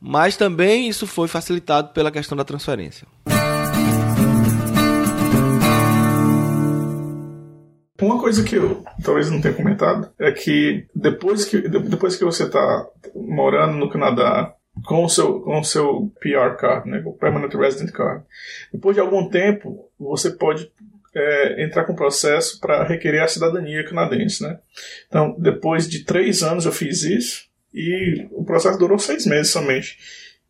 mas 0.00 0.36
também 0.36 0.88
isso 0.88 1.06
foi 1.06 1.28
facilitado 1.28 1.88
pela 1.94 2.10
questão 2.10 2.36
da 2.36 2.44
transferência. 2.44 3.06
Uma 8.04 8.20
coisa 8.20 8.44
que 8.44 8.56
eu 8.56 8.84
talvez 9.02 9.30
não 9.30 9.40
tenha 9.40 9.54
comentado 9.54 10.10
é 10.18 10.30
que 10.30 10.86
depois 10.94 11.46
que, 11.46 11.66
depois 11.66 12.16
que 12.16 12.24
você 12.24 12.44
está 12.44 12.86
morando 13.14 13.78
no 13.78 13.88
Canadá 13.88 14.54
com 14.84 15.04
o 15.04 15.08
seu, 15.08 15.40
com 15.40 15.58
o 15.58 15.64
seu 15.64 16.12
PR 16.20 16.54
card, 16.58 16.90
né, 16.90 17.02
o 17.06 17.14
Permanent 17.14 17.54
Resident 17.54 17.92
Card, 17.92 18.22
depois 18.70 18.94
de 18.94 19.00
algum 19.00 19.30
tempo 19.30 19.90
você 19.98 20.30
pode 20.30 20.70
é, 21.14 21.64
entrar 21.64 21.84
com 21.84 21.94
processo 21.94 22.60
para 22.60 22.84
requerer 22.84 23.22
a 23.22 23.28
cidadania 23.28 23.88
canadense. 23.88 24.42
Né? 24.42 24.58
Então, 25.08 25.34
depois 25.38 25.88
de 25.88 26.04
três 26.04 26.42
anos 26.42 26.66
eu 26.66 26.72
fiz 26.72 27.04
isso 27.04 27.46
e 27.72 28.28
o 28.32 28.44
processo 28.44 28.78
durou 28.78 28.98
seis 28.98 29.24
meses 29.24 29.50
somente. 29.50 29.96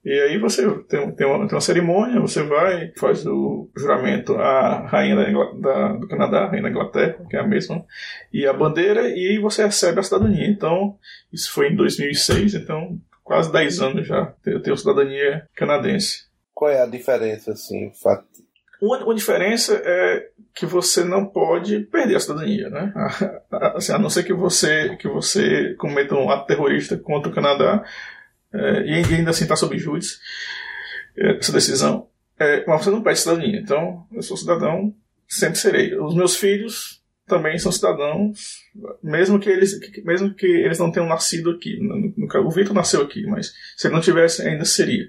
E 0.04 0.12
aí 0.20 0.38
você 0.38 0.62
tem, 0.84 1.10
tem, 1.12 1.26
uma, 1.26 1.46
tem 1.46 1.54
uma 1.54 1.60
cerimônia, 1.60 2.20
você 2.20 2.42
vai, 2.42 2.92
faz 2.98 3.24
o 3.26 3.70
juramento 3.74 4.34
à 4.34 4.86
rainha 4.86 5.16
da, 5.16 5.24
da, 5.54 5.92
do 5.94 6.06
Canadá, 6.06 6.46
rainha 6.46 6.64
da 6.64 6.70
Inglaterra, 6.70 7.24
que 7.28 7.36
é 7.36 7.40
a 7.40 7.46
mesma, 7.46 7.84
e 8.32 8.46
a 8.46 8.52
bandeira, 8.52 9.08
e 9.08 9.28
aí 9.28 9.38
você 9.38 9.64
recebe 9.64 10.00
a 10.00 10.02
cidadania. 10.02 10.46
Então, 10.46 10.98
isso 11.32 11.50
foi 11.50 11.68
em 11.68 11.76
2006, 11.76 12.54
então 12.54 12.98
quase 13.24 13.50
10 13.50 13.80
anos 13.80 14.06
já 14.06 14.34
eu 14.44 14.62
tenho 14.62 14.76
cidadania 14.76 15.48
canadense. 15.56 16.24
Qual 16.52 16.70
é 16.70 16.82
a 16.82 16.86
diferença, 16.86 17.52
assim, 17.52 17.90
fato? 18.02 18.26
Uma, 18.80 19.02
uma 19.04 19.14
diferença 19.14 19.80
é 19.82 20.28
que 20.54 20.66
você 20.66 21.02
não 21.02 21.26
pode 21.26 21.80
perder 21.80 22.16
a 22.16 22.20
cidadania, 22.20 22.68
né? 22.68 22.92
Assim, 23.74 23.92
a 23.92 23.98
não 23.98 24.10
ser 24.10 24.24
que 24.24 24.32
você, 24.32 24.94
que 24.96 25.08
você 25.08 25.74
cometa 25.74 26.14
um 26.14 26.30
ato 26.30 26.46
terrorista 26.46 26.96
contra 26.96 27.30
o 27.30 27.34
Canadá, 27.34 27.82
é, 28.54 28.86
e 28.86 29.14
ainda 29.14 29.30
assim 29.30 29.44
está 29.44 29.56
sob 29.56 29.76
júdice 29.76 30.18
é, 31.16 31.36
essa 31.36 31.52
decisão. 31.52 32.08
É, 32.38 32.64
mas 32.66 32.84
você 32.84 32.90
não 32.90 33.02
pede 33.02 33.18
cidadania. 33.18 33.60
Então, 33.60 34.06
eu 34.12 34.22
sou 34.22 34.36
cidadão, 34.36 34.94
sempre 35.28 35.58
serei. 35.58 35.96
Os 35.98 36.14
meus 36.14 36.36
filhos 36.36 37.02
também 37.26 37.58
são 37.58 37.72
cidadãos, 37.72 38.60
mesmo 39.02 39.38
que 39.38 39.48
eles, 39.48 39.78
mesmo 40.04 40.34
que 40.34 40.46
eles 40.46 40.78
não 40.78 40.90
tenham 40.90 41.08
nascido 41.08 41.50
aqui. 41.50 41.78
O 42.44 42.50
Vitor 42.50 42.74
nasceu 42.74 43.02
aqui, 43.02 43.26
mas 43.26 43.52
se 43.76 43.86
ele 43.86 43.94
não 43.94 44.02
tivesse, 44.02 44.46
ainda 44.46 44.64
seria. 44.64 45.08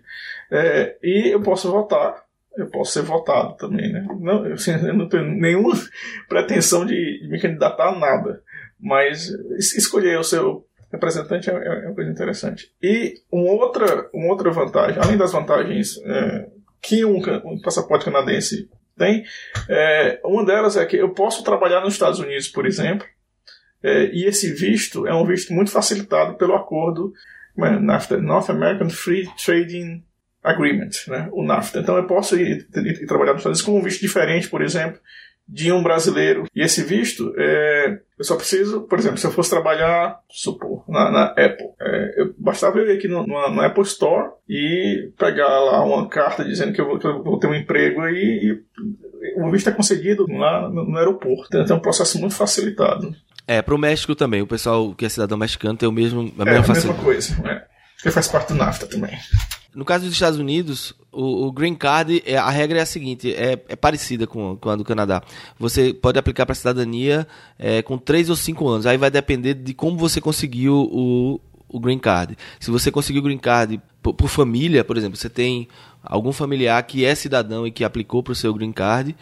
É, 0.49 0.97
e 1.03 1.33
eu 1.33 1.41
posso 1.41 1.69
votar, 1.69 2.23
eu 2.57 2.67
posso 2.67 2.93
ser 2.93 3.01
votado 3.01 3.57
também, 3.57 3.91
né? 3.91 4.05
Não, 4.19 4.45
assim, 4.53 4.71
eu 4.71 4.93
não 4.93 5.09
tenho 5.09 5.23
nenhuma 5.25 5.73
pretensão 6.29 6.85
de, 6.85 7.21
de 7.21 7.27
me 7.27 7.39
candidatar 7.39 7.89
a 7.89 7.99
nada, 7.99 8.41
mas 8.79 9.29
escolher 9.59 10.17
o 10.17 10.23
seu 10.23 10.65
representante 10.95 11.49
é, 11.49 11.53
é, 11.53 11.85
uma 11.87 11.95
coisa 11.95 12.09
interessante. 12.09 12.71
E 12.81 13.15
uma 13.31 13.51
outra, 13.51 14.09
uma 14.13 14.31
outra 14.31 14.51
vantagem, 14.51 15.01
além 15.01 15.17
das 15.17 15.31
vantagens 15.31 15.97
é, 16.05 16.47
que 16.81 17.05
um, 17.05 17.17
um, 17.17 17.61
passaporte 17.61 18.05
canadense 18.05 18.69
tem, 18.97 19.23
é, 19.69 20.19
uma 20.23 20.45
delas 20.45 20.77
é 20.77 20.85
que 20.85 20.97
eu 20.97 21.09
posso 21.13 21.43
trabalhar 21.43 21.81
nos 21.81 21.93
Estados 21.93 22.19
Unidos, 22.19 22.47
por 22.47 22.65
exemplo, 22.65 23.05
é, 23.83 24.05
e 24.13 24.25
esse 24.25 24.51
visto 24.53 25.05
é 25.05 25.13
um 25.13 25.25
visto 25.25 25.53
muito 25.53 25.71
facilitado 25.71 26.35
pelo 26.35 26.55
acordo 26.55 27.13
né, 27.55 27.77
NAFTA, 27.79 28.17
North 28.17 28.49
American 28.49 28.89
Free 28.89 29.29
Trading 29.43 30.03
Agreement, 30.43 30.89
né, 31.07 31.29
o 31.31 31.43
NAFTA. 31.43 31.79
Então 31.79 31.97
eu 31.97 32.07
posso 32.07 32.37
ir, 32.37 32.67
ir, 32.75 33.03
ir 33.03 33.05
trabalhar 33.05 33.33
nos 33.33 33.41
Estados 33.41 33.59
Unidos 33.59 33.61
com 33.61 33.79
um 33.79 33.83
visto 33.83 34.01
diferente, 34.01 34.47
por 34.47 34.61
exemplo, 34.61 34.99
de 35.47 35.71
um 35.71 35.83
brasileiro. 35.83 36.45
E 36.55 36.61
esse 36.61 36.83
visto, 36.83 37.33
é, 37.37 37.99
eu 38.17 38.25
só 38.25 38.35
preciso, 38.35 38.81
por 38.81 38.97
exemplo, 38.97 39.17
se 39.17 39.27
eu 39.27 39.31
fosse 39.31 39.49
trabalhar, 39.49 40.19
supor, 40.29 40.83
na, 40.87 41.11
na 41.11 41.23
Apple, 41.25 41.67
é, 41.79 42.21
eu, 42.21 42.35
bastava 42.37 42.79
eu 42.79 42.89
ir 42.89 42.97
aqui 42.97 43.07
no, 43.07 43.25
no, 43.25 43.49
no, 43.51 43.61
Apple 43.61 43.83
Store 43.83 44.31
e 44.49 45.11
pegar 45.17 45.47
lá 45.47 45.83
uma 45.85 46.07
carta 46.07 46.43
dizendo 46.43 46.73
que 46.73 46.81
eu 46.81 46.85
vou, 46.85 46.99
que 46.99 47.05
eu 47.05 47.23
vou 47.23 47.37
ter 47.39 47.47
um 47.47 47.55
emprego 47.55 48.01
aí 48.01 48.15
e 48.43 49.41
o 49.41 49.51
visto 49.51 49.69
é 49.69 49.73
concedido 49.73 50.25
lá 50.29 50.67
no, 50.69 50.85
no 50.85 50.97
aeroporto. 50.97 51.57
Então 51.57 51.75
é 51.75 51.79
um 51.79 51.81
processo 51.81 52.19
muito 52.19 52.35
facilitado. 52.35 53.15
É, 53.47 53.61
pro 53.61 53.77
México 53.77 54.15
também. 54.15 54.41
O 54.41 54.47
pessoal 54.47 54.93
que 54.95 55.05
é 55.05 55.09
cidadão 55.09 55.37
mexicano 55.37 55.77
tem 55.77 55.87
o 55.87 55.91
mesmo, 55.91 56.21
a 56.21 56.23
É 56.23 56.25
mesma 56.25 56.41
a 56.41 56.53
mesma 56.53 56.73
facilidade. 56.73 57.03
coisa. 57.03 57.33
É. 57.47 57.63
Porque 57.95 58.11
faz 58.11 58.27
parte 58.27 58.53
do 58.53 58.55
NAFTA 58.55 58.87
também. 58.87 59.15
No 59.75 59.83
caso 59.83 60.05
dos 60.05 60.13
Estados 60.13 60.39
Unidos, 60.39 60.93
o, 61.11 61.47
o 61.47 61.51
Green 61.51 61.75
Card, 61.75 62.23
é, 62.25 62.37
a 62.37 62.49
regra 62.49 62.79
é 62.79 62.81
a 62.81 62.85
seguinte, 62.85 63.33
é, 63.33 63.61
é 63.67 63.75
parecida 63.75 64.25
com, 64.25 64.55
com 64.55 64.69
a 64.69 64.75
do 64.75 64.83
Canadá. 64.83 65.21
Você 65.59 65.93
pode 65.93 66.17
aplicar 66.17 66.45
para 66.45 66.55
cidadania 66.55 67.27
é, 67.59 67.81
com 67.81 67.97
3 67.97 68.29
ou 68.29 68.35
5 68.35 68.67
anos. 68.67 68.85
Aí 68.85 68.97
vai 68.97 69.11
depender 69.11 69.53
de 69.53 69.73
como 69.73 69.97
você 69.97 70.21
conseguiu 70.21 70.75
o, 70.75 71.41
o 71.67 71.79
Green 71.79 71.99
Card. 71.99 72.37
Se 72.59 72.71
você 72.71 72.89
conseguiu 72.89 73.21
o 73.21 73.25
Green 73.25 73.37
Card 73.37 73.81
por, 74.01 74.13
por 74.13 74.29
família, 74.29 74.83
por 74.83 74.97
exemplo, 74.97 75.17
você 75.17 75.29
tem 75.29 75.67
algum 76.01 76.31
familiar 76.31 76.81
que 76.83 77.03
é 77.03 77.13
cidadão 77.13 77.67
e 77.67 77.71
que 77.71 77.83
aplicou 77.83 78.23
para 78.23 78.31
o 78.31 78.35
seu 78.35 78.53
Green 78.53 78.71
Card, 78.71 79.15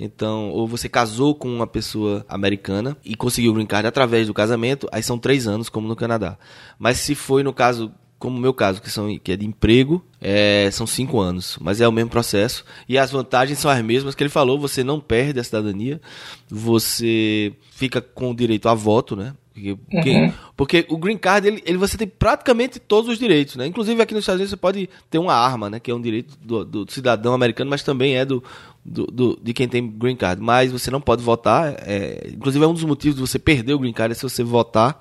então, 0.00 0.50
ou 0.50 0.66
você 0.68 0.88
casou 0.88 1.34
com 1.34 1.52
uma 1.52 1.66
pessoa 1.66 2.24
americana 2.28 2.96
e 3.04 3.16
conseguiu 3.16 3.50
o 3.50 3.54
green 3.54 3.66
card 3.66 3.88
através 3.88 4.28
do 4.28 4.32
casamento, 4.32 4.88
aí 4.92 5.02
são 5.02 5.18
três 5.18 5.48
anos, 5.48 5.68
como 5.68 5.88
no 5.88 5.96
Canadá. 5.96 6.38
Mas 6.78 6.98
se 6.98 7.16
foi 7.16 7.42
no 7.42 7.52
caso, 7.52 7.92
como 8.18 8.36
o 8.36 8.40
meu 8.40 8.52
caso, 8.52 8.82
que, 8.82 8.90
são, 8.90 9.16
que 9.18 9.32
é 9.32 9.36
de 9.36 9.46
emprego, 9.46 10.04
é, 10.20 10.68
são 10.72 10.86
cinco 10.86 11.20
anos. 11.20 11.56
Mas 11.60 11.80
é 11.80 11.86
o 11.86 11.92
mesmo 11.92 12.10
processo. 12.10 12.64
E 12.88 12.98
as 12.98 13.12
vantagens 13.12 13.58
são 13.58 13.70
as 13.70 13.80
mesmas 13.82 14.14
que 14.14 14.22
ele 14.22 14.30
falou: 14.30 14.58
você 14.58 14.82
não 14.82 14.98
perde 14.98 15.38
a 15.38 15.44
cidadania, 15.44 16.00
você 16.48 17.52
fica 17.70 18.00
com 18.00 18.30
o 18.30 18.34
direito 18.34 18.68
a 18.68 18.74
voto, 18.74 19.14
né? 19.14 19.34
Porque, 19.54 19.76
porque, 19.90 20.32
porque 20.56 20.86
o 20.88 20.96
green 20.96 21.18
card, 21.18 21.48
ele, 21.48 21.62
ele, 21.66 21.78
você 21.78 21.96
tem 21.96 22.06
praticamente 22.06 22.78
todos 22.78 23.10
os 23.10 23.18
direitos, 23.18 23.56
né? 23.56 23.66
Inclusive 23.66 24.00
aqui 24.00 24.14
nos 24.14 24.22
Estados 24.22 24.38
Unidos 24.38 24.50
você 24.50 24.56
pode 24.56 24.88
ter 25.10 25.18
uma 25.18 25.34
arma, 25.34 25.68
né? 25.68 25.80
Que 25.80 25.90
é 25.90 25.94
um 25.94 26.00
direito 26.00 26.36
do, 26.40 26.64
do 26.64 26.92
cidadão 26.92 27.34
americano, 27.34 27.70
mas 27.70 27.82
também 27.82 28.16
é 28.16 28.24
do, 28.24 28.42
do, 28.84 29.06
do, 29.06 29.40
de 29.42 29.52
quem 29.52 29.68
tem 29.68 29.88
green 29.88 30.16
card. 30.16 30.40
Mas 30.40 30.70
você 30.70 30.90
não 30.90 31.00
pode 31.00 31.22
votar. 31.22 31.74
É, 31.80 32.30
inclusive 32.32 32.64
é 32.64 32.68
um 32.68 32.74
dos 32.74 32.84
motivos 32.84 33.16
de 33.16 33.20
você 33.20 33.38
perder 33.38 33.74
o 33.74 33.78
green 33.78 33.92
card 33.92 34.12
é 34.12 34.14
se 34.14 34.22
você 34.22 34.44
votar 34.44 34.98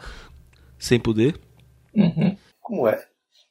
sem 0.80 0.99
poder. 0.99 1.39
Uhum. 1.93 2.36
Como 2.67 2.86
é? 2.86 3.01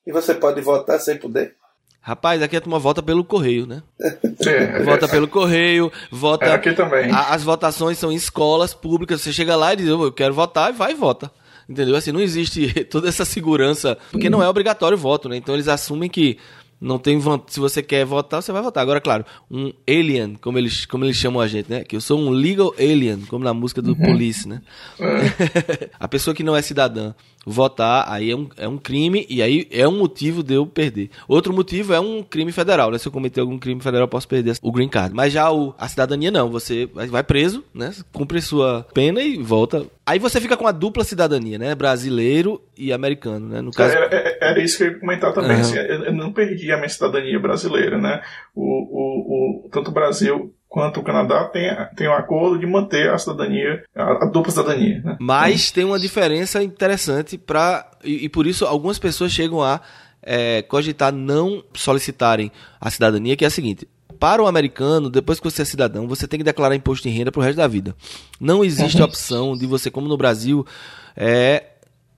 E 0.07 0.12
você 0.12 0.35
pode 0.35 0.61
votar 0.61 1.00
sem 1.00 1.16
poder? 1.16 1.55
Rapaz, 2.02 2.42
aqui 2.42 2.55
a 2.55 2.61
turma 2.61 2.79
vota 2.79 3.02
pelo 3.02 3.24
correio, 3.24 3.66
né? 3.66 3.83
É, 3.98 4.83
vota 4.85 5.09
pelo 5.09 5.26
correio, 5.26 5.90
vota. 6.11 6.44
É, 6.44 6.52
aqui 6.52 6.74
também. 6.74 7.11
A, 7.11 7.31
as 7.31 7.42
votações 7.42 7.96
são 7.96 8.12
em 8.12 8.14
escolas 8.14 8.74
públicas. 8.74 9.22
Você 9.22 9.33
chega 9.33 9.57
lá 9.57 9.72
e 9.72 9.76
diz, 9.76 9.87
eu 9.87 10.12
quero 10.12 10.35
votar, 10.35 10.68
e 10.68 10.76
vai 10.76 10.92
e 10.92 10.94
vota. 10.94 11.33
Entendeu? 11.66 11.96
Assim, 11.96 12.12
não 12.12 12.20
existe 12.20 12.68
toda 12.85 13.09
essa 13.09 13.24
segurança, 13.24 13.96
porque 14.11 14.29
não 14.29 14.42
é 14.42 14.48
obrigatório 14.50 14.98
o 14.98 15.00
voto, 15.00 15.31
né? 15.31 15.38
Então 15.38 15.55
eles 15.55 15.66
assumem 15.66 16.11
que 16.11 16.37
não 16.79 16.98
tem 16.98 17.18
se 17.46 17.59
você 17.59 17.83
quer 17.83 18.05
votar, 18.05 18.42
você 18.42 18.52
vai 18.52 18.61
votar. 18.61 18.83
Agora, 18.83 19.00
claro, 19.00 19.24
um 19.50 19.72
alien, 19.88 20.37
como 20.42 20.59
eles, 20.59 20.85
como 20.85 21.07
eles 21.07 21.16
chamam 21.16 21.40
a 21.40 21.48
gente, 21.48 21.70
né? 21.70 21.85
Que 21.85 21.96
eu 21.96 22.02
sou 22.02 22.20
um 22.20 22.29
legal 22.29 22.74
alien, 22.79 23.22
como 23.31 23.42
na 23.42 23.55
música 23.55 23.81
do 23.81 23.92
uhum. 23.92 24.12
Police, 24.12 24.46
né? 24.46 24.61
É. 25.00 25.88
a 25.98 26.07
pessoa 26.07 26.35
que 26.35 26.42
não 26.42 26.55
é 26.55 26.61
cidadã 26.61 27.14
votar, 27.46 28.04
aí 28.09 28.32
é 28.32 28.37
um, 28.37 28.48
é 28.56 28.66
um 28.66 28.76
crime 28.76 29.24
e 29.30 29.40
aí 29.40 29.68
é 29.70 29.87
um 29.87 29.96
motivo 29.96 30.42
de 30.42 30.54
eu 30.54 30.66
perder. 30.66 31.11
Outro 31.28 31.54
motivo 31.54 31.94
é 31.94 32.00
um 32.00 32.20
crime 32.20 32.50
federal, 32.50 32.90
né? 32.90 32.98
Se 32.98 33.06
eu 33.06 33.12
cometer 33.12 33.40
algum 33.40 33.56
crime 33.56 33.80
federal, 33.80 34.04
eu 34.04 34.09
posso 34.09 34.26
perder 34.26 34.56
o 34.61 34.72
green 34.72 34.88
card. 34.88 35.14
Mas 35.14 35.32
já 35.32 35.50
o, 35.52 35.72
a 35.78 35.87
cidadania 35.87 36.32
não, 36.32 36.50
você 36.50 36.87
vai 37.09 37.22
preso, 37.22 37.62
né? 37.72 37.92
Cumpre 38.12 38.42
sua 38.42 38.85
pena 38.92 39.22
e 39.22 39.37
volta. 39.37 39.87
Aí 40.04 40.18
você 40.18 40.40
fica 40.40 40.56
com 40.56 40.66
a 40.66 40.72
dupla 40.72 41.04
cidadania, 41.04 41.56
né? 41.56 41.74
Brasileiro 41.74 42.61
e 42.76 42.92
americano, 42.92 43.48
né? 43.48 43.61
No 43.61 43.70
caso... 43.70 43.94
Era, 43.94 44.38
era 44.40 44.62
isso 44.62 44.78
que 44.78 44.85
eu 44.85 44.92
ia 44.92 44.98
comentar 44.98 45.32
também. 45.32 45.56
Uhum. 45.56 45.61
Assim, 45.61 45.78
eu 45.78 46.12
não 46.12 46.32
perdi 46.32 46.72
a 46.72 46.76
minha 46.76 46.88
cidadania 46.88 47.38
brasileira, 47.38 47.96
né? 47.96 48.22
O, 48.54 48.62
o, 48.62 49.66
o, 49.66 49.68
tanto 49.70 49.90
o 49.90 49.94
Brasil 49.94 50.52
quanto 50.68 51.00
o 51.00 51.02
Canadá 51.02 51.44
tem, 51.44 51.70
tem 51.96 52.09
um 52.09 52.12
acordo 52.12 52.59
de 52.59 52.66
manter 52.66 53.11
a 53.11 53.18
cidadania, 53.18 53.85
a, 53.94 54.24
a 54.24 54.26
dupla 54.26 54.50
cidadania. 54.50 55.00
Né? 55.02 55.16
Mas 55.20 55.70
tem 55.70 55.85
uma 55.85 55.98
diferença 55.98 56.62
interessante 56.62 57.38
para 57.38 57.88
e, 58.05 58.24
e, 58.24 58.29
por 58.29 58.46
isso 58.46 58.64
algumas 58.66 58.98
pessoas 58.98 59.33
chegam 59.33 59.62
a 59.62 59.81
é, 60.22 60.62
cogitar 60.62 61.12
não 61.12 61.62
solicitarem 61.74 62.50
a 62.81 62.90
cidadania, 62.90 63.37
que 63.37 63.44
é 63.44 63.48
a 63.48 63.50
seguinte. 63.50 63.88
Para 64.18 64.42
o 64.42 64.46
americano, 64.46 65.11
depois 65.11 65.38
que 65.38 65.44
você 65.48 65.62
é 65.62 65.64
cidadão, 65.64 66.09
você 66.09 66.26
tem 66.26 66.38
que 66.38 66.44
declarar 66.44 66.74
imposto 66.74 67.07
de 67.09 67.14
renda 67.14 67.31
para 67.31 67.40
o 67.40 67.42
resto 67.42 67.59
da 67.59 67.66
vida. 67.68 67.94
Não 68.40 68.64
existe 68.64 68.96
Uhum. 68.98 69.05
opção 69.05 69.57
de 69.57 69.66
você, 69.66 69.90
como 69.90 70.09
no 70.09 70.16
Brasil, 70.16 70.66
é, 71.14 71.64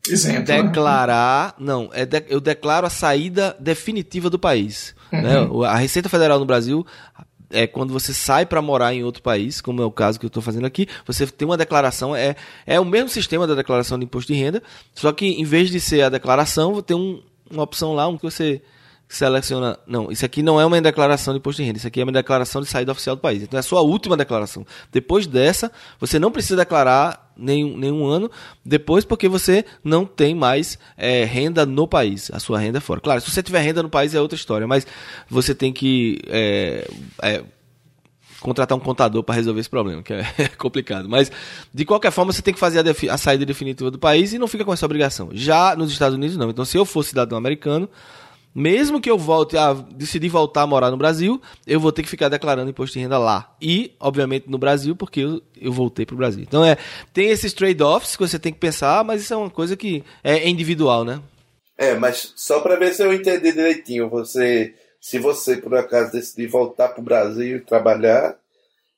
Isento, 0.09 0.51
né? 0.51 0.63
declarar. 0.63 1.55
Não, 1.59 1.91
é 1.93 2.07
de- 2.07 2.25
eu 2.29 2.41
declaro 2.41 2.87
a 2.87 2.91
saída 2.91 3.55
definitiva 3.61 4.31
do 4.31 4.39
país. 4.39 4.95
Uhum. 5.13 5.23
né? 5.63 5.67
A 5.69 5.77
Receita 5.77 6.09
Federal 6.09 6.39
no 6.39 6.47
Brasil 6.47 6.87
é 7.51 7.67
quando 7.67 7.93
você 7.93 8.13
sai 8.13 8.45
para 8.47 8.61
morar 8.61 8.95
em 8.95 9.03
outro 9.03 9.23
país, 9.23 9.61
como 9.61 9.83
é 9.83 9.85
o 9.85 9.91
caso 9.91 10.19
que 10.19 10.27
eu 10.27 10.29
estou 10.29 10.43
fazendo 10.43 10.67
aqui, 10.67 10.87
você 11.07 11.27
tem 11.27 11.47
uma 11.47 11.57
declaração, 11.57 12.15
é, 12.15 12.37
é 12.67 12.79
o 12.79 12.85
mesmo 12.85 13.09
sistema 13.09 13.47
da 13.47 13.55
declaração 13.55 13.99
de 13.99 14.05
imposto 14.05 14.33
de 14.33 14.39
renda, 14.39 14.63
só 14.95 15.13
que 15.13 15.27
em 15.27 15.45
vez 15.45 15.71
de 15.71 15.81
ser 15.81 16.03
a 16.03 16.09
declaração, 16.09 16.81
tem 16.83 16.97
um, 16.97 17.23
uma 17.51 17.63
opção 17.63 17.95
lá, 17.95 18.07
um 18.07 18.17
que 18.17 18.25
você 18.25 18.61
seleciona. 19.09 19.79
Não, 19.87 20.13
isso 20.13 20.25
aqui 20.25 20.43
não 20.43 20.61
é 20.61 20.67
uma 20.67 20.81
declaração 20.81 21.33
de 21.33 21.39
imposto 21.39 21.63
de 21.63 21.67
renda, 21.67 21.79
isso 21.79 21.87
aqui 21.87 22.01
é 22.01 22.05
uma 22.05 22.13
declaração 22.13 22.61
de 22.61 22.69
saída 22.69 22.93
oficial 22.93 23.17
do 23.17 23.23
país. 23.23 23.43
Então 23.43 23.57
é 23.57 23.61
a 23.61 23.63
sua 23.63 23.81
última 23.81 24.17
declaração. 24.17 24.67
Depois 24.93 25.27
dessa, 25.27 25.73
você 25.99 26.19
não 26.19 26.31
precisa 26.31 26.57
declarar 26.57 27.33
nenhum, 27.37 27.77
nenhum 27.77 28.07
ano, 28.07 28.31
depois 28.65 29.05
porque 29.05 29.29
você 29.29 29.65
não 29.83 30.05
tem 30.05 30.35
mais 30.35 30.79
é, 30.97 31.25
renda 31.25 31.65
no 31.65 31.89
país. 31.89 32.31
A 32.33 32.39
sua 32.39 32.59
renda 32.59 32.79
é 32.79 32.81
fora. 32.81 33.01
Claro, 33.01 33.21
se 33.21 33.31
você 33.31 33.43
tiver 33.43 33.61
renda 33.61 33.83
no 33.83 33.89
país 33.89 34.15
é 34.15 34.21
outra 34.21 34.37
história, 34.37 34.67
mas 34.67 34.87
você 35.31 35.55
tem 35.55 35.73
que. 35.73 36.21
é, 36.29 36.87
é, 37.23 37.45
contratar 38.41 38.79
um 38.79 38.81
contador 38.81 39.25
para 39.25 39.35
resolver 39.35 39.59
esse 39.59 39.69
problema, 39.69 40.01
que 40.01 40.13
é 40.39 40.49
complicado. 40.57 41.09
Mas, 41.09 41.31
de 41.75 41.85
qualquer 41.85 42.13
forma, 42.13 42.33
você 42.33 42.43
tem 42.43 42.55
que 42.55 42.61
fazer 42.61 42.79
a, 42.79 43.15
a 43.15 43.19
saída 43.19 43.45
definitiva 43.45 43.91
do 43.91 43.99
país 43.99 44.33
e 44.33 44.39
não 44.39 44.47
fica 44.47 44.65
com 44.65 44.73
essa 44.73 44.87
obrigação. 44.87 45.31
Já 45.33 45.75
nos 45.75 45.91
Estados 45.91 46.15
Unidos, 46.15 46.37
não. 46.37 46.51
Então, 46.51 46.65
se 46.65 46.77
eu 46.77 46.85
for 46.85 47.03
cidadão 47.03 47.37
americano, 47.37 47.89
mesmo 48.59 49.01
que 49.01 49.09
eu 49.09 49.17
volte 49.17 49.57
a 49.57 49.73
decidir 49.73 50.29
voltar 50.29 50.63
a 50.63 50.67
morar 50.67 50.91
no 50.91 50.97
Brasil, 50.97 51.41
eu 51.65 51.79
vou 51.79 51.93
ter 51.93 52.03
que 52.03 52.09
ficar 52.09 52.29
declarando 52.29 52.69
imposto 52.69 52.95
de 52.95 53.01
renda 53.01 53.17
lá. 53.17 53.55
E, 53.63 53.95
obviamente, 54.01 54.51
no 54.51 54.59
Brasil, 54.59 54.97
porque 54.97 55.21
eu, 55.21 55.41
eu 55.61 55.73
voltei 55.73 56.05
para 56.05 56.15
o 56.15 56.19
Brasil. 56.19 56.43
Então, 56.43 56.65
é, 56.65 56.77
tem 57.13 57.29
esses 57.29 57.53
trade-offs 57.53 58.17
que 58.17 58.27
você 58.27 58.39
tem 58.39 58.53
que 58.53 58.59
pensar, 58.59 59.05
mas 59.05 59.23
isso 59.23 59.33
é 59.33 59.37
uma 59.37 59.49
coisa 59.49 59.77
que 59.77 60.03
é 60.25 60.49
individual, 60.49 61.05
né? 61.05 61.23
É, 61.77 61.95
mas 61.95 62.33
só 62.35 62.59
para 62.59 62.75
ver 62.75 62.93
se 62.93 63.05
eu 63.05 63.13
entendi 63.13 63.53
direitinho, 63.53 64.09
você, 64.09 64.75
se 65.01 65.21
você 65.21 65.57
por 65.57 65.77
acaso 65.77 66.11
decidir 66.11 66.49
voltar 66.49 66.89
para 66.89 67.01
o 67.01 67.05
Brasil 67.05 67.59
e 67.59 67.61
trabalhar, 67.61 68.37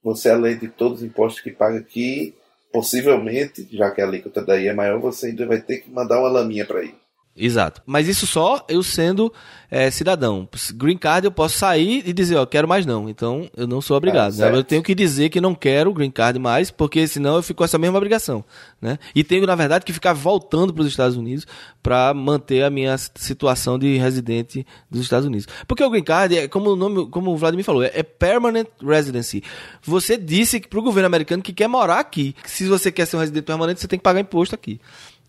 você 0.03 0.31
além 0.31 0.57
de 0.57 0.69
todos 0.69 1.01
os 1.01 1.05
impostos 1.05 1.43
que 1.43 1.51
paga 1.51 1.79
aqui, 1.79 2.35
possivelmente, 2.73 3.69
já 3.71 3.91
que 3.91 4.01
a 4.01 4.07
alíquota 4.07 4.43
daí 4.43 4.69
é 4.69 4.73
maior, 4.73 4.99
você 4.99 5.27
ainda 5.27 5.47
vai 5.47 5.61
ter 5.61 5.81
que 5.81 5.91
mandar 5.91 6.19
uma 6.19 6.31
laminha 6.31 6.65
para 6.65 6.83
ir. 6.83 6.95
Exato. 7.41 7.81
Mas 7.87 8.07
isso 8.07 8.27
só 8.27 8.65
eu 8.69 8.83
sendo 8.83 9.33
é, 9.71 9.91
cidadão. 9.91 10.47
Green 10.75 10.99
Card 10.99 11.25
eu 11.25 11.33
posso 11.33 11.57
sair 11.57 12.03
e 12.05 12.13
dizer, 12.13 12.37
ó, 12.37 12.45
quero 12.45 12.69
mais 12.69 12.85
não. 12.85 13.09
Então 13.09 13.49
eu 13.57 13.67
não 13.67 13.81
sou 13.81 13.97
obrigado. 13.97 14.35
Ah, 14.43 14.51
né? 14.51 14.59
Eu 14.59 14.65
tenho 14.65 14.83
que 14.83 14.95
dizer 14.95 15.31
que 15.31 15.41
não 15.41 15.55
quero 15.55 15.93
Green 15.95 16.11
Card 16.11 16.39
mais, 16.39 16.71
porque 16.71 17.07
senão 17.07 17.37
eu 17.37 17.43
fico 17.43 17.59
com 17.59 17.65
essa 17.65 17.79
mesma 17.79 17.97
obrigação. 17.97 18.45
Né? 18.81 18.99
E 19.15 19.25
tenho, 19.25 19.47
na 19.47 19.55
verdade, 19.55 19.85
que 19.85 19.93
ficar 19.93 20.13
voltando 20.13 20.75
para 20.75 20.83
os 20.83 20.89
Estados 20.89 21.17
Unidos 21.17 21.47
para 21.83 22.13
manter 22.13 22.63
a 22.63 22.71
minha 22.71 22.97
situação 22.99 23.79
de 23.79 23.97
residente 23.97 24.67
dos 24.91 25.01
Estados 25.01 25.27
Unidos. 25.27 25.47
Porque 25.67 25.83
o 25.83 25.91
Green 25.91 26.05
Card, 26.05 26.37
é, 26.37 26.49
como 26.49 26.71
o, 26.71 26.77
nome, 26.77 27.09
como 27.09 27.31
o 27.31 27.37
Vladimir 27.37 27.65
falou, 27.65 27.83
é, 27.83 27.91
é 27.95 28.03
Permanent 28.03 28.69
Residency. 28.83 29.43
Você 29.83 30.19
disse 30.19 30.61
para 30.61 30.79
o 30.79 30.83
governo 30.83 31.07
americano 31.07 31.43
que 31.43 31.53
quer 31.53 31.69
morar 31.69 32.01
aqui. 32.01 32.35
Que 32.43 32.51
se 32.51 32.67
você 32.67 32.93
quer 32.93 33.07
ser 33.07 33.17
um 33.17 33.21
residente 33.21 33.45
permanente, 33.45 33.81
você 33.81 33.89
tem 33.89 33.99
que 33.99 34.03
pagar 34.03 34.21
imposto 34.21 34.55
aqui. 34.55 34.81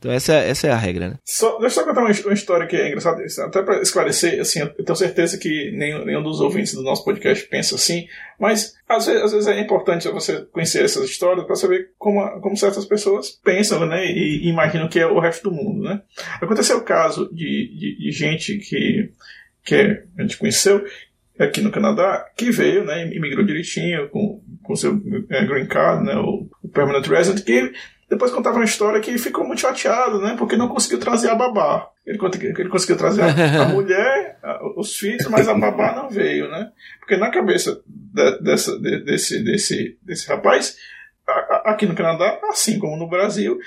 Então 0.02 0.12
essa, 0.12 0.34
é- 0.34 0.50
essa 0.50 0.66
é 0.66 0.72
a 0.72 0.76
regra, 0.76 1.10
né? 1.10 1.16
Só, 1.24 1.60
deixa 1.60 1.80
eu 1.80 1.84
só 1.84 1.86
contar 1.86 2.02
uma, 2.02 2.10
uma 2.10 2.34
história 2.34 2.66
que 2.66 2.76
é 2.76 2.88
engraçada, 2.88 3.24
até 3.46 3.62
para 3.62 3.82
esclarecer, 3.84 4.42
assim, 4.42 4.60
eu 4.60 4.84
tenho 4.84 4.96
certeza 4.96 5.38
que 5.38 5.72
nenhum, 5.78 6.04
nenhum 6.04 6.24
dos 6.24 6.42
ouvintes 6.42 6.74
do 6.74 6.82
nosso 6.82 7.06
podcast 7.06 7.48
pensa 7.48 7.76
assim, 7.76 8.08
mas 8.40 8.74
às 8.90 9.06
vezes, 9.06 9.22
às 9.22 9.32
vezes 9.32 9.48
é 9.48 9.60
importante 9.60 10.08
você 10.10 10.42
conhecer 10.52 10.84
essas 10.84 11.08
histórias 11.08 11.46
para 11.46 11.56
saber 11.56 11.92
como, 12.00 12.28
como 12.42 12.58
certas 12.58 12.84
pessoas 12.84 13.30
pensam, 13.30 13.86
né, 13.86 14.04
e, 14.08 14.50
imaginam 14.50 14.90
que 14.90 15.00
é 15.00 15.06
o 15.06 15.20
resto 15.20 15.52
do 15.52 15.56
mundo, 15.56 15.84
né. 15.84 16.02
Aconteceu 16.42 16.80
o 16.80 16.84
caso 16.84 17.30
de, 17.32 17.70
de, 17.78 17.98
de 18.00 18.12
gente 18.12 18.58
que, 18.58 19.12
que 19.64 20.04
a 20.18 20.22
gente 20.24 20.38
conheceu 20.38 20.84
aqui 21.38 21.62
no 21.62 21.72
Canadá, 21.72 22.26
que 22.36 22.50
veio, 22.50 22.84
né, 22.86 23.06
imigrou 23.16 23.46
direitinho 23.46 24.10
com, 24.10 24.42
com 24.64 24.76
seu 24.76 25.00
eh, 25.30 25.46
green 25.46 25.68
card, 25.68 26.04
né, 26.04 26.16
o 26.16 26.50
permanent 26.74 27.06
resident, 27.06 27.44
que 27.44 27.72
depois 28.12 28.30
contava 28.32 28.58
uma 28.58 28.66
história 28.66 29.00
que 29.00 29.18
ficou 29.18 29.46
muito 29.48 29.62
chateado, 29.62 30.22
né? 30.22 30.36
Porque 30.38 30.58
não 30.58 30.68
conseguiu 30.68 31.00
trazer 31.00 31.30
a 31.30 31.36
babá. 31.36 31.90
Ele, 32.06 32.20
ele 32.60 32.68
conseguiu 32.70 32.98
trazer 32.98 33.22
a, 33.24 33.62
a 33.64 33.66
mulher, 33.74 34.38
a- 34.44 34.60
os 34.78 34.98
filhos, 34.98 35.26
mas 35.28 35.48
a 35.48 35.54
babá 35.54 35.96
não 35.96 36.10
veio, 36.10 36.50
né? 36.50 36.70
Porque 37.00 37.16
na 37.16 37.32
cabeça 37.32 37.82
de- 37.88 38.40
dessa, 38.44 38.78
de- 38.78 39.00
desse, 39.06 39.42
desse, 39.42 39.98
desse 40.04 40.28
rapaz, 40.28 40.76
a- 41.26 41.72
aqui 41.72 41.86
no 41.86 41.96
Canadá, 41.96 42.38
assim 42.50 42.78
como 42.78 42.98
no 42.98 43.08
Brasil, 43.10 43.58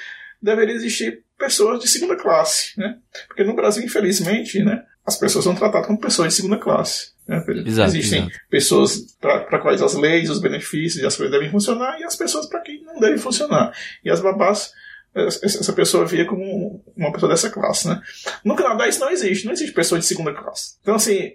deveria 0.42 0.74
existir 0.74 1.24
pessoas 1.38 1.80
de 1.80 1.88
segunda 1.88 2.14
classe, 2.14 2.78
né? 2.78 2.98
Porque 3.26 3.44
no 3.44 3.56
Brasil, 3.56 3.82
infelizmente, 3.82 4.62
né? 4.62 4.84
As 5.06 5.16
pessoas 5.16 5.44
são 5.44 5.54
tratadas 5.54 5.86
como 5.86 5.98
pessoas 5.98 6.28
de 6.28 6.34
segunda 6.34 6.58
classe. 6.58 7.13
Né? 7.26 7.42
Exato, 7.64 7.90
Existem 7.96 8.20
exato. 8.20 8.40
pessoas 8.50 9.16
para 9.20 9.58
quais 9.58 9.80
as 9.80 9.94
leis, 9.94 10.30
os 10.30 10.40
benefícios 10.40 11.02
e 11.02 11.06
as 11.06 11.16
coisas 11.16 11.32
devem 11.32 11.50
funcionar 11.50 11.98
e 11.98 12.04
as 12.04 12.16
pessoas 12.16 12.46
para 12.46 12.60
quem 12.60 12.82
não 12.82 13.00
devem 13.00 13.18
funcionar. 13.18 13.72
E 14.04 14.10
as 14.10 14.20
babás 14.20 14.72
essa 15.14 15.72
pessoa 15.72 16.04
via 16.04 16.24
como 16.26 16.82
uma 16.96 17.12
pessoa 17.12 17.30
dessa 17.30 17.48
classe, 17.48 17.86
né? 17.86 18.02
No 18.44 18.56
Canadá 18.56 18.88
isso 18.88 18.98
não 18.98 19.10
existe, 19.10 19.46
não 19.46 19.52
existe 19.52 19.72
pessoa 19.72 19.98
de 19.98 20.04
segunda 20.04 20.34
classe. 20.34 20.74
Então, 20.82 20.96
assim, 20.96 21.34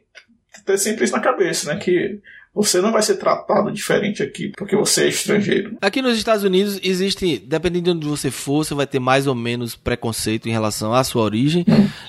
ter 0.66 0.78
sempre 0.78 1.06
isso 1.06 1.14
na 1.14 1.22
cabeça, 1.22 1.74
né? 1.74 1.80
Que 1.80 2.20
você 2.54 2.82
não 2.82 2.92
vai 2.92 3.02
ser 3.02 3.16
tratado 3.16 3.72
diferente 3.72 4.24
aqui 4.24 4.52
porque 4.58 4.76
você 4.76 5.04
é 5.04 5.10
estrangeiro. 5.10 5.78
Aqui 5.82 6.02
nos 6.02 6.18
Estados 6.18 6.44
Unidos 6.44 6.80
existe, 6.84 7.38
dependendo 7.38 7.84
de 7.84 7.92
onde 7.92 8.08
você 8.08 8.32
for, 8.32 8.66
você 8.66 8.74
vai 8.74 8.88
ter 8.88 9.00
mais 9.00 9.28
ou 9.28 9.36
menos 9.36 9.76
preconceito 9.76 10.48
em 10.48 10.52
relação 10.52 10.94
à 10.94 11.04
sua 11.04 11.24
origem, 11.24 11.66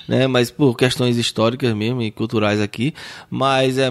né? 0.07 0.27
Mas 0.27 0.49
por 0.49 0.75
questões 0.75 1.17
históricas 1.17 1.73
mesmo 1.73 2.01
e 2.01 2.11
culturais 2.11 2.59
aqui. 2.59 2.93
Mas 3.29 3.77
é 3.77 3.89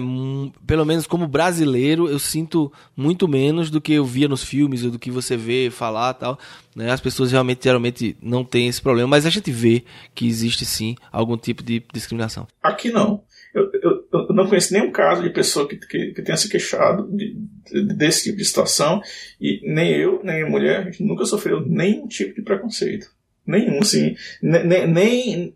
pelo 0.67 0.85
menos 0.85 1.07
como 1.07 1.27
brasileiro 1.27 2.09
eu 2.09 2.19
sinto 2.19 2.71
muito 2.95 3.27
menos 3.27 3.69
do 3.69 3.81
que 3.81 3.93
eu 3.93 4.05
via 4.05 4.27
nos 4.27 4.43
filmes 4.43 4.83
ou 4.83 4.91
do 4.91 4.99
que 4.99 5.09
você 5.09 5.37
vê 5.37 5.69
falar 5.71 6.13
tal. 6.13 6.37
Né? 6.75 6.91
As 6.91 7.01
pessoas 7.01 7.31
realmente 7.31 7.63
geralmente 7.63 8.15
não 8.21 8.43
têm 8.43 8.67
esse 8.67 8.81
problema, 8.81 9.07
mas 9.07 9.25
a 9.25 9.29
gente 9.29 9.51
vê 9.51 9.83
que 10.13 10.27
existe 10.27 10.65
sim 10.65 10.95
algum 11.11 11.37
tipo 11.37 11.63
de 11.63 11.83
discriminação. 11.93 12.47
Aqui 12.61 12.91
não. 12.91 13.23
Eu, 13.53 13.69
eu, 13.83 13.90
eu, 14.31 14.35
não 14.35 14.47
conheço 14.47 14.73
nenhum 14.73 14.91
caso 14.91 15.21
de 15.23 15.29
pessoa 15.29 15.67
que, 15.67 15.77
que, 15.77 16.13
que 16.13 16.21
tenha 16.21 16.37
se 16.37 16.49
queixado 16.49 17.09
de, 17.15 17.35
de, 17.71 17.95
desse 17.95 18.23
tipo 18.23 18.37
de 18.37 18.45
situação, 18.45 19.01
e 19.39 19.61
nem 19.63 19.91
eu, 19.91 20.21
nem 20.23 20.43
a 20.43 20.49
mulher, 20.49 20.79
a 20.79 20.83
gente 20.83 21.03
nunca 21.03 21.25
sofreu 21.25 21.61
nenhum 21.65 22.07
tipo 22.07 22.35
de 22.35 22.41
preconceito. 22.41 23.07
Nenhum, 23.45 23.81
sim. 23.83 24.15
Nem, 24.41 24.87
nem, 24.87 25.55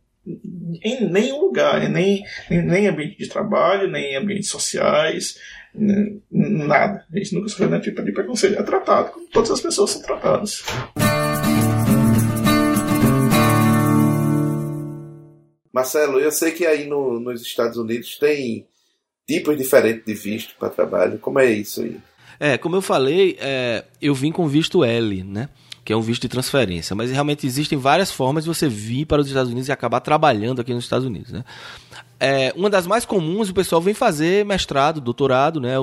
em 0.84 1.10
nenhum 1.10 1.40
lugar, 1.40 1.88
nem, 1.90 2.24
nem 2.50 2.88
ambiente 2.88 3.18
de 3.18 3.30
trabalho, 3.30 3.90
nem 3.90 4.16
ambientes 4.16 4.50
sociais, 4.50 5.38
nada. 6.32 7.06
A 7.12 7.18
gente 7.18 7.36
nunca 7.36 7.50
sofreu 7.50 7.70
nenhum 7.70 7.82
tipo 7.82 8.04
de 8.04 8.12
preconceito. 8.12 8.60
É 8.60 8.64
tratado 8.64 9.12
como 9.12 9.28
todas 9.28 9.52
as 9.52 9.62
pessoas 9.62 9.92
são 9.92 10.02
tratadas. 10.02 10.64
Marcelo, 15.76 16.22
eu 16.22 16.32
sei 16.32 16.54
que 16.54 16.66
aí 16.66 16.88
no, 16.88 17.20
nos 17.20 17.42
Estados 17.42 17.78
Unidos 17.78 18.18
tem 18.18 18.66
tipos 19.28 19.58
diferentes 19.58 20.06
de 20.06 20.14
visto 20.14 20.56
para 20.58 20.70
trabalho. 20.70 21.20
Como 21.20 21.38
é 21.38 21.52
isso 21.52 21.82
aí? 21.82 22.00
É, 22.40 22.58
como 22.58 22.78
eu 22.78 22.82
falei, 22.82 23.36
é, 23.42 23.84
eu 24.02 24.16
vim 24.16 24.32
com 24.32 24.48
visto 24.48 24.86
L, 24.86 25.22
né? 25.26 25.50
Que 25.84 25.92
é 25.92 25.98
um 25.98 26.02
visto 26.02 26.22
de 26.22 26.30
transferência. 26.30 26.96
Mas 26.96 27.12
realmente 27.12 27.46
existem 27.46 27.78
várias 27.78 28.10
formas 28.10 28.46
de 28.46 28.48
você 28.50 28.70
vir 28.70 29.06
para 29.06 29.22
os 29.22 29.28
Estados 29.28 29.52
Unidos 29.52 29.68
e 29.68 29.72
acabar 29.74 30.00
trabalhando 30.00 30.62
aqui 30.62 30.74
nos 30.74 30.86
Estados 30.86 31.06
Unidos, 31.06 31.34
né? 31.34 31.44
É, 32.22 32.54
uma 32.56 32.70
das 32.70 32.88
mais 32.88 33.04
comuns, 33.04 33.50
o 33.50 33.54
pessoal 33.54 33.82
vem 33.82 33.94
fazer 33.94 34.46
mestrado, 34.46 35.02
doutorado, 35.02 35.60
né? 35.60 35.74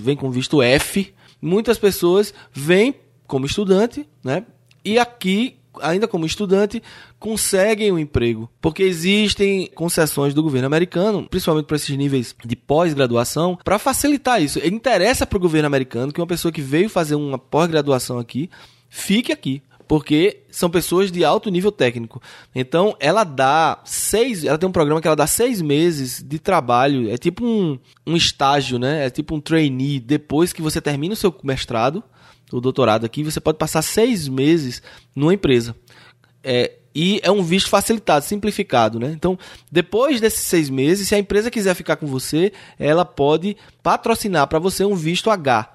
Vem 0.00 0.16
com 0.16 0.30
visto 0.30 0.62
F. 0.62 1.12
Muitas 1.42 1.76
pessoas 1.76 2.32
vêm 2.52 2.94
como 3.26 3.46
estudante, 3.46 4.08
né? 4.22 4.44
E 4.84 4.96
aqui 4.96 5.56
ainda 5.80 6.08
como 6.08 6.26
estudante, 6.26 6.82
conseguem 7.18 7.92
um 7.92 7.98
emprego. 7.98 8.50
Porque 8.60 8.82
existem 8.82 9.70
concessões 9.74 10.34
do 10.34 10.42
governo 10.42 10.66
americano, 10.66 11.26
principalmente 11.28 11.66
para 11.66 11.76
esses 11.76 11.96
níveis 11.96 12.34
de 12.44 12.56
pós-graduação, 12.56 13.58
para 13.64 13.78
facilitar 13.78 14.42
isso. 14.42 14.58
Interessa 14.66 15.26
para 15.26 15.36
o 15.36 15.40
governo 15.40 15.66
americano 15.66 16.12
que 16.12 16.20
uma 16.20 16.26
pessoa 16.26 16.52
que 16.52 16.60
veio 16.60 16.88
fazer 16.88 17.14
uma 17.14 17.38
pós-graduação 17.38 18.18
aqui 18.18 18.50
fique 18.88 19.32
aqui 19.32 19.62
porque 19.86 20.42
são 20.50 20.70
pessoas 20.70 21.12
de 21.12 21.24
alto 21.24 21.50
nível 21.50 21.70
técnico. 21.70 22.20
Então, 22.54 22.96
ela 22.98 23.24
dá 23.24 23.80
seis, 23.84 24.44
ela 24.44 24.58
tem 24.58 24.68
um 24.68 24.72
programa 24.72 25.00
que 25.00 25.06
ela 25.06 25.16
dá 25.16 25.26
seis 25.26 25.60
meses 25.60 26.22
de 26.22 26.38
trabalho, 26.38 27.10
é 27.10 27.16
tipo 27.16 27.44
um, 27.44 27.78
um 28.06 28.16
estágio, 28.16 28.78
né? 28.78 29.06
É 29.06 29.10
tipo 29.10 29.34
um 29.34 29.40
trainee. 29.40 30.00
Depois 30.00 30.52
que 30.52 30.62
você 30.62 30.80
termina 30.80 31.14
o 31.14 31.16
seu 31.16 31.34
mestrado, 31.42 32.02
o 32.56 32.60
doutorado 32.60 33.04
aqui, 33.04 33.22
você 33.22 33.40
pode 33.40 33.58
passar 33.58 33.82
seis 33.82 34.28
meses 34.28 34.82
numa 35.14 35.34
empresa. 35.34 35.74
É, 36.42 36.72
e 36.94 37.20
é 37.24 37.30
um 37.30 37.42
visto 37.42 37.68
facilitado, 37.68 38.24
simplificado, 38.24 39.00
né? 39.00 39.10
Então, 39.10 39.36
depois 39.70 40.20
desses 40.20 40.40
seis 40.40 40.70
meses, 40.70 41.08
se 41.08 41.14
a 41.14 41.18
empresa 41.18 41.50
quiser 41.50 41.74
ficar 41.74 41.96
com 41.96 42.06
você, 42.06 42.52
ela 42.78 43.04
pode 43.04 43.56
patrocinar 43.82 44.46
para 44.46 44.60
você 44.60 44.84
um 44.84 44.94
visto 44.94 45.28
H, 45.28 45.74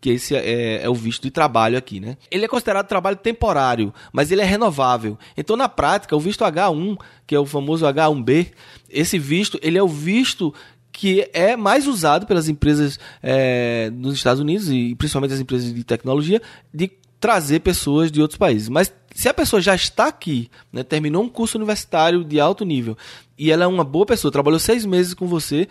que 0.00 0.10
esse 0.10 0.34
é, 0.34 0.82
é, 0.82 0.88
o 0.88 0.94
visto 0.94 1.22
de 1.22 1.30
trabalho 1.30 1.78
aqui, 1.78 2.00
né? 2.00 2.16
Ele 2.30 2.44
é 2.44 2.48
considerado 2.48 2.88
trabalho 2.88 3.16
temporário, 3.16 3.94
mas 4.12 4.32
ele 4.32 4.42
é 4.42 4.44
renovável. 4.44 5.16
Então, 5.36 5.56
na 5.56 5.68
prática, 5.68 6.16
o 6.16 6.20
visto 6.20 6.44
H1, 6.44 6.98
que 7.24 7.36
é 7.36 7.38
o 7.38 7.46
famoso 7.46 7.86
H1B, 7.86 8.48
esse 8.90 9.18
visto, 9.18 9.60
ele 9.62 9.78
é 9.78 9.82
o 9.82 9.88
visto 9.88 10.52
que 10.98 11.30
é 11.32 11.56
mais 11.56 11.86
usado 11.86 12.26
pelas 12.26 12.48
empresas 12.48 12.98
é, 13.22 13.88
nos 13.94 14.16
Estados 14.16 14.40
Unidos 14.40 14.68
e 14.68 14.96
principalmente 14.96 15.32
as 15.32 15.38
empresas 15.38 15.72
de 15.72 15.84
tecnologia 15.84 16.42
de 16.74 16.90
trazer 17.20 17.60
pessoas 17.60 18.10
de 18.10 18.20
outros 18.20 18.36
países. 18.36 18.68
Mas 18.68 18.92
se 19.14 19.28
a 19.28 19.32
pessoa 19.32 19.62
já 19.62 19.76
está 19.76 20.08
aqui, 20.08 20.50
né, 20.72 20.82
terminou 20.82 21.22
um 21.22 21.28
curso 21.28 21.56
universitário 21.56 22.24
de 22.24 22.40
alto 22.40 22.64
nível 22.64 22.98
e 23.38 23.52
ela 23.52 23.62
é 23.62 23.66
uma 23.68 23.84
boa 23.84 24.04
pessoa, 24.06 24.32
trabalhou 24.32 24.58
seis 24.58 24.84
meses 24.84 25.14
com 25.14 25.28
você, 25.28 25.68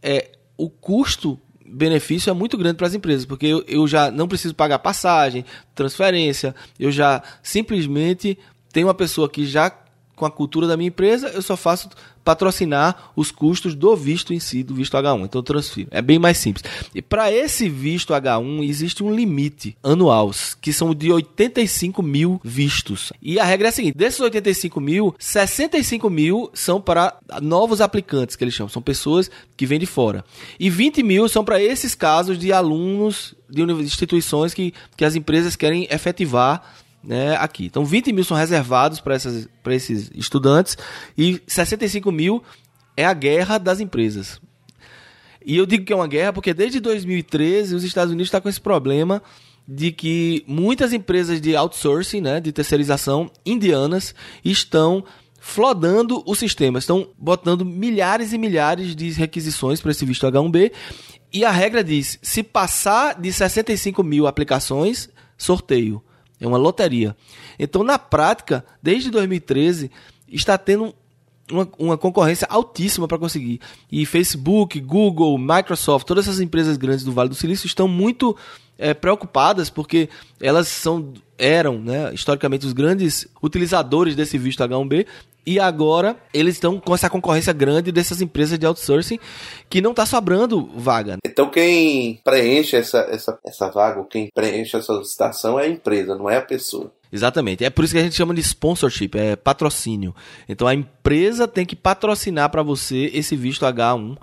é, 0.00 0.30
o 0.56 0.70
custo 0.70 1.36
benefício 1.66 2.30
é 2.30 2.32
muito 2.32 2.56
grande 2.56 2.76
para 2.76 2.86
as 2.86 2.94
empresas, 2.94 3.26
porque 3.26 3.46
eu, 3.46 3.64
eu 3.66 3.88
já 3.88 4.08
não 4.08 4.28
preciso 4.28 4.54
pagar 4.54 4.78
passagem, 4.78 5.44
transferência, 5.74 6.54
eu 6.78 6.92
já 6.92 7.20
simplesmente 7.42 8.38
tenho 8.72 8.86
uma 8.86 8.94
pessoa 8.94 9.28
que 9.28 9.44
já 9.46 9.68
com 10.20 10.26
a 10.26 10.30
cultura 10.30 10.66
da 10.66 10.76
minha 10.76 10.88
empresa, 10.88 11.28
eu 11.28 11.40
só 11.40 11.56
faço 11.56 11.88
patrocinar 12.24 13.12
os 13.16 13.30
custos 13.30 13.74
do 13.74 13.94
visto 13.96 14.32
em 14.32 14.40
si, 14.40 14.62
do 14.62 14.74
visto 14.74 14.96
H1. 14.96 15.24
Então 15.24 15.38
eu 15.38 15.42
transfiro. 15.42 15.88
É 15.90 16.02
bem 16.02 16.18
mais 16.18 16.38
simples. 16.38 16.64
E 16.94 17.02
para 17.02 17.32
esse 17.32 17.68
visto 17.68 18.12
H1 18.12 18.62
existe 18.68 19.02
um 19.02 19.14
limite 19.14 19.76
anual, 19.82 20.30
que 20.60 20.72
são 20.72 20.94
de 20.94 21.10
85 21.10 22.02
mil 22.02 22.40
vistos. 22.44 23.12
E 23.20 23.38
a 23.38 23.44
regra 23.44 23.68
é 23.68 23.70
a 23.70 23.72
seguinte: 23.72 23.96
desses 23.96 24.20
85 24.20 24.80
mil, 24.80 25.14
65 25.18 26.10
mil 26.10 26.50
são 26.54 26.80
para 26.80 27.16
novos 27.42 27.80
aplicantes, 27.80 28.36
que 28.36 28.44
eles 28.44 28.54
chamam. 28.54 28.68
São 28.68 28.82
pessoas 28.82 29.30
que 29.56 29.66
vêm 29.66 29.78
de 29.78 29.86
fora. 29.86 30.24
E 30.58 30.70
20 30.70 31.02
mil 31.02 31.28
são 31.28 31.44
para 31.44 31.62
esses 31.62 31.94
casos 31.94 32.38
de 32.38 32.52
alunos 32.52 33.34
de 33.48 33.62
instituições 33.62 34.54
que, 34.54 34.72
que 34.96 35.04
as 35.04 35.14
empresas 35.14 35.56
querem 35.56 35.88
efetivar 35.90 36.62
né, 37.02 37.36
aqui. 37.36 37.66
Então, 37.66 37.84
20 37.84 38.12
mil 38.12 38.24
são 38.24 38.36
reservados 38.36 39.00
para 39.00 39.14
esses 39.74 40.10
estudantes 40.14 40.76
e 41.16 41.40
65 41.46 42.10
mil 42.12 42.42
é 42.96 43.04
a 43.04 43.14
guerra 43.14 43.58
das 43.58 43.80
empresas. 43.80 44.40
E 45.44 45.56
eu 45.56 45.64
digo 45.64 45.84
que 45.84 45.92
é 45.92 45.96
uma 45.96 46.06
guerra 46.06 46.32
porque 46.32 46.52
desde 46.52 46.80
2013 46.80 47.74
os 47.74 47.84
Estados 47.84 48.12
Unidos 48.12 48.28
estão 48.28 48.40
tá 48.40 48.42
com 48.42 48.48
esse 48.48 48.60
problema 48.60 49.22
de 49.66 49.92
que 49.92 50.44
muitas 50.46 50.92
empresas 50.92 51.40
de 51.40 51.54
outsourcing, 51.54 52.20
né, 52.20 52.40
de 52.40 52.52
terceirização 52.52 53.30
indianas, 53.46 54.14
estão 54.44 55.04
flodando 55.38 56.22
o 56.26 56.34
sistema, 56.34 56.78
estão 56.78 57.08
botando 57.16 57.64
milhares 57.64 58.32
e 58.32 58.38
milhares 58.38 58.94
de 58.94 59.10
requisições 59.10 59.80
para 59.80 59.92
esse 59.92 60.04
visto 60.04 60.26
H1B. 60.26 60.72
E 61.32 61.44
a 61.44 61.50
regra 61.50 61.82
diz: 61.82 62.18
se 62.20 62.42
passar 62.42 63.18
de 63.18 63.32
65 63.32 64.02
mil 64.02 64.26
aplicações, 64.26 65.08
sorteio. 65.38 66.02
É 66.40 66.46
uma 66.46 66.56
loteria. 66.56 67.14
Então, 67.58 67.84
na 67.84 67.98
prática, 67.98 68.64
desde 68.82 69.10
2013, 69.10 69.90
está 70.28 70.56
tendo 70.56 70.94
uma, 71.50 71.68
uma 71.78 71.98
concorrência 71.98 72.46
altíssima 72.50 73.08
para 73.08 73.18
conseguir. 73.18 73.60
E 73.90 74.06
Facebook, 74.06 74.80
Google, 74.80 75.36
Microsoft, 75.38 76.06
todas 76.06 76.26
essas 76.26 76.40
empresas 76.40 76.76
grandes 76.76 77.04
do 77.04 77.12
Vale 77.12 77.28
do 77.28 77.34
Silício 77.34 77.66
estão 77.66 77.86
muito 77.86 78.36
é, 78.78 78.94
preocupadas 78.94 79.68
porque 79.70 80.08
elas 80.40 80.68
são 80.68 81.12
eram, 81.38 81.78
né, 81.78 82.12
historicamente, 82.12 82.66
os 82.66 82.74
grandes 82.74 83.26
utilizadores 83.42 84.14
desse 84.14 84.36
visto 84.36 84.62
H1B 84.62 85.06
e 85.46 85.58
agora 85.58 86.16
eles 86.34 86.54
estão 86.54 86.78
com 86.78 86.94
essa 86.94 87.08
concorrência 87.08 87.52
grande 87.52 87.90
dessas 87.90 88.20
empresas 88.20 88.58
de 88.58 88.66
outsourcing 88.66 89.18
que 89.68 89.80
não 89.80 89.92
está 89.92 90.04
sobrando 90.04 90.68
vaga. 90.76 91.16
Então 91.24 91.50
quem 91.50 92.20
preenche 92.22 92.76
essa, 92.76 92.98
essa, 93.10 93.38
essa 93.44 93.70
vaga, 93.70 94.04
quem 94.04 94.28
preenche 94.34 94.76
essa 94.76 94.86
solicitação 94.86 95.58
é 95.58 95.64
a 95.64 95.68
empresa, 95.68 96.14
não 96.14 96.28
é 96.28 96.36
a 96.36 96.42
pessoa. 96.42 96.92
Exatamente. 97.12 97.64
É 97.64 97.70
por 97.70 97.84
isso 97.84 97.94
que 97.94 98.00
a 98.00 98.02
gente 98.02 98.14
chama 98.14 98.34
de 98.34 98.40
sponsorship, 98.40 99.10
é 99.14 99.36
patrocínio. 99.36 100.14
Então 100.48 100.66
a 100.66 100.74
empresa 100.74 101.48
tem 101.48 101.66
que 101.66 101.74
patrocinar 101.74 102.50
para 102.50 102.62
você 102.62 103.10
esse 103.12 103.34
visto 103.34 103.64
H1 103.64 104.16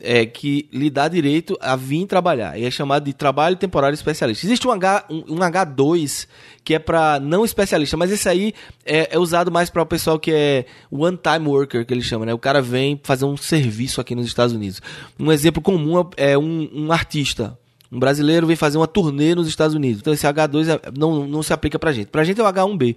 é, 0.00 0.26
que 0.26 0.68
lhe 0.72 0.90
dá 0.90 1.08
direito 1.08 1.56
a 1.60 1.76
vir 1.76 2.06
trabalhar. 2.06 2.58
E 2.58 2.64
é 2.64 2.70
chamado 2.70 3.04
de 3.04 3.12
trabalho 3.12 3.56
temporário 3.56 3.94
especialista. 3.94 4.46
Existe 4.46 4.66
um, 4.66 4.70
H, 4.70 5.06
um, 5.10 5.34
um 5.34 5.38
H2 5.38 6.26
que 6.64 6.74
é 6.74 6.78
para 6.78 7.18
não 7.18 7.44
especialista, 7.44 7.96
mas 7.96 8.10
esse 8.12 8.28
aí 8.28 8.52
é, 8.84 9.14
é 9.14 9.18
usado 9.18 9.50
mais 9.50 9.70
para 9.70 9.82
o 9.82 9.86
pessoal 9.86 10.18
que 10.18 10.30
é 10.30 10.66
one-time 10.90 11.46
worker, 11.46 11.84
que 11.86 11.94
ele 11.94 12.02
chama, 12.02 12.26
né? 12.26 12.34
O 12.34 12.38
cara 12.38 12.60
vem 12.60 13.00
fazer 13.02 13.24
um 13.24 13.36
serviço 13.36 14.00
aqui 14.00 14.14
nos 14.14 14.26
Estados 14.26 14.54
Unidos. 14.54 14.80
Um 15.18 15.32
exemplo 15.32 15.62
comum 15.62 15.98
é, 16.16 16.32
é 16.32 16.38
um, 16.38 16.68
um 16.72 16.92
artista. 16.92 17.58
Um 17.90 17.98
brasileiro 17.98 18.46
vem 18.46 18.56
fazer 18.56 18.76
uma 18.76 18.86
turnê 18.86 19.34
nos 19.34 19.48
Estados 19.48 19.74
Unidos. 19.74 20.00
Então 20.00 20.12
esse 20.12 20.26
H2 20.26 20.68
é, 20.68 20.80
não, 20.96 21.26
não 21.26 21.42
se 21.42 21.52
aplica 21.52 21.78
pra 21.78 21.92
gente. 21.92 22.08
Pra 22.08 22.24
gente 22.24 22.40
é 22.40 22.44
o 22.44 22.46
H1B. 22.46 22.96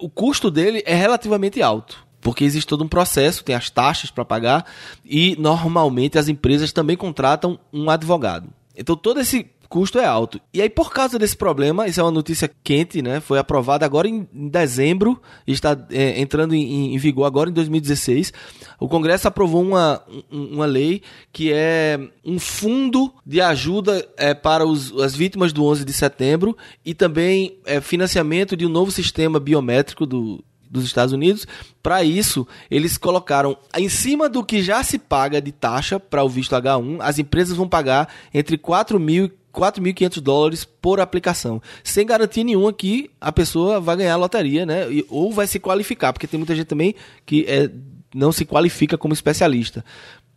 O 0.00 0.08
custo 0.08 0.50
dele 0.50 0.82
é 0.86 0.94
relativamente 0.94 1.60
alto. 1.60 2.06
Porque 2.20 2.44
existe 2.44 2.66
todo 2.66 2.82
um 2.84 2.88
processo, 2.88 3.44
tem 3.44 3.54
as 3.54 3.70
taxas 3.70 4.10
para 4.10 4.24
pagar 4.24 4.64
e 5.04 5.36
normalmente 5.38 6.18
as 6.18 6.28
empresas 6.28 6.72
também 6.72 6.96
contratam 6.96 7.58
um 7.72 7.88
advogado. 7.88 8.48
Então 8.76 8.96
todo 8.96 9.20
esse 9.20 9.46
custo 9.68 9.98
é 9.98 10.04
alto. 10.04 10.40
E 10.52 10.62
aí, 10.62 10.70
por 10.70 10.92
causa 10.92 11.18
desse 11.18 11.36
problema, 11.36 11.86
isso 11.86 12.00
é 12.00 12.02
uma 12.02 12.10
notícia 12.10 12.50
quente, 12.64 13.02
né? 13.02 13.20
Foi 13.20 13.38
aprovada 13.38 13.84
agora 13.84 14.08
em 14.08 14.26
dezembro 14.32 15.20
está 15.46 15.76
é, 15.90 16.20
entrando 16.20 16.54
em, 16.54 16.94
em, 16.94 16.98
vigor 16.98 17.24
agora 17.24 17.50
em 17.50 17.52
2016. 17.52 18.32
O 18.80 18.88
Congresso 18.88 19.28
aprovou 19.28 19.62
uma, 19.62 20.02
uma 20.30 20.66
lei 20.66 21.02
que 21.32 21.52
é 21.52 21.98
um 22.24 22.38
fundo 22.38 23.12
de 23.26 23.40
ajuda 23.40 24.06
é, 24.16 24.34
para 24.34 24.66
os, 24.66 24.92
as 25.00 25.14
vítimas 25.14 25.52
do 25.52 25.64
11 25.64 25.84
de 25.84 25.92
setembro 25.92 26.56
e 26.84 26.94
também 26.94 27.58
é, 27.64 27.80
financiamento 27.80 28.56
de 28.56 28.64
um 28.66 28.70
novo 28.70 28.90
sistema 28.90 29.38
biométrico 29.38 30.06
do, 30.06 30.42
dos 30.70 30.84
Estados 30.84 31.12
Unidos. 31.12 31.46
Para 31.82 32.02
isso, 32.04 32.46
eles 32.70 32.98
colocaram 32.98 33.56
em 33.76 33.88
cima 33.88 34.28
do 34.28 34.44
que 34.44 34.62
já 34.62 34.82
se 34.82 34.98
paga 34.98 35.40
de 35.40 35.52
taxa 35.52 35.98
para 35.98 36.24
o 36.24 36.28
visto 36.28 36.54
H1, 36.54 36.98
as 37.00 37.18
empresas 37.18 37.56
vão 37.56 37.68
pagar 37.68 38.08
entre 38.32 38.58
4 38.58 38.98
mil 38.98 39.26
e 39.26 39.32
4.500 39.58 40.20
dólares 40.20 40.64
por 40.64 41.00
aplicação, 41.00 41.60
sem 41.82 42.06
garantia 42.06 42.44
nenhuma 42.44 42.72
que 42.72 43.10
a 43.20 43.32
pessoa 43.32 43.80
vai 43.80 43.96
ganhar 43.96 44.14
a 44.14 44.16
loteria, 44.16 44.64
né? 44.64 44.86
Ou 45.08 45.32
vai 45.32 45.48
se 45.48 45.58
qualificar, 45.58 46.12
porque 46.12 46.28
tem 46.28 46.38
muita 46.38 46.54
gente 46.54 46.66
também 46.66 46.94
que 47.26 47.44
é, 47.48 47.68
não 48.14 48.30
se 48.30 48.44
qualifica 48.44 48.96
como 48.96 49.12
especialista. 49.12 49.84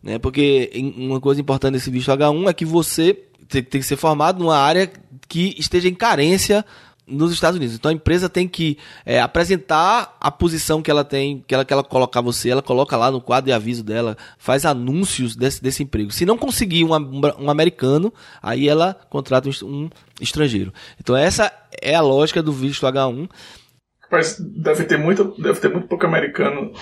Né? 0.02 0.18
Porque 0.18 0.70
uma 0.96 1.20
coisa 1.20 1.40
importante 1.40 1.74
desse 1.74 1.90
visto 1.90 2.10
H1 2.10 2.48
é 2.48 2.52
que 2.52 2.64
você 2.64 3.14
tem, 3.48 3.62
tem 3.62 3.80
que 3.80 3.86
ser 3.86 3.96
formado 3.96 4.40
numa 4.40 4.58
área 4.58 4.90
que 5.28 5.54
esteja 5.56 5.88
em 5.88 5.94
carência 5.94 6.64
nos 7.06 7.32
Estados 7.32 7.56
Unidos. 7.56 7.74
Então 7.74 7.90
a 7.90 7.94
empresa 7.94 8.28
tem 8.28 8.46
que 8.46 8.78
é, 9.04 9.20
apresentar 9.20 10.16
a 10.20 10.30
posição 10.30 10.82
que 10.82 10.90
ela 10.90 11.04
tem, 11.04 11.44
que 11.46 11.54
ela, 11.54 11.64
que 11.64 11.72
ela 11.72 11.82
colocar 11.82 12.20
você, 12.20 12.50
ela 12.50 12.62
coloca 12.62 12.96
lá 12.96 13.10
no 13.10 13.20
quadro 13.20 13.46
de 13.46 13.52
aviso 13.52 13.82
dela, 13.82 14.16
faz 14.38 14.64
anúncios 14.64 15.34
desse, 15.36 15.62
desse 15.62 15.82
emprego. 15.82 16.10
Se 16.12 16.24
não 16.24 16.38
conseguir 16.38 16.84
um, 16.84 16.90
um 17.38 17.50
americano, 17.50 18.12
aí 18.42 18.68
ela 18.68 18.94
contrata 19.10 19.48
um, 19.64 19.90
estrangeiro. 20.20 20.72
Então 21.00 21.16
essa 21.16 21.52
é 21.80 21.94
a 21.94 22.00
lógica 22.00 22.42
do 22.42 22.52
visto 22.52 22.86
H1. 22.86 23.28
Mas 24.10 24.38
deve 24.38 24.84
ter 24.84 24.98
muito, 24.98 25.34
deve 25.40 25.58
ter 25.58 25.70
muito 25.70 25.88
pouco 25.88 26.06
americano 26.06 26.72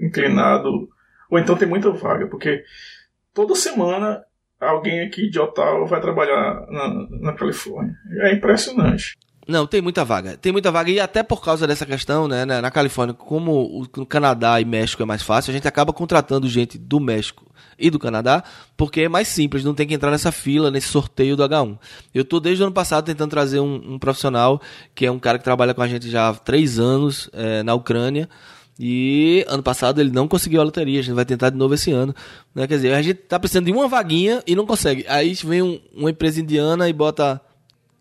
inclinado, 0.00 0.88
ou 1.30 1.38
então 1.38 1.56
tem 1.56 1.68
muita 1.68 1.90
vaga, 1.90 2.26
porque 2.26 2.64
toda 3.34 3.54
semana 3.54 4.22
alguém 4.58 5.00
aqui 5.00 5.28
de 5.28 5.38
Ottawa 5.38 5.86
vai 5.86 6.00
trabalhar 6.00 6.66
na, 6.70 7.08
na 7.20 7.32
Califórnia. 7.34 7.94
É 8.20 8.32
impressionante. 8.32 9.18
Não, 9.46 9.66
tem 9.66 9.80
muita 9.80 10.04
vaga. 10.04 10.36
Tem 10.36 10.52
muita 10.52 10.70
vaga. 10.70 10.90
E 10.90 11.00
até 11.00 11.22
por 11.22 11.42
causa 11.42 11.66
dessa 11.66 11.84
questão, 11.84 12.28
né, 12.28 12.44
na 12.44 12.70
Califórnia, 12.70 13.14
como 13.14 13.82
o 13.96 14.06
Canadá 14.06 14.60
e 14.60 14.64
México 14.64 15.02
é 15.02 15.06
mais 15.06 15.22
fácil, 15.22 15.50
a 15.50 15.54
gente 15.54 15.66
acaba 15.66 15.92
contratando 15.92 16.48
gente 16.48 16.78
do 16.78 17.00
México 17.00 17.44
e 17.78 17.90
do 17.90 17.98
Canadá, 17.98 18.44
porque 18.76 19.02
é 19.02 19.08
mais 19.08 19.26
simples, 19.26 19.64
não 19.64 19.74
tem 19.74 19.86
que 19.86 19.94
entrar 19.94 20.10
nessa 20.10 20.30
fila, 20.30 20.70
nesse 20.70 20.88
sorteio 20.88 21.36
do 21.36 21.42
H1. 21.42 21.76
Eu 22.14 22.22
estou 22.22 22.38
desde 22.38 22.62
o 22.62 22.66
ano 22.66 22.74
passado 22.74 23.04
tentando 23.04 23.30
trazer 23.30 23.58
um, 23.58 23.94
um, 23.94 23.98
profissional, 23.98 24.60
que 24.94 25.04
é 25.06 25.10
um 25.10 25.18
cara 25.18 25.38
que 25.38 25.44
trabalha 25.44 25.74
com 25.74 25.82
a 25.82 25.88
gente 25.88 26.08
já 26.08 26.28
há 26.28 26.34
três 26.34 26.78
anos 26.78 27.28
é, 27.32 27.62
na 27.64 27.74
Ucrânia. 27.74 28.28
E 28.78 29.44
ano 29.48 29.62
passado 29.62 30.00
ele 30.00 30.10
não 30.10 30.26
conseguiu 30.26 30.60
a 30.60 30.64
loteria, 30.64 31.00
a 31.00 31.02
gente 31.02 31.14
vai 31.14 31.24
tentar 31.24 31.50
de 31.50 31.56
novo 31.56 31.74
esse 31.74 31.90
ano. 31.90 32.14
Né? 32.54 32.66
Quer 32.66 32.76
dizer, 32.76 32.94
a 32.94 33.02
gente 33.02 33.14
tá 33.14 33.38
precisando 33.38 33.66
de 33.66 33.72
uma 33.72 33.88
vaguinha 33.88 34.42
e 34.46 34.54
não 34.54 34.64
consegue. 34.64 35.04
Aí 35.08 35.34
vem 35.44 35.62
um, 35.62 35.80
uma 35.94 36.10
empresa 36.10 36.40
indiana 36.40 36.88
e 36.88 36.92
bota 36.92 37.40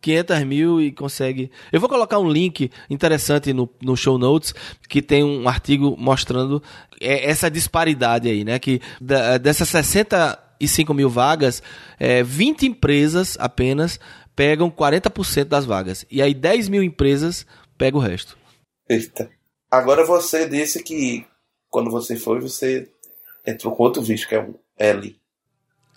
500 0.02 0.44
mil 0.44 0.82
e 0.82 0.92
consegue. 0.92 1.52
Eu 1.72 1.80
vou 1.80 1.88
colocar 1.88 2.18
um 2.20 2.30
link 2.30 2.72
interessante 2.90 3.54
no, 3.54 3.70
no 3.82 3.96
show 3.96 4.18
notes 4.18 4.54
que 4.90 5.02
tem 5.02 5.24
um 5.24 5.48
artigo 5.48 5.96
mostrando 5.98 6.62
é, 7.00 7.30
essa 7.30 7.50
disparidade 7.50 8.28
aí, 8.28 8.44
né? 8.44 8.58
Que 8.60 8.82
dessas 9.42 9.70
65 9.70 10.94
mil 10.94 11.10
vagas, 11.10 11.62
é, 12.00 12.24
20 12.24 12.66
empresas 12.66 13.38
apenas 13.40 14.00
pegam 14.36 14.72
40% 14.72 15.46
das 15.46 15.66
vagas. 15.66 16.06
E 16.10 16.22
aí 16.22 16.34
10 16.34 16.68
mil 16.70 16.84
empresas 16.84 17.46
pegam 17.78 18.00
o 18.00 18.04
resto. 18.04 18.38
Eita. 18.90 19.30
Agora 19.70 20.06
você 20.06 20.50
disse 20.50 20.84
que 20.84 21.26
quando 21.70 21.90
você 21.90 22.18
foi, 22.18 22.42
você 22.42 22.90
entrou 23.46 23.74
com 23.74 23.84
outro 23.84 24.02
visto, 24.02 24.28
que 24.28 24.36
é 24.36 24.42
um 24.42 24.54
L. 24.78 25.21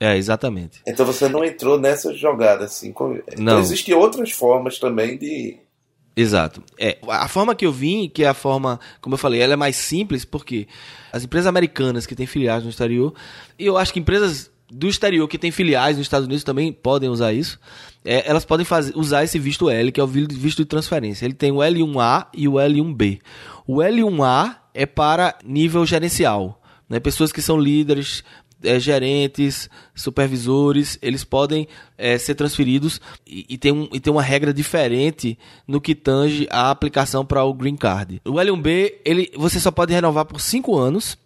É, 0.05 0.19
exatamente. 0.19 0.83
Então 0.87 1.07
você 1.07 1.31
não 1.31 1.43
entrou 1.43 1.81
nessa 1.81 2.13
jogada, 2.13 2.67
assim. 2.67 2.89
Então 2.89 3.19
não. 3.39 3.59
existem 3.59 3.95
outras 3.95 4.31
formas 4.31 4.79
também 4.79 5.17
de. 5.17 5.57
Exato. 6.15 6.63
É, 6.79 6.99
a 7.09 7.27
forma 7.27 7.55
que 7.55 7.65
eu 7.65 7.73
vim, 7.73 8.07
que 8.09 8.23
é 8.23 8.29
a 8.29 8.35
forma, 8.35 8.79
como 9.01 9.15
eu 9.15 9.19
falei, 9.19 9.41
ela 9.41 9.55
é 9.55 9.57
mais 9.57 9.77
simples, 9.77 10.23
porque 10.23 10.69
as 11.11 11.25
empresas 11.25 11.47
americanas 11.47 12.05
que 12.05 12.15
têm 12.15 12.27
filiais 12.27 12.63
no 12.63 12.69
exterior, 12.69 13.15
e 13.59 13.65
eu 13.65 13.79
acho 13.79 13.95
que 13.95 13.99
empresas 13.99 14.51
do 14.71 14.89
exterior 14.89 15.27
que 15.27 15.39
têm 15.39 15.51
filiais 15.51 15.97
nos 15.97 16.05
Estados 16.05 16.27
Unidos 16.27 16.45
também 16.45 16.71
podem 16.71 17.09
usar 17.09 17.33
isso. 17.33 17.59
É, 18.05 18.29
elas 18.29 18.45
podem 18.45 18.67
fazer, 18.67 18.93
usar 18.95 19.25
esse 19.25 19.39
visto 19.39 19.71
L, 19.71 19.91
que 19.91 20.01
é 20.01 20.05
o 20.05 20.07
visto 20.07 20.59
de 20.59 20.67
transferência. 20.67 21.25
Ele 21.25 21.35
tem 21.35 21.51
o 21.51 21.57
L1A 21.57 22.27
e 22.35 22.47
o 22.47 22.53
L1B. 22.53 23.21
O 23.67 23.77
L1A 23.77 24.57
é 24.75 24.85
para 24.85 25.39
nível 25.43 25.87
gerencial. 25.87 26.61
Né? 26.89 27.01
Pessoas 27.01 27.33
que 27.33 27.41
são 27.41 27.59
líderes, 27.59 28.23
é, 28.65 28.81
gerentes, 28.81 29.69
supervisores, 29.95 30.99
eles 31.01 31.25
podem 31.25 31.69
é, 31.97 32.19
ser 32.19 32.35
transferidos 32.35 33.01
e, 33.27 33.47
e, 33.49 33.59
tem 33.59 33.73
um, 33.73 33.89
e 33.93 34.01
tem 34.01 34.13
uma 34.13 34.23
regra 34.23 34.53
diferente 34.53 35.39
no 35.67 35.81
que 35.81 35.95
tange 35.95 36.47
a 36.51 36.71
aplicação 36.71 37.25
para 37.25 37.45
o 37.45 37.55
Green 37.55 37.77
Card. 37.77 38.21
O 38.25 38.33
L1B, 38.33 38.95
ele, 39.05 39.31
você 39.37 39.61
só 39.61 39.71
pode 39.71 39.93
renovar 39.93 40.25
por 40.25 40.41
5 40.41 40.77
anos 40.77 41.19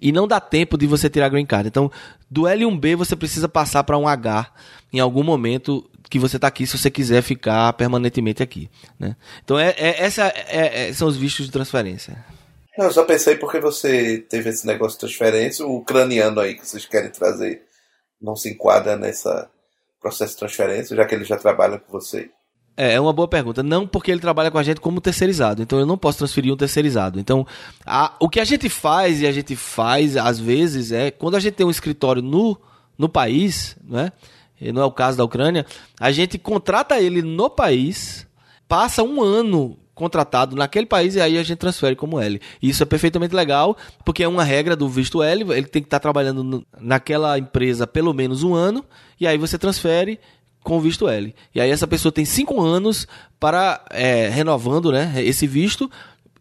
e 0.00 0.12
não 0.12 0.26
dá 0.26 0.40
tempo 0.40 0.76
de 0.76 0.86
você 0.86 1.08
tirar 1.08 1.28
Green 1.28 1.46
Card. 1.46 1.68
Então, 1.68 1.90
do 2.30 2.42
L1B 2.42 2.96
você 2.96 3.16
precisa 3.16 3.48
passar 3.48 3.84
para 3.84 3.98
um 3.98 4.08
H 4.08 4.52
em 4.92 4.98
algum 4.98 5.22
momento 5.22 5.88
que 6.08 6.18
você 6.18 6.36
está 6.36 6.48
aqui 6.48 6.66
se 6.66 6.76
você 6.76 6.90
quiser 6.90 7.22
ficar 7.22 7.72
permanentemente 7.74 8.42
aqui. 8.42 8.68
Né? 8.98 9.14
Então, 9.44 9.58
é, 9.58 9.74
é, 9.78 10.06
é, 10.06 10.88
é, 10.88 10.92
são 10.92 11.06
os 11.06 11.16
vistos 11.16 11.46
de 11.46 11.52
transferência. 11.52 12.22
Eu 12.78 12.90
só 12.92 13.04
pensei 13.04 13.36
porque 13.36 13.60
você 13.60 14.18
teve 14.18 14.50
esse 14.50 14.66
negócio 14.66 14.96
de 14.96 15.00
transferência, 15.00 15.66
o 15.66 15.76
ucraniano 15.76 16.40
aí 16.40 16.54
que 16.54 16.66
vocês 16.66 16.86
querem 16.86 17.10
trazer 17.10 17.62
não 18.20 18.36
se 18.36 18.50
enquadra 18.50 18.96
nessa 18.96 19.50
processo 20.00 20.32
de 20.32 20.38
transferência, 20.38 20.96
já 20.96 21.04
que 21.04 21.14
ele 21.14 21.24
já 21.24 21.36
trabalha 21.36 21.78
com 21.78 21.92
você. 21.92 22.30
É, 22.76 22.94
é 22.94 23.00
uma 23.00 23.12
boa 23.12 23.28
pergunta. 23.28 23.62
Não 23.62 23.86
porque 23.86 24.10
ele 24.10 24.20
trabalha 24.20 24.50
com 24.50 24.56
a 24.56 24.62
gente 24.62 24.80
como 24.80 25.00
terceirizado. 25.00 25.62
Então 25.62 25.78
eu 25.78 25.84
não 25.84 25.98
posso 25.98 26.18
transferir 26.18 26.52
um 26.52 26.56
terceirizado. 26.56 27.20
Então, 27.20 27.46
a, 27.84 28.14
o 28.18 28.28
que 28.28 28.40
a 28.40 28.44
gente 28.44 28.68
faz, 28.68 29.20
e 29.20 29.26
a 29.26 29.32
gente 29.32 29.54
faz 29.54 30.16
às 30.16 30.38
vezes, 30.38 30.90
é 30.90 31.10
quando 31.10 31.36
a 31.36 31.40
gente 31.40 31.54
tem 31.54 31.66
um 31.66 31.70
escritório 31.70 32.22
no, 32.22 32.58
no 32.96 33.08
país, 33.08 33.76
né? 33.84 34.12
E 34.58 34.72
não 34.72 34.82
é 34.82 34.84
o 34.84 34.92
caso 34.92 35.16
da 35.16 35.24
Ucrânia, 35.24 35.64
a 35.98 36.10
gente 36.10 36.38
contrata 36.38 37.00
ele 37.00 37.22
no 37.22 37.48
país, 37.48 38.26
passa 38.68 39.02
um 39.02 39.22
ano 39.22 39.78
contratado 40.00 40.56
naquele 40.56 40.86
país 40.86 41.14
e 41.14 41.20
aí 41.20 41.36
a 41.36 41.42
gente 41.42 41.58
transfere 41.58 41.94
como 41.94 42.18
L. 42.18 42.40
Isso 42.62 42.82
é 42.82 42.86
perfeitamente 42.86 43.34
legal, 43.34 43.76
porque 44.02 44.24
é 44.24 44.28
uma 44.28 44.42
regra 44.42 44.74
do 44.74 44.88
visto 44.88 45.22
L, 45.22 45.42
ele 45.52 45.66
tem 45.66 45.82
que 45.82 45.86
estar 45.86 46.00
trabalhando 46.00 46.66
naquela 46.80 47.38
empresa 47.38 47.86
pelo 47.86 48.14
menos 48.14 48.42
um 48.42 48.54
ano, 48.54 48.82
e 49.20 49.26
aí 49.26 49.36
você 49.36 49.58
transfere 49.58 50.18
com 50.64 50.78
o 50.78 50.80
visto 50.80 51.06
L. 51.06 51.34
E 51.54 51.60
aí 51.60 51.70
essa 51.70 51.86
pessoa 51.86 52.10
tem 52.10 52.24
cinco 52.24 52.62
anos 52.62 53.06
para 53.38 53.84
é, 53.90 54.28
renovando 54.30 54.90
né, 54.90 55.12
esse 55.18 55.46
visto, 55.46 55.90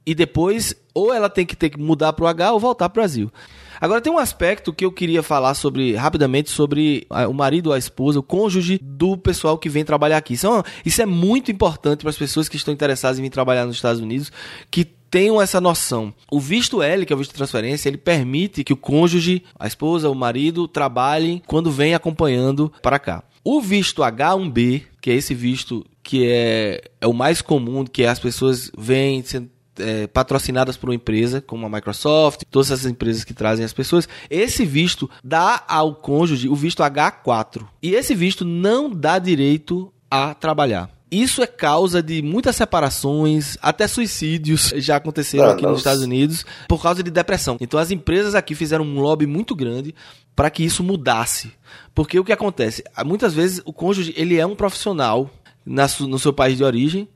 e 0.05 0.15
depois 0.15 0.73
ou 0.93 1.13
ela 1.13 1.29
tem 1.29 1.45
que 1.45 1.55
ter 1.55 1.69
que 1.69 1.79
mudar 1.79 2.13
para 2.13 2.23
o 2.23 2.27
H 2.27 2.53
ou 2.53 2.59
voltar 2.59 2.87
para 2.87 2.99
o 2.99 3.01
Brasil. 3.01 3.31
Agora 3.79 4.01
tem 4.01 4.11
um 4.11 4.17
aspecto 4.17 4.73
que 4.73 4.83
eu 4.83 4.91
queria 4.91 5.23
falar 5.23 5.53
sobre 5.53 5.95
rapidamente 5.95 6.49
sobre 6.49 7.07
o 7.27 7.33
marido, 7.33 7.71
a 7.71 7.77
esposa, 7.77 8.19
o 8.19 8.23
cônjuge 8.23 8.79
do 8.81 9.17
pessoal 9.17 9.57
que 9.57 9.69
vem 9.69 9.85
trabalhar 9.85 10.17
aqui. 10.17 10.33
Isso 10.33 10.47
é, 10.47 10.63
isso 10.85 11.01
é 11.01 11.05
muito 11.05 11.51
importante 11.51 12.01
para 12.01 12.09
as 12.09 12.17
pessoas 12.17 12.49
que 12.49 12.57
estão 12.57 12.73
interessadas 12.73 13.19
em 13.19 13.21
vir 13.21 13.29
trabalhar 13.29 13.65
nos 13.65 13.75
Estados 13.75 14.01
Unidos, 14.01 14.31
que 14.69 14.83
tenham 14.83 15.41
essa 15.41 15.59
noção. 15.59 16.13
O 16.31 16.39
visto 16.39 16.81
L, 16.81 17.05
que 17.05 17.13
é 17.13 17.15
o 17.15 17.19
visto 17.19 17.31
de 17.31 17.37
transferência, 17.37 17.89
ele 17.89 17.97
permite 17.97 18.63
que 18.63 18.73
o 18.73 18.77
cônjuge, 18.77 19.43
a 19.57 19.67
esposa, 19.67 20.09
o 20.09 20.15
marido, 20.15 20.67
trabalhem 20.67 21.41
quando 21.47 21.71
vem 21.71 21.95
acompanhando 21.95 22.71
para 22.81 22.99
cá. 22.99 23.23
O 23.43 23.61
visto 23.61 24.01
H1B, 24.01 24.83
que 25.01 25.09
é 25.09 25.15
esse 25.15 25.33
visto 25.33 25.85
que 26.03 26.27
é, 26.27 26.81
é 26.99 27.07
o 27.07 27.13
mais 27.13 27.41
comum, 27.41 27.85
que 27.85 28.05
as 28.05 28.19
pessoas 28.19 28.71
vêm 28.77 29.23
sendo 29.23 29.49
é, 29.79 30.07
patrocinadas 30.07 30.77
por 30.77 30.89
uma 30.89 30.95
empresa, 30.95 31.41
como 31.41 31.65
a 31.65 31.69
Microsoft, 31.69 32.43
todas 32.49 32.71
essas 32.71 32.89
empresas 32.89 33.23
que 33.23 33.33
trazem 33.33 33.65
as 33.65 33.73
pessoas, 33.73 34.07
esse 34.29 34.65
visto 34.65 35.09
dá 35.23 35.63
ao 35.67 35.95
cônjuge 35.95 36.49
o 36.49 36.55
visto 36.55 36.83
H4. 36.83 37.65
E 37.81 37.93
esse 37.93 38.13
visto 38.13 38.45
não 38.45 38.89
dá 38.89 39.19
direito 39.19 39.91
a 40.09 40.33
trabalhar. 40.33 40.89
Isso 41.11 41.41
é 41.41 41.47
causa 41.47 42.03
de 42.03 42.21
muitas 42.21 42.55
separações, 42.55 43.57
até 43.61 43.87
suicídios 43.87 44.71
já 44.75 44.97
aconteceram 44.97 45.45
ah, 45.45 45.51
aqui 45.53 45.65
nos 45.65 45.79
Estados 45.79 46.03
Unidos 46.03 46.45
por 46.67 46.81
causa 46.81 47.01
de 47.01 47.09
depressão. 47.09 47.57
Então 47.59 47.79
as 47.79 47.89
empresas 47.89 48.35
aqui 48.35 48.53
fizeram 48.53 48.85
um 48.85 48.99
lobby 48.99 49.25
muito 49.25 49.55
grande 49.55 49.95
para 50.35 50.51
que 50.51 50.63
isso 50.63 50.83
mudasse. 50.83 51.51
Porque 51.95 52.19
o 52.19 52.23
que 52.23 52.31
acontece? 52.31 52.83
Muitas 53.03 53.33
vezes 53.33 53.59
o 53.65 53.73
cônjuge 53.73 54.13
ele 54.15 54.37
é 54.37 54.45
um 54.45 54.55
profissional 54.55 55.31
no 55.65 56.19
seu 56.19 56.31
país 56.31 56.57
de 56.57 56.63
origem 56.63 57.09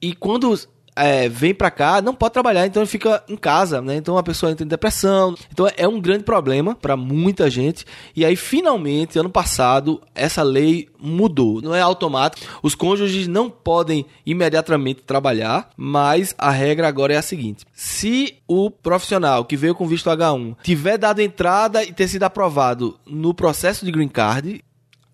e 0.00 0.14
quando 0.14 0.54
é, 0.98 1.28
vem 1.28 1.54
para 1.54 1.70
cá, 1.70 2.02
não 2.02 2.14
pode 2.14 2.32
trabalhar, 2.32 2.66
então 2.66 2.82
ele 2.82 2.90
fica 2.90 3.22
em 3.28 3.36
casa, 3.36 3.80
né? 3.80 3.96
Então 3.96 4.18
a 4.18 4.22
pessoa 4.22 4.50
entra 4.50 4.64
em 4.64 4.68
depressão. 4.68 5.34
Então 5.52 5.68
é 5.76 5.86
um 5.86 6.00
grande 6.00 6.24
problema 6.24 6.74
para 6.74 6.96
muita 6.96 7.48
gente. 7.48 7.84
E 8.14 8.24
aí, 8.24 8.36
finalmente, 8.36 9.18
ano 9.18 9.30
passado, 9.30 10.00
essa 10.14 10.42
lei 10.42 10.88
mudou. 10.98 11.62
Não 11.62 11.74
é 11.74 11.80
automático. 11.80 12.46
Os 12.62 12.74
cônjuges 12.74 13.28
não 13.28 13.48
podem 13.48 14.04
imediatamente 14.26 15.02
trabalhar, 15.02 15.70
mas 15.76 16.34
a 16.36 16.50
regra 16.50 16.88
agora 16.88 17.14
é 17.14 17.16
a 17.16 17.22
seguinte: 17.22 17.64
se 17.72 18.36
o 18.46 18.70
profissional 18.70 19.44
que 19.44 19.56
veio 19.56 19.74
com 19.74 19.86
visto 19.86 20.10
H1 20.10 20.56
tiver 20.62 20.98
dado 20.98 21.20
entrada 21.20 21.84
e 21.84 21.92
ter 21.92 22.08
sido 22.08 22.24
aprovado 22.24 22.98
no 23.06 23.32
processo 23.32 23.84
de 23.84 23.92
green 23.92 24.08
card, 24.08 24.64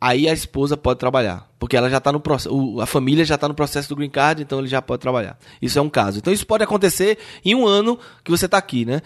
aí 0.04 0.28
a 0.28 0.34
esposa 0.34 0.76
pode 0.76 1.00
trabalhar. 1.00 1.48
Porque 1.58 1.74
ela 1.74 1.88
já 1.88 1.96
está 1.96 2.12
no 2.12 2.20
processo, 2.20 2.78
a 2.78 2.84
família 2.84 3.24
já 3.24 3.36
está 3.36 3.48
no 3.48 3.54
processo 3.54 3.88
do 3.88 3.96
green 3.96 4.10
card, 4.10 4.42
então 4.42 4.58
ele 4.58 4.68
já 4.68 4.82
pode 4.82 5.00
trabalhar. 5.00 5.38
Isso 5.62 5.78
é 5.78 5.82
um 5.82 5.88
caso. 5.88 6.18
Então 6.18 6.30
isso 6.30 6.46
pode 6.46 6.62
acontecer 6.62 7.16
em 7.42 7.54
um 7.54 7.66
ano 7.66 7.98
que 8.22 8.30
você 8.30 8.44
está 8.44 8.58
aqui, 8.58 8.84
né? 8.84 9.00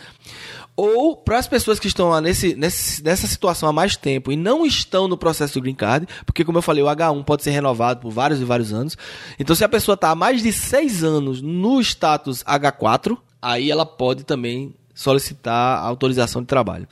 Ou 0.74 1.16
para 1.16 1.38
as 1.38 1.46
pessoas 1.46 1.78
que 1.78 1.86
estão 1.86 2.08
lá 2.08 2.20
nesse, 2.20 2.56
nesse, 2.56 3.02
nessa 3.04 3.28
situação 3.28 3.68
há 3.68 3.72
mais 3.72 3.96
tempo 3.96 4.32
e 4.32 4.36
não 4.36 4.66
estão 4.66 5.06
no 5.06 5.16
processo 5.16 5.54
do 5.54 5.62
green 5.62 5.74
card, 5.74 6.08
porque 6.26 6.44
como 6.44 6.58
eu 6.58 6.62
falei, 6.62 6.82
o 6.82 6.86
H1 6.86 7.24
pode 7.24 7.44
ser 7.44 7.50
renovado 7.50 8.00
por 8.00 8.10
vários 8.10 8.40
e 8.40 8.44
vários 8.44 8.72
anos. 8.72 8.96
Então 9.38 9.54
se 9.54 9.62
a 9.62 9.68
pessoa 9.68 9.94
está 9.94 10.10
há 10.10 10.16
mais 10.16 10.42
de 10.42 10.52
seis 10.52 11.04
anos 11.04 11.40
no 11.40 11.80
status 11.80 12.42
H4, 12.42 13.16
aí 13.40 13.70
ela 13.70 13.86
pode 13.86 14.24
também 14.24 14.74
solicitar 14.92 15.78
autorização 15.78 16.42
de 16.42 16.48
trabalho. 16.48 16.88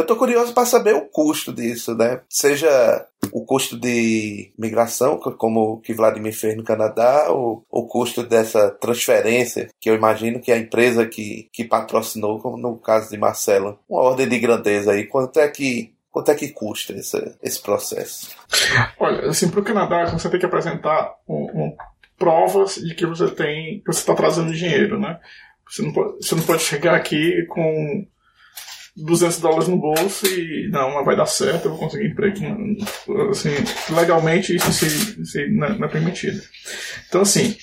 Eu 0.00 0.06
tô 0.06 0.16
curioso 0.16 0.54
para 0.54 0.64
saber 0.64 0.94
o 0.94 1.02
custo 1.02 1.52
disso, 1.52 1.94
né? 1.94 2.22
Seja 2.26 3.06
o 3.32 3.44
custo 3.44 3.78
de 3.78 4.50
migração, 4.58 5.18
como 5.18 5.74
o 5.74 5.80
que 5.80 5.92
Vladimir 5.92 6.34
fez 6.34 6.56
no 6.56 6.64
Canadá, 6.64 7.26
ou 7.28 7.66
o 7.70 7.86
custo 7.86 8.22
dessa 8.22 8.70
transferência, 8.70 9.68
que 9.78 9.90
eu 9.90 9.94
imagino 9.94 10.40
que 10.40 10.50
a 10.50 10.56
empresa 10.56 11.06
que, 11.06 11.50
que 11.52 11.64
patrocinou, 11.64 12.40
como 12.40 12.56
no 12.56 12.78
caso 12.78 13.10
de 13.10 13.18
Marcelo, 13.18 13.78
uma 13.86 14.00
ordem 14.00 14.26
de 14.26 14.38
grandeza 14.38 14.92
aí. 14.92 15.06
Quanto 15.06 15.38
é 15.38 15.48
que 15.48 15.92
Quanto 16.10 16.32
é 16.32 16.34
que 16.34 16.48
custa 16.48 16.92
esse, 16.92 17.36
esse 17.40 17.62
processo? 17.62 18.34
Olha, 18.98 19.28
assim, 19.28 19.48
para 19.48 19.60
o 19.60 19.64
Canadá, 19.64 20.06
você 20.06 20.28
tem 20.28 20.40
que 20.40 20.46
apresentar 20.46 21.14
um, 21.28 21.44
um, 21.44 21.76
provas 22.18 22.74
de 22.74 22.96
que 22.96 23.06
você 23.06 23.30
tem, 23.30 23.78
que 23.78 23.86
você 23.86 24.00
está 24.00 24.12
trazendo 24.12 24.52
dinheiro, 24.52 24.98
né? 24.98 25.20
Você 25.68 25.82
não, 25.82 25.92
pode, 25.92 26.16
você 26.16 26.34
não 26.34 26.42
pode 26.42 26.62
chegar 26.62 26.96
aqui 26.96 27.46
com 27.48 28.04
200 28.96 29.40
dólares 29.40 29.68
no 29.68 29.78
bolso 29.78 30.26
e 30.26 30.68
não, 30.70 31.04
vai 31.04 31.16
dar 31.16 31.26
certo, 31.26 31.66
eu 31.66 31.70
vou 31.70 31.80
conseguir 31.80 32.08
emprego. 32.08 32.36
Assim, 33.30 33.50
legalmente 33.94 34.54
isso, 34.54 34.72
se, 34.72 35.24
se 35.24 35.48
não, 35.48 35.78
não 35.78 35.86
é 35.86 35.88
permitido. 35.88 36.40
Então, 37.08 37.22
assim, 37.22 37.56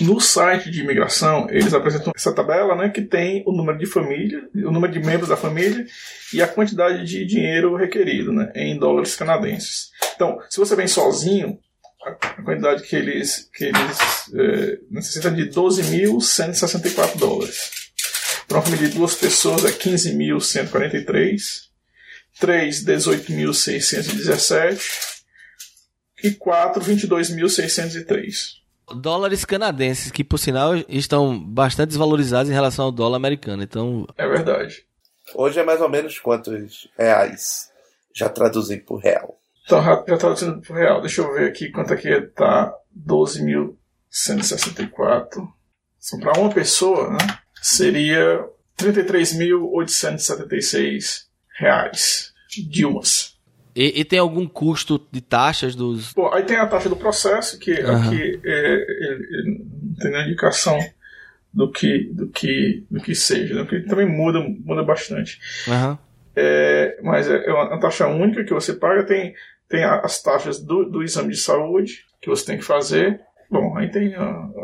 no 0.00 0.20
site 0.20 0.70
de 0.70 0.80
imigração, 0.80 1.46
eles 1.50 1.74
apresentam 1.74 2.12
essa 2.14 2.34
tabela 2.34 2.74
né, 2.74 2.88
que 2.88 3.02
tem 3.02 3.42
o 3.46 3.52
número 3.52 3.78
de 3.78 3.86
família, 3.86 4.48
o 4.54 4.70
número 4.70 4.92
de 4.92 5.00
membros 5.00 5.28
da 5.28 5.36
família 5.36 5.86
e 6.32 6.42
a 6.42 6.48
quantidade 6.48 7.04
de 7.04 7.24
dinheiro 7.24 7.76
requerido 7.76 8.32
né, 8.32 8.50
em 8.54 8.78
dólares 8.78 9.14
canadenses. 9.14 9.90
Então, 10.14 10.38
se 10.48 10.58
você 10.58 10.74
vem 10.74 10.86
sozinho, 10.86 11.58
a 12.04 12.42
quantidade 12.42 12.82
que 12.82 12.96
eles, 12.96 13.48
que 13.54 13.64
eles 13.64 13.98
é, 14.34 14.78
necessitam 14.90 15.32
de 15.34 15.48
12.164 15.48 17.16
dólares. 17.16 17.91
Para 18.52 18.58
uma 18.58 18.66
família 18.66 18.90
de 18.90 18.98
duas 18.98 19.14
pessoas 19.14 19.64
é 19.64 19.70
15.143, 19.70 21.70
3, 22.38 22.84
18.617 22.84 25.22
e 26.22 26.32
4, 26.32 26.84
22.603. 26.84 28.58
Dólares 28.94 29.46
canadenses, 29.46 30.10
que 30.10 30.22
por 30.22 30.36
sinal 30.36 30.76
estão 30.86 31.42
bastante 31.42 31.88
desvalorizados 31.88 32.50
em 32.50 32.54
relação 32.54 32.84
ao 32.84 32.92
dólar 32.92 33.16
americano. 33.16 33.62
Então... 33.62 34.06
É 34.18 34.28
verdade. 34.28 34.84
Hoje 35.34 35.58
é 35.58 35.64
mais 35.64 35.80
ou 35.80 35.88
menos 35.88 36.18
quantos 36.18 36.86
reais 36.98 37.70
já 38.14 38.28
traduzindo 38.28 38.84
por 38.84 38.98
real? 38.98 39.40
Então, 39.64 39.82
já 39.82 40.18
traduzindo 40.18 40.60
por 40.60 40.76
real, 40.76 41.00
deixa 41.00 41.22
eu 41.22 41.32
ver 41.32 41.48
aqui 41.48 41.70
quanto 41.70 41.94
aqui 41.94 42.10
está 42.10 42.70
12.164. 42.94 45.48
São 45.98 46.20
para 46.20 46.38
uma 46.38 46.52
pessoa, 46.52 47.12
né? 47.12 47.41
Seria 47.62 48.44
33.876 48.76 51.22
reais. 51.58 52.30
Dilmas. 52.68 53.32
E, 53.74 54.00
e, 54.00 54.04
tem 54.04 54.18
algum 54.18 54.46
custo 54.46 55.00
de 55.10 55.22
taxas 55.22 55.74
dos. 55.74 56.12
Bom, 56.12 56.30
aí 56.30 56.42
tem 56.42 56.58
a 56.58 56.66
taxa 56.66 56.90
do 56.90 56.96
processo, 56.96 57.58
que 57.58 57.72
uhum. 57.72 57.96
aqui 57.96 58.38
é, 58.44 58.74
é, 58.74 59.16
não 59.46 59.94
tem 59.98 60.10
nenhuma 60.10 60.26
indicação 60.26 60.78
do 61.52 61.70
que, 61.70 62.10
do 62.12 62.28
que, 62.28 62.84
do 62.90 63.00
que 63.00 63.14
seja, 63.14 63.54
né? 63.54 63.62
porque 63.62 63.80
também 63.80 64.06
muda, 64.06 64.40
muda 64.40 64.82
bastante. 64.82 65.40
Uhum. 65.66 65.96
É, 66.36 66.98
mas 67.02 67.26
é, 67.28 67.46
é 67.46 67.52
uma 67.52 67.80
taxa 67.80 68.06
única 68.06 68.44
que 68.44 68.52
você 68.52 68.74
paga, 68.74 69.04
tem, 69.04 69.34
tem 69.68 69.82
as 69.84 70.22
taxas 70.22 70.60
do, 70.60 70.84
do 70.84 71.02
exame 71.02 71.32
de 71.32 71.38
saúde 71.38 72.04
que 72.20 72.28
você 72.28 72.44
tem 72.44 72.58
que 72.58 72.64
fazer, 72.64 73.22
Bom, 73.52 73.76
aí 73.76 73.90
tem 73.90 74.14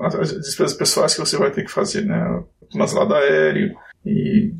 as 0.02 0.32
despesas 0.32 0.72
pessoais 0.72 1.12
que 1.12 1.20
você 1.20 1.36
vai 1.36 1.50
ter 1.50 1.62
que 1.62 1.70
fazer, 1.70 2.06
né? 2.06 2.42
Translado 2.72 3.14
aéreo 3.14 3.76
e. 4.06 4.54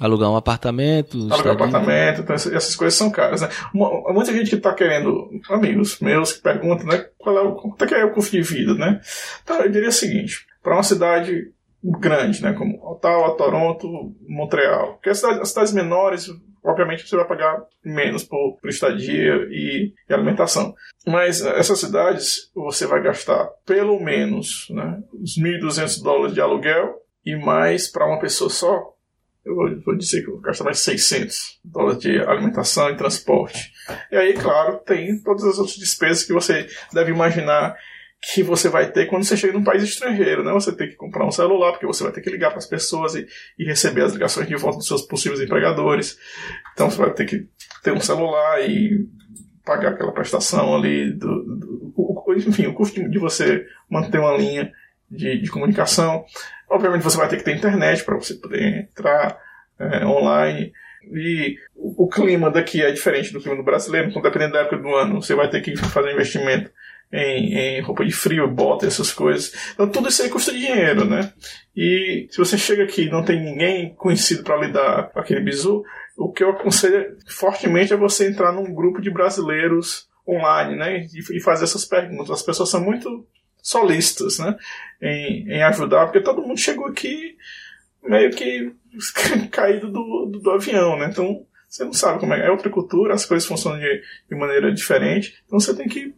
Alugar 0.00 0.30
um 0.30 0.36
apartamento. 0.36 1.18
Alugar 1.30 1.48
um 1.48 1.52
apartamento, 1.52 2.22
então 2.22 2.34
essas 2.34 2.74
coisas 2.74 2.94
são 2.94 3.10
caras, 3.10 3.42
né? 3.42 3.48
Muita 3.74 4.32
gente 4.32 4.48
que 4.48 4.56
está 4.56 4.72
querendo, 4.72 5.28
amigos 5.50 6.00
meus 6.00 6.32
que 6.32 6.42
perguntam, 6.42 6.86
né? 6.86 7.04
Qual 7.18 7.36
é 7.36 7.42
o, 7.42 7.56
quanto 7.56 7.84
é, 7.84 7.86
que 7.86 7.94
é 7.94 8.04
o 8.06 8.12
custo 8.12 8.32
de 8.32 8.40
vida, 8.40 8.72
né? 8.74 9.02
Então, 9.42 9.60
eu 9.60 9.70
diria 9.70 9.90
o 9.90 9.92
seguinte: 9.92 10.46
para 10.62 10.72
uma 10.72 10.82
cidade 10.82 11.52
grande, 11.82 12.42
né? 12.42 12.54
Como 12.54 12.82
Ottawa, 12.90 13.36
Toronto, 13.36 13.86
Montreal, 14.26 14.94
porque 14.94 15.10
as 15.10 15.18
cidades, 15.18 15.40
as 15.40 15.48
cidades 15.50 15.74
menores 15.74 16.30
obviamente 16.64 17.06
você 17.06 17.16
vai 17.16 17.26
pagar 17.26 17.62
menos 17.84 18.24
por, 18.24 18.56
por 18.60 18.70
estadia 18.70 19.46
e, 19.50 19.92
e, 20.08 20.14
alimentação. 20.14 20.74
Mas 21.06 21.44
essas 21.44 21.78
cidades 21.78 22.50
você 22.54 22.86
vai 22.86 23.02
gastar 23.02 23.46
pelo 23.66 24.00
menos 24.00 24.66
né, 24.70 25.02
uns 25.12 25.38
1.200 25.38 26.02
dólares 26.02 26.34
de 26.34 26.40
aluguel 26.40 26.94
e 27.24 27.36
mais 27.36 27.88
para 27.90 28.06
uma 28.06 28.18
pessoa 28.18 28.48
só. 28.48 28.94
Eu 29.44 29.54
vou, 29.54 29.80
vou 29.82 29.96
dizer 29.96 30.22
que 30.22 30.28
eu 30.28 30.34
vou 30.34 30.40
gastar 30.40 30.64
mais 30.64 30.78
600 30.78 31.60
dólares 31.62 31.98
de 31.98 32.18
alimentação 32.18 32.88
e 32.90 32.96
transporte. 32.96 33.72
E 34.10 34.16
aí, 34.16 34.32
claro, 34.32 34.78
tem 34.78 35.20
todas 35.22 35.44
as 35.44 35.58
outras 35.58 35.76
despesas 35.76 36.24
que 36.24 36.32
você 36.32 36.66
deve 36.94 37.10
imaginar 37.12 37.76
que 38.32 38.42
você 38.42 38.68
vai 38.68 38.90
ter 38.90 39.06
quando 39.06 39.24
você 39.24 39.36
chega 39.36 39.52
num 39.52 39.64
país 39.64 39.82
estrangeiro, 39.82 40.42
né? 40.42 40.52
Você 40.52 40.74
tem 40.74 40.88
que 40.88 40.96
comprar 40.96 41.26
um 41.26 41.30
celular, 41.30 41.72
porque 41.72 41.86
você 41.86 42.02
vai 42.02 42.12
ter 42.12 42.22
que 42.22 42.30
ligar 42.30 42.50
para 42.50 42.58
as 42.58 42.66
pessoas 42.66 43.14
e, 43.14 43.26
e, 43.58 43.64
receber 43.64 44.02
as 44.02 44.14
ligações 44.14 44.48
de 44.48 44.56
volta 44.56 44.78
dos 44.78 44.86
seus 44.86 45.02
possíveis 45.02 45.40
empregadores. 45.40 46.18
Então 46.72 46.90
você 46.90 46.96
vai 46.96 47.12
ter 47.12 47.26
que 47.26 47.46
ter 47.82 47.92
um 47.92 48.00
celular 48.00 48.62
e 48.62 49.06
pagar 49.64 49.90
aquela 49.90 50.12
prestação 50.12 50.74
ali, 50.74 51.12
do, 51.12 51.44
do 51.44 51.92
o, 51.96 52.34
enfim, 52.34 52.66
o 52.66 52.74
custo 52.74 53.08
de 53.08 53.18
você 53.18 53.66
manter 53.90 54.18
uma 54.18 54.36
linha 54.36 54.72
de, 55.10 55.38
de 55.38 55.50
comunicação. 55.50 56.24
Obviamente 56.70 57.02
você 57.02 57.18
vai 57.18 57.28
ter 57.28 57.36
que 57.36 57.44
ter 57.44 57.56
internet 57.56 58.04
para 58.04 58.16
você 58.16 58.34
poder 58.34 58.88
entrar 58.90 59.38
é, 59.78 60.04
online. 60.06 60.72
E 61.12 61.56
o, 61.76 62.04
o, 62.04 62.08
clima 62.08 62.50
daqui 62.50 62.82
é 62.82 62.90
diferente 62.90 63.32
do 63.32 63.40
clima 63.40 63.56
do 63.56 63.62
brasileiro, 63.62 64.08
então 64.08 64.22
dependendo 64.22 64.54
da 64.54 64.60
época 64.60 64.78
do 64.78 64.94
ano, 64.94 65.20
você 65.20 65.34
vai 65.34 65.50
ter 65.50 65.60
que 65.60 65.76
fazer 65.76 66.08
um 66.08 66.14
investimento 66.14 66.70
em, 67.12 67.54
em, 67.54 67.80
roupa 67.80 68.04
de 68.04 68.12
frio, 68.12 68.48
bota, 68.50 68.86
essas 68.86 69.12
coisas. 69.12 69.52
Então 69.72 69.88
tudo 69.88 70.08
isso 70.08 70.22
aí 70.22 70.28
custa 70.28 70.52
dinheiro, 70.52 71.04
né? 71.04 71.32
E 71.76 72.26
se 72.30 72.38
você 72.38 72.58
chega 72.58 72.84
aqui 72.84 73.02
e 73.02 73.10
não 73.10 73.24
tem 73.24 73.42
ninguém 73.42 73.94
conhecido 73.94 74.42
para 74.42 74.56
lidar 74.56 75.10
com 75.10 75.20
aquele 75.20 75.40
bizu, 75.40 75.82
o 76.16 76.32
que 76.32 76.42
eu 76.42 76.50
aconselho 76.50 77.16
fortemente 77.26 77.92
é 77.92 77.96
você 77.96 78.28
entrar 78.28 78.52
num 78.52 78.72
grupo 78.72 79.00
de 79.00 79.10
brasileiros 79.10 80.08
online, 80.26 80.76
né? 80.76 81.06
E, 81.12 81.36
e 81.36 81.40
fazer 81.40 81.64
essas 81.64 81.84
perguntas. 81.84 82.30
As 82.30 82.42
pessoas 82.42 82.70
são 82.70 82.82
muito 82.82 83.26
solistas, 83.62 84.38
né? 84.38 84.56
Em, 85.00 85.48
em 85.50 85.62
ajudar, 85.62 86.06
porque 86.06 86.20
todo 86.20 86.42
mundo 86.42 86.58
chegou 86.58 86.86
aqui 86.86 87.36
meio 88.02 88.30
que 88.30 88.72
caído 89.50 89.90
do, 89.90 90.26
do, 90.26 90.38
do 90.40 90.50
avião, 90.50 90.98
né? 90.98 91.08
Então 91.10 91.44
você 91.68 91.84
não 91.84 91.92
sabe 91.92 92.20
como 92.20 92.32
é. 92.34 92.46
É 92.46 92.50
outra 92.50 92.70
cultura, 92.70 93.14
as 93.14 93.26
coisas 93.26 93.48
funcionam 93.48 93.80
de, 93.80 94.02
de 94.28 94.36
maneira 94.36 94.72
diferente. 94.72 95.42
Então 95.46 95.58
você 95.58 95.74
tem 95.74 95.88
que 95.88 96.14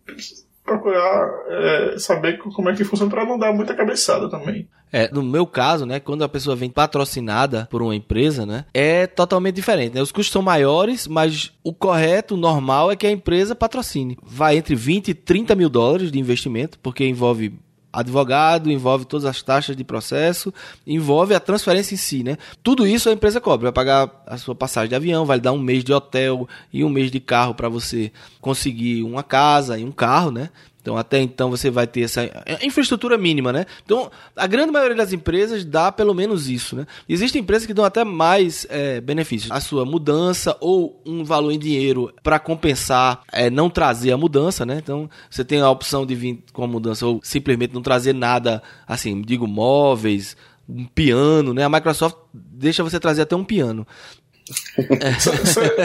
procurar 0.67 1.31
é, 1.49 1.99
saber 1.99 2.39
como 2.39 2.69
é 2.69 2.75
que 2.75 2.85
funciona 2.85 3.11
para 3.11 3.25
não 3.25 3.39
dar 3.39 3.53
muita 3.53 3.75
cabeçada 3.75 4.29
também. 4.29 4.69
É, 4.93 5.11
no 5.13 5.23
meu 5.23 5.47
caso, 5.47 5.85
né, 5.85 5.99
quando 5.99 6.23
a 6.23 6.29
pessoa 6.29 6.55
vem 6.55 6.71
patrocinada 6.71 7.67
por 7.71 7.83
uma 7.83 7.95
empresa, 7.95 8.45
né, 8.45 8.65
é 8.75 9.07
totalmente 9.07 9.55
diferente. 9.55 9.95
Né? 9.95 10.03
Os 10.03 10.13
custos 10.13 10.33
são 10.33 10.43
maiores, 10.43 11.07
mas 11.07 11.53
o 11.63 11.73
correto, 11.73 12.35
o 12.35 12.39
normal 12.39 12.91
é 12.91 12.97
que 12.97 13.07
a 13.07 13.11
empresa 13.11 13.55
patrocine. 13.55 14.19
Vai 14.23 14.57
entre 14.57 14.75
20 14.75 15.09
e 15.09 15.15
30 15.15 15.55
mil 15.55 15.69
dólares 15.69 16.11
de 16.11 16.19
investimento, 16.19 16.79
porque 16.81 17.07
envolve 17.07 17.59
advogado, 17.93 18.71
envolve 18.71 19.05
todas 19.05 19.25
as 19.25 19.43
taxas 19.43 19.77
de 19.77 19.85
processo, 19.85 20.53
envolve 20.87 21.35
a 21.35 21.41
transferência 21.41 21.95
em 21.95 21.99
si, 21.99 22.23
né? 22.23 22.37
Tudo 22.63 22.87
isso 22.87 23.09
a 23.09 23.13
empresa 23.13 23.41
cobra, 23.41 23.67
vai 23.67 23.73
pagar 23.73 24.23
a 24.27 24.37
sua 24.37 24.55
passagem 24.55 24.89
de 24.89 24.95
avião, 24.95 25.25
vai 25.25 25.41
dar 25.41 25.53
um 25.53 25.59
mês 25.59 25.83
de 25.83 25.93
hotel 25.93 26.49
e 26.73 26.85
um 26.85 26.89
mês 26.89 27.11
de 27.11 27.21
carro 27.21 27.55
para 27.55 27.69
você 27.69 28.13
conseguir 28.41 29.03
uma 29.03 29.23
casa 29.23 29.79
e 29.79 29.85
um 29.85 29.93
carro, 29.93 30.31
né? 30.31 30.51
Então, 30.87 30.97
até 30.97 31.21
então, 31.21 31.51
você 31.51 31.69
vai 31.69 31.85
ter 31.85 32.03
essa 32.03 32.31
infraestrutura 32.63 33.19
mínima, 33.19 33.53
né? 33.53 33.67
Então, 33.85 34.09
a 34.37 34.47
grande 34.47 34.71
maioria 34.71 34.97
das 34.97 35.13
empresas 35.13 35.65
dá 35.65 35.91
pelo 35.91 36.15
menos 36.15 36.49
isso, 36.49 36.77
né? 36.77 36.87
Existem 37.09 37.43
empresas 37.43 37.67
que 37.67 37.75
dão 37.75 37.85
até 37.85 38.05
mais 38.05 38.65
é, 38.71 39.01
benefícios. 39.01 39.51
A 39.51 39.59
sua 39.59 39.85
mudança 39.85 40.57
ou 40.61 41.03
um 41.05 41.25
valor 41.25 41.51
em 41.51 41.59
dinheiro 41.59 42.15
para 42.23 42.39
compensar 42.39 43.23
é, 43.33 43.51
não 43.51 43.69
trazer 43.69 44.13
a 44.13 44.17
mudança, 44.17 44.65
né? 44.65 44.79
Então, 44.81 45.11
você 45.29 45.45
tem 45.45 45.61
a 45.61 45.69
opção 45.69 46.07
de 46.07 46.15
vir 46.15 46.45
com 46.53 46.63
a 46.63 46.69
mudança 46.69 47.05
ou 47.05 47.21
simplesmente 47.21 47.75
não 47.75 47.83
trazer 47.83 48.13
nada, 48.13 48.63
assim, 48.87 49.21
digo, 49.23 49.49
móveis, 49.49 50.37
um 50.69 50.85
piano, 50.85 51.53
né? 51.53 51.65
A 51.65 51.69
Microsoft 51.69 52.17
deixa 52.33 52.85
você 52.85 53.01
trazer 53.01 53.23
até 53.23 53.35
um 53.35 53.45
piano. 53.45 53.85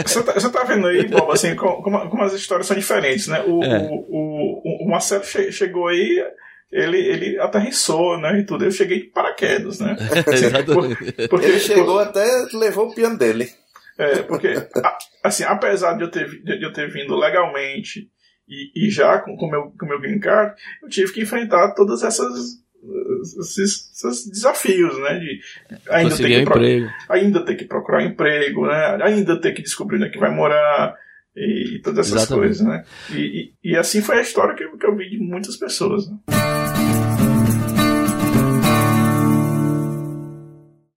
Você 0.04 0.22
tá, 0.22 0.50
tá, 0.50 0.64
vendo 0.64 0.86
aí, 0.86 1.06
Bob, 1.08 1.32
assim, 1.32 1.56
como, 1.56 1.82
como, 1.82 2.22
as 2.22 2.32
histórias 2.32 2.66
são 2.66 2.76
diferentes, 2.76 3.26
né? 3.26 3.42
O, 3.42 3.62
é. 3.62 3.88
o, 3.90 4.06
o, 4.08 4.84
o, 4.84 4.88
Marcelo 4.88 5.24
che, 5.24 5.50
chegou 5.50 5.88
aí, 5.88 6.24
ele, 6.70 6.98
ele 6.98 7.40
aterrissou, 7.40 8.18
né? 8.20 8.38
E 8.38 8.46
tudo. 8.46 8.64
Eu 8.64 8.70
cheguei 8.70 9.00
de 9.00 9.10
paraquedas, 9.10 9.80
né? 9.80 9.96
Assim, 9.98 11.28
porque, 11.28 11.46
ele 11.46 11.58
chegou 11.58 11.96
por, 11.96 12.02
até 12.02 12.24
levou 12.52 12.88
o 12.88 12.94
piano 12.94 13.18
dele. 13.18 13.50
É, 13.98 14.22
porque, 14.22 14.54
assim, 15.22 15.44
apesar 15.44 15.94
de 15.94 16.04
eu 16.04 16.10
ter, 16.10 16.26
de 16.26 16.64
eu 16.64 16.72
ter 16.72 16.90
vindo 16.90 17.14
legalmente 17.14 18.08
e, 18.48 18.86
e 18.86 18.90
já 18.90 19.18
com 19.18 19.32
o 19.32 19.50
meu, 19.50 19.72
com 19.78 19.86
meu 19.86 20.00
green 20.00 20.18
card, 20.18 20.54
eu 20.82 20.88
tive 20.88 21.12
que 21.12 21.22
enfrentar 21.22 21.74
todas 21.74 22.02
essas 22.02 22.62
esses, 23.22 23.90
esses, 23.92 24.28
desafios, 24.28 24.98
né? 25.00 25.18
De 25.18 25.40
ainda 25.88 26.16
ter, 26.16 26.26
que 26.26 26.40
emprego. 26.40 26.90
ainda 27.08 27.44
ter 27.44 27.54
que 27.54 27.64
procurar 27.64 28.04
emprego, 28.04 28.66
né? 28.66 28.98
Ainda 29.02 29.40
ter 29.40 29.52
que 29.52 29.62
descobrir 29.62 29.96
onde 29.96 30.06
é 30.06 30.10
que 30.10 30.18
vai 30.18 30.30
morar 30.30 30.94
e, 31.36 31.76
e 31.76 31.82
todas 31.82 32.06
essas 32.06 32.22
Exatamente. 32.22 32.46
coisas, 32.46 32.66
né? 32.66 32.84
E, 33.10 33.52
e, 33.64 33.72
e, 33.72 33.76
assim 33.76 34.02
foi 34.02 34.18
a 34.18 34.22
história 34.22 34.54
que, 34.54 34.68
que 34.76 34.86
eu 34.86 34.96
vi 34.96 35.10
de 35.10 35.18
muitas 35.18 35.56
pessoas. 35.56 36.08
Né? 36.08 36.18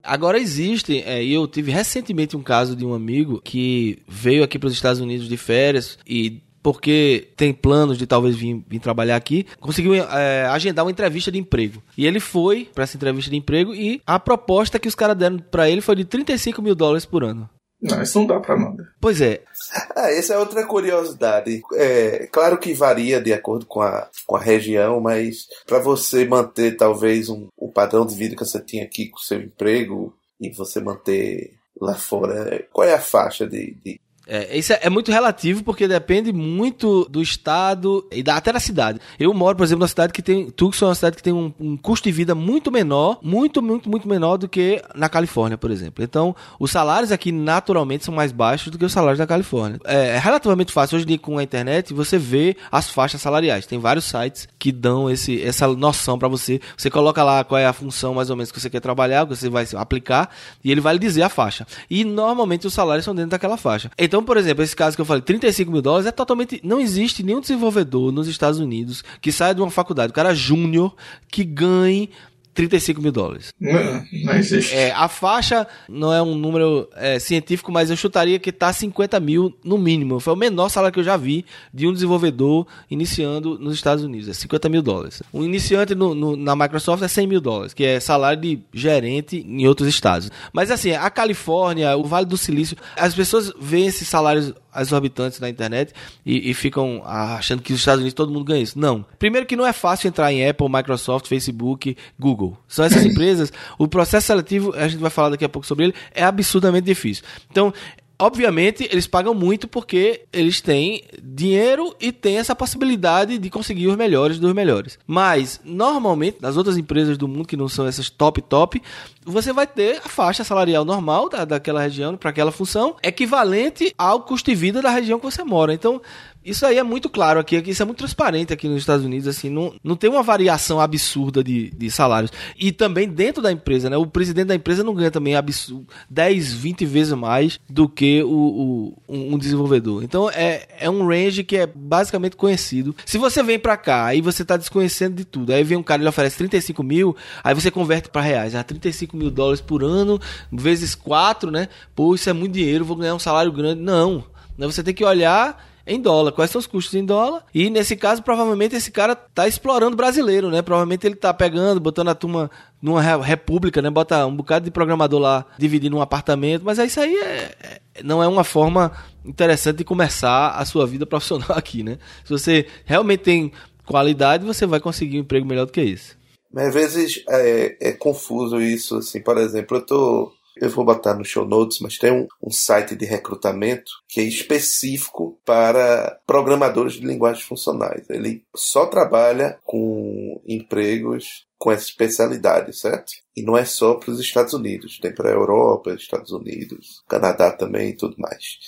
Agora 0.03 0.37
existem, 0.37 1.03
é, 1.03 1.25
eu 1.25 1.47
tive 1.47 1.71
recentemente 1.71 2.37
um 2.37 2.43
caso 2.43 2.75
de 2.75 2.85
um 2.85 2.93
amigo 2.93 3.41
que 3.41 3.97
veio 4.07 4.43
aqui 4.43 4.59
para 4.59 4.67
os 4.67 4.73
Estados 4.73 5.01
Unidos 5.01 5.27
de 5.27 5.35
férias 5.35 5.97
e 6.07 6.43
porque 6.65 7.27
tem 7.37 7.53
planos 7.53 7.95
de 7.95 8.07
talvez 8.07 8.35
vir, 8.35 8.65
vir 8.67 8.79
trabalhar 8.79 9.15
aqui, 9.15 9.45
conseguiu 9.59 9.93
é, 9.93 10.47
agendar 10.47 10.83
uma 10.83 10.89
entrevista 10.89 11.31
de 11.31 11.37
emprego. 11.37 11.79
E 11.95 12.07
ele 12.07 12.19
foi 12.19 12.67
para 12.73 12.85
essa 12.85 12.97
entrevista 12.97 13.29
de 13.29 13.37
emprego 13.37 13.75
e 13.75 14.01
a 14.03 14.19
proposta 14.19 14.79
que 14.79 14.87
os 14.87 14.95
caras 14.95 15.15
deram 15.15 15.37
para 15.37 15.69
ele 15.69 15.79
foi 15.79 15.95
de 15.95 16.05
35 16.05 16.63
mil 16.63 16.73
dólares 16.73 17.05
por 17.05 17.23
ano. 17.23 17.47
Não, 17.79 18.01
isso 18.01 18.17
não 18.17 18.25
dá 18.25 18.39
para 18.39 18.57
nada. 18.57 18.83
Pois 18.99 19.21
é. 19.21 19.43
Ah, 19.95 20.11
essa 20.11 20.33
é 20.33 20.37
outra 20.39 20.65
curiosidade. 20.65 21.61
É, 21.75 22.27
claro 22.31 22.57
que 22.57 22.73
varia 22.73 23.21
de 23.21 23.31
acordo 23.31 23.67
com 23.67 23.81
a, 23.81 24.09
com 24.25 24.35
a 24.35 24.41
região, 24.41 24.99
mas 24.99 25.45
para 25.67 25.79
você 25.79 26.25
manter 26.25 26.75
talvez 26.75 27.29
um, 27.29 27.47
o 27.55 27.71
padrão 27.71 28.07
de 28.07 28.15
vida 28.15 28.35
que 28.35 28.43
você 28.43 28.59
tinha 28.59 28.83
aqui 28.83 29.07
com 29.07 29.17
o 29.17 29.21
seu 29.21 29.39
emprego 29.39 30.17
e 30.41 30.49
você 30.49 30.81
manter 30.81 31.53
lá 31.79 31.93
fora, 31.93 32.65
qual 32.73 32.87
é 32.87 32.93
a 32.93 32.99
faixa 32.99 33.47
de, 33.47 33.77
de 33.85 33.99
é, 34.27 34.57
isso 34.57 34.73
é, 34.73 34.79
é, 34.83 34.89
muito 34.89 35.11
relativo 35.11 35.63
porque 35.63 35.87
depende 35.87 36.33
muito 36.33 37.05
do 37.09 37.21
estado 37.21 38.05
e 38.11 38.23
da, 38.23 38.35
até 38.35 38.51
da 38.51 38.59
cidade. 38.59 38.99
Eu 39.19 39.33
moro, 39.33 39.55
por 39.55 39.63
exemplo, 39.63 39.81
numa 39.81 39.87
cidade 39.87 40.11
que 40.11 40.21
tem. 40.21 40.49
Tucson 40.49 40.85
é 40.85 40.89
uma 40.89 40.95
cidade 40.95 41.15
que 41.15 41.23
tem 41.23 41.33
um, 41.33 41.53
um, 41.59 41.77
custo 41.77 42.09
de 42.09 42.11
vida 42.11 42.33
muito 42.33 42.71
menor, 42.71 43.19
muito, 43.21 43.61
muito, 43.61 43.89
muito 43.89 44.07
menor 44.07 44.37
do 44.37 44.47
que 44.49 44.81
na 44.95 45.07
Califórnia, 45.09 45.57
por 45.57 45.69
exemplo. 45.69 46.03
Então, 46.03 46.35
os 46.59 46.71
salários 46.71 47.11
aqui 47.11 47.31
naturalmente 47.31 48.05
são 48.05 48.13
mais 48.13 48.31
baixos 48.31 48.71
do 48.71 48.77
que 48.77 48.85
os 48.85 48.91
salários 48.91 49.19
da 49.19 49.27
Califórnia. 49.27 49.79
É, 49.85 50.15
é 50.15 50.17
relativamente 50.17 50.71
fácil. 50.71 50.95
Hoje 50.95 51.05
em 51.05 51.09
dia, 51.09 51.19
com 51.19 51.37
a 51.37 51.43
internet, 51.43 51.93
você 51.93 52.17
vê 52.17 52.57
as 52.71 52.89
faixas 52.89 53.21
salariais. 53.21 53.65
Tem 53.65 53.79
vários 53.79 54.05
sites 54.05 54.47
que 54.57 54.71
dão 54.71 55.09
esse, 55.09 55.41
essa 55.41 55.67
noção 55.67 56.17
para 56.17 56.27
você. 56.27 56.59
Você 56.75 56.89
coloca 56.89 57.23
lá 57.23 57.43
qual 57.43 57.59
é 57.59 57.67
a 57.67 57.73
função 57.73 58.15
mais 58.15 58.29
ou 58.29 58.35
menos 58.35 58.51
que 58.51 58.59
você 58.59 58.69
quer 58.69 58.79
trabalhar, 58.79 59.25
que 59.25 59.35
você 59.35 59.49
vai 59.49 59.65
aplicar, 59.75 60.29
e 60.63 60.71
ele 60.71 60.81
vai 60.81 60.93
lhe 60.93 60.99
dizer 60.99 61.21
a 61.21 61.29
faixa. 61.29 61.67
E 61.89 62.03
normalmente 62.03 62.65
os 62.65 62.73
salários 62.73 63.05
são 63.05 63.13
dentro 63.13 63.31
daquela 63.31 63.57
faixa. 63.57 63.91
Então, 63.97 64.14
então, 64.15 64.23
por 64.23 64.37
exemplo, 64.37 64.63
esse 64.63 64.73
caso 64.73 64.95
que 64.95 65.01
eu 65.01 65.05
falei, 65.05 65.21
35 65.21 65.69
mil 65.69 65.81
dólares, 65.81 66.07
é 66.07 66.11
totalmente. 66.11 66.61
Não 66.63 66.79
existe 66.79 67.21
nenhum 67.21 67.41
desenvolvedor 67.41 68.13
nos 68.13 68.29
Estados 68.29 68.61
Unidos 68.61 69.03
que 69.19 69.29
saia 69.29 69.53
de 69.53 69.59
uma 69.59 69.69
faculdade, 69.69 70.11
o 70.11 70.15
cara 70.15 70.33
júnior, 70.33 70.95
que 71.29 71.43
ganhe 71.43 72.09
35 72.55 73.01
mil 73.01 73.11
dólares. 73.11 73.53
Não, 73.59 74.03
não 74.23 74.33
existe. 74.33 74.73
É, 74.73 74.91
a 74.91 75.09
faixa 75.09 75.67
não 75.89 76.13
é 76.13 76.21
um 76.21 76.35
número 76.35 76.89
é, 76.95 77.19
científico, 77.19 77.71
mas 77.71 77.89
eu 77.89 77.97
chutaria 77.97 78.39
que 78.39 78.49
está 78.49 78.71
50 78.71 79.19
mil 79.19 79.53
no 79.63 79.77
mínimo. 79.77 80.19
Foi 80.21 80.33
o 80.33 80.37
menor 80.37 80.69
salário 80.69 80.93
que 80.93 80.99
eu 80.99 81.03
já 81.03 81.17
vi 81.17 81.45
de 81.73 81.85
um 81.85 81.93
desenvolvedor 81.93 82.65
iniciando 82.89 83.59
nos 83.59 83.75
Estados 83.75 84.03
Unidos. 84.03 84.29
É 84.29 84.33
50 84.33 84.69
mil 84.69 84.81
dólares. 84.81 85.21
Um 85.33 85.43
iniciante 85.43 85.93
no, 85.93 86.15
no, 86.15 86.37
na 86.37 86.55
Microsoft 86.55 87.03
é 87.03 87.07
100 87.07 87.27
mil 87.27 87.41
dólares, 87.41 87.73
que 87.73 87.83
é 87.83 87.99
salário 87.99 88.41
de 88.41 88.59
gerente 88.73 89.45
em 89.45 89.67
outros 89.67 89.89
estados. 89.89 90.31
Mas 90.53 90.71
assim, 90.71 90.91
a 90.91 91.09
Califórnia, 91.09 91.97
o 91.97 92.05
Vale 92.05 92.25
do 92.25 92.37
Silício, 92.37 92.77
as 92.97 93.13
pessoas 93.13 93.51
veem 93.59 93.87
esses 93.87 94.07
salários 94.07 94.53
exorbitantes 94.77 95.39
na 95.39 95.49
internet 95.49 95.93
e, 96.25 96.49
e, 96.49 96.53
ficam 96.53 97.01
achando 97.05 97.61
que 97.61 97.73
os 97.73 97.79
Estados 97.79 97.99
Unidos 97.99 98.13
todo 98.13 98.31
mundo 98.31 98.45
ganha 98.45 98.61
isso. 98.61 98.77
Não. 98.79 99.05
Primeiro 99.17 99.45
que 99.45 99.55
não 99.55 99.65
é 99.65 99.73
fácil 99.73 100.07
entrar 100.07 100.31
em 100.31 100.47
Apple, 100.47 100.67
Microsoft, 100.69 101.27
Facebook, 101.27 101.97
Google. 102.19 102.57
São 102.67 102.85
essas 102.85 103.03
empresas. 103.05 103.51
O 103.77 103.87
processo 103.87 104.27
seletivo, 104.27 104.73
a 104.75 104.87
gente 104.87 104.99
vai 104.99 105.09
falar 105.09 105.29
daqui 105.29 105.45
a 105.45 105.49
pouco 105.49 105.67
sobre 105.67 105.85
ele, 105.85 105.93
é 106.13 106.23
absurdamente 106.23 106.85
difícil. 106.85 107.23
Então, 107.49 107.73
Obviamente, 108.17 108.87
eles 108.89 109.07
pagam 109.07 109.33
muito 109.33 109.67
porque 109.67 110.21
eles 110.31 110.61
têm 110.61 111.03
dinheiro 111.21 111.93
e 111.99 112.11
têm 112.11 112.37
essa 112.37 112.55
possibilidade 112.55 113.37
de 113.37 113.49
conseguir 113.49 113.87
os 113.87 113.95
melhores 113.97 114.39
dos 114.39 114.53
melhores. 114.53 114.97
Mas, 115.05 115.59
normalmente, 115.65 116.37
nas 116.41 116.55
outras 116.55 116.77
empresas 116.77 117.17
do 117.17 117.27
mundo 117.27 117.47
que 117.47 117.57
não 117.57 117.67
são 117.67 117.85
essas 117.85 118.09
top 118.09 118.41
top, 118.41 118.81
você 119.25 119.51
vai 119.51 119.67
ter 119.67 119.97
a 119.97 120.07
faixa 120.07 120.43
salarial 120.43 120.85
normal 120.85 121.27
da, 121.27 121.43
daquela 121.43 121.81
região 121.81 122.15
para 122.15 122.29
aquela 122.29 122.51
função, 122.51 122.95
equivalente 123.03 123.93
ao 123.97 124.21
custo 124.21 124.49
de 124.49 124.55
vida 124.55 124.81
da 124.81 124.89
região 124.89 125.19
que 125.19 125.25
você 125.25 125.43
mora. 125.43 125.73
Então, 125.73 126.01
isso 126.45 126.65
aí 126.65 126.77
é 126.77 126.83
muito 126.83 127.09
claro 127.09 127.39
aqui, 127.39 127.61
isso 127.65 127.81
é 127.81 127.85
muito 127.85 127.97
transparente 127.97 128.53
aqui 128.53 128.67
nos 128.67 128.77
Estados 128.77 129.03
Unidos, 129.03 129.27
assim, 129.27 129.49
não, 129.49 129.73
não 129.83 129.95
tem 129.95 130.09
uma 130.09 130.21
variação 130.21 130.79
absurda 130.79 131.43
de, 131.43 131.71
de 131.71 131.89
salários. 131.89 132.31
E 132.57 132.71
também 132.71 133.09
dentro 133.09 133.41
da 133.41 133.51
empresa, 133.51 133.89
né? 133.89 133.97
O 133.97 134.05
presidente 134.05 134.47
da 134.47 134.55
empresa 134.55 134.83
não 134.83 134.93
ganha 134.93 135.09
também 135.09 135.35
absurdo, 135.35 135.87
10, 136.09 136.53
20 136.53 136.85
vezes 136.85 137.13
mais 137.13 137.59
do 137.67 137.89
que 137.89 138.21
o, 138.23 138.29
o 138.29 138.95
um 139.07 139.37
desenvolvedor. 139.39 140.03
Então 140.03 140.29
é, 140.29 140.67
é 140.79 140.89
um 140.89 141.07
range 141.07 141.43
que 141.43 141.57
é 141.57 141.65
basicamente 141.65 142.35
conhecido. 142.35 142.95
Se 143.05 143.17
você 143.17 143.41
vem 143.41 143.57
para 143.57 143.75
cá 143.75 144.13
e 144.13 144.21
você 144.21 144.45
tá 144.45 144.55
desconhecendo 144.55 145.15
de 145.15 145.25
tudo, 145.25 145.51
aí 145.51 145.63
vem 145.63 145.77
um 145.77 145.83
cara 145.83 146.01
e 146.01 146.03
ele 146.03 146.09
oferece 146.09 146.37
35 146.37 146.83
mil, 146.83 147.15
aí 147.43 147.55
você 147.55 147.71
converte 147.71 148.09
para 148.09 148.21
reais, 148.21 148.53
ah, 148.53 148.63
35 148.63 149.17
mil 149.17 149.31
dólares 149.31 149.61
por 149.61 149.83
ano, 149.83 150.19
vezes 150.51 150.93
4, 150.93 151.49
né? 151.49 151.69
Pô, 151.95 152.13
isso 152.13 152.29
é 152.29 152.33
muito 152.33 152.53
dinheiro, 152.53 152.85
vou 152.85 152.97
ganhar 152.97 153.15
um 153.15 153.19
salário 153.19 153.51
grande. 153.51 153.81
Não. 153.81 154.23
Né? 154.57 154.67
Você 154.67 154.83
tem 154.83 154.93
que 154.93 155.03
olhar 155.03 155.74
em 155.85 155.99
dólar. 155.99 156.31
Quais 156.31 156.49
são 156.51 156.59
os 156.59 156.67
custos 156.67 156.95
em 156.95 157.05
dólar? 157.05 157.43
E 157.53 157.69
nesse 157.69 157.95
caso, 157.95 158.23
provavelmente 158.23 158.75
esse 158.75 158.91
cara 158.91 159.15
tá 159.15 159.47
explorando 159.47 159.95
brasileiro, 159.95 160.49
né? 160.49 160.61
Provavelmente 160.61 161.05
ele 161.05 161.15
tá 161.15 161.33
pegando, 161.33 161.79
botando 161.79 162.09
a 162.09 162.15
turma 162.15 162.49
numa 162.81 163.01
república, 163.01 163.81
né? 163.81 163.89
Bota 163.89 164.25
um 164.25 164.35
bocado 164.35 164.65
de 164.65 164.71
programador 164.71 165.19
lá 165.19 165.45
dividindo 165.57 165.97
um 165.97 166.01
apartamento. 166.01 166.63
Mas 166.63 166.79
isso 166.79 166.99
aí 166.99 167.15
é, 167.15 167.55
é, 167.61 168.03
não 168.03 168.23
é 168.23 168.27
uma 168.27 168.43
forma 168.43 168.91
interessante 169.23 169.77
de 169.77 169.83
começar 169.83 170.51
a 170.51 170.65
sua 170.65 170.87
vida 170.87 171.05
profissional 171.07 171.51
aqui, 171.51 171.83
né? 171.83 171.99
Se 172.23 172.31
você 172.31 172.65
realmente 172.85 173.21
tem 173.21 173.51
qualidade, 173.85 174.45
você 174.45 174.65
vai 174.65 174.79
conseguir 174.79 175.17
um 175.17 175.21
emprego 175.21 175.45
melhor 175.45 175.65
do 175.65 175.71
que 175.71 175.81
isso. 175.81 176.17
Mas 176.51 176.67
às 176.67 176.73
vezes 176.73 177.23
é, 177.29 177.89
é 177.89 177.91
confuso 177.91 178.61
isso, 178.61 178.97
assim, 178.97 179.21
por 179.21 179.37
exemplo, 179.37 179.77
eu 179.77 179.85
tô 179.85 180.31
eu 180.57 180.69
vou 180.69 180.85
botar 180.85 181.13
no 181.13 181.25
show 181.25 181.45
notes, 181.45 181.79
mas 181.79 181.97
tem 181.97 182.11
um, 182.11 182.27
um 182.41 182.51
site 182.51 182.95
de 182.95 183.05
recrutamento 183.05 183.91
que 184.07 184.21
é 184.21 184.23
específico 184.23 185.37
para 185.45 186.19
programadores 186.25 186.93
de 186.93 187.05
linguagens 187.05 187.45
funcionais. 187.45 188.09
Ele 188.09 188.43
só 188.55 188.85
trabalha 188.85 189.59
com 189.63 190.41
empregos 190.47 191.45
com 191.57 191.71
essa 191.71 191.85
especialidade, 191.85 192.77
certo? 192.77 193.13
E 193.35 193.41
não 193.41 193.57
é 193.57 193.65
só 193.65 193.95
para 193.95 194.11
os 194.11 194.19
Estados 194.19 194.53
Unidos, 194.53 194.99
tem 194.99 195.13
para 195.13 195.29
a 195.29 195.33
Europa, 195.33 195.93
Estados 195.93 196.31
Unidos, 196.31 197.03
Canadá 197.07 197.51
também 197.51 197.89
e 197.89 197.95
tudo 197.95 198.15
mais. 198.17 198.59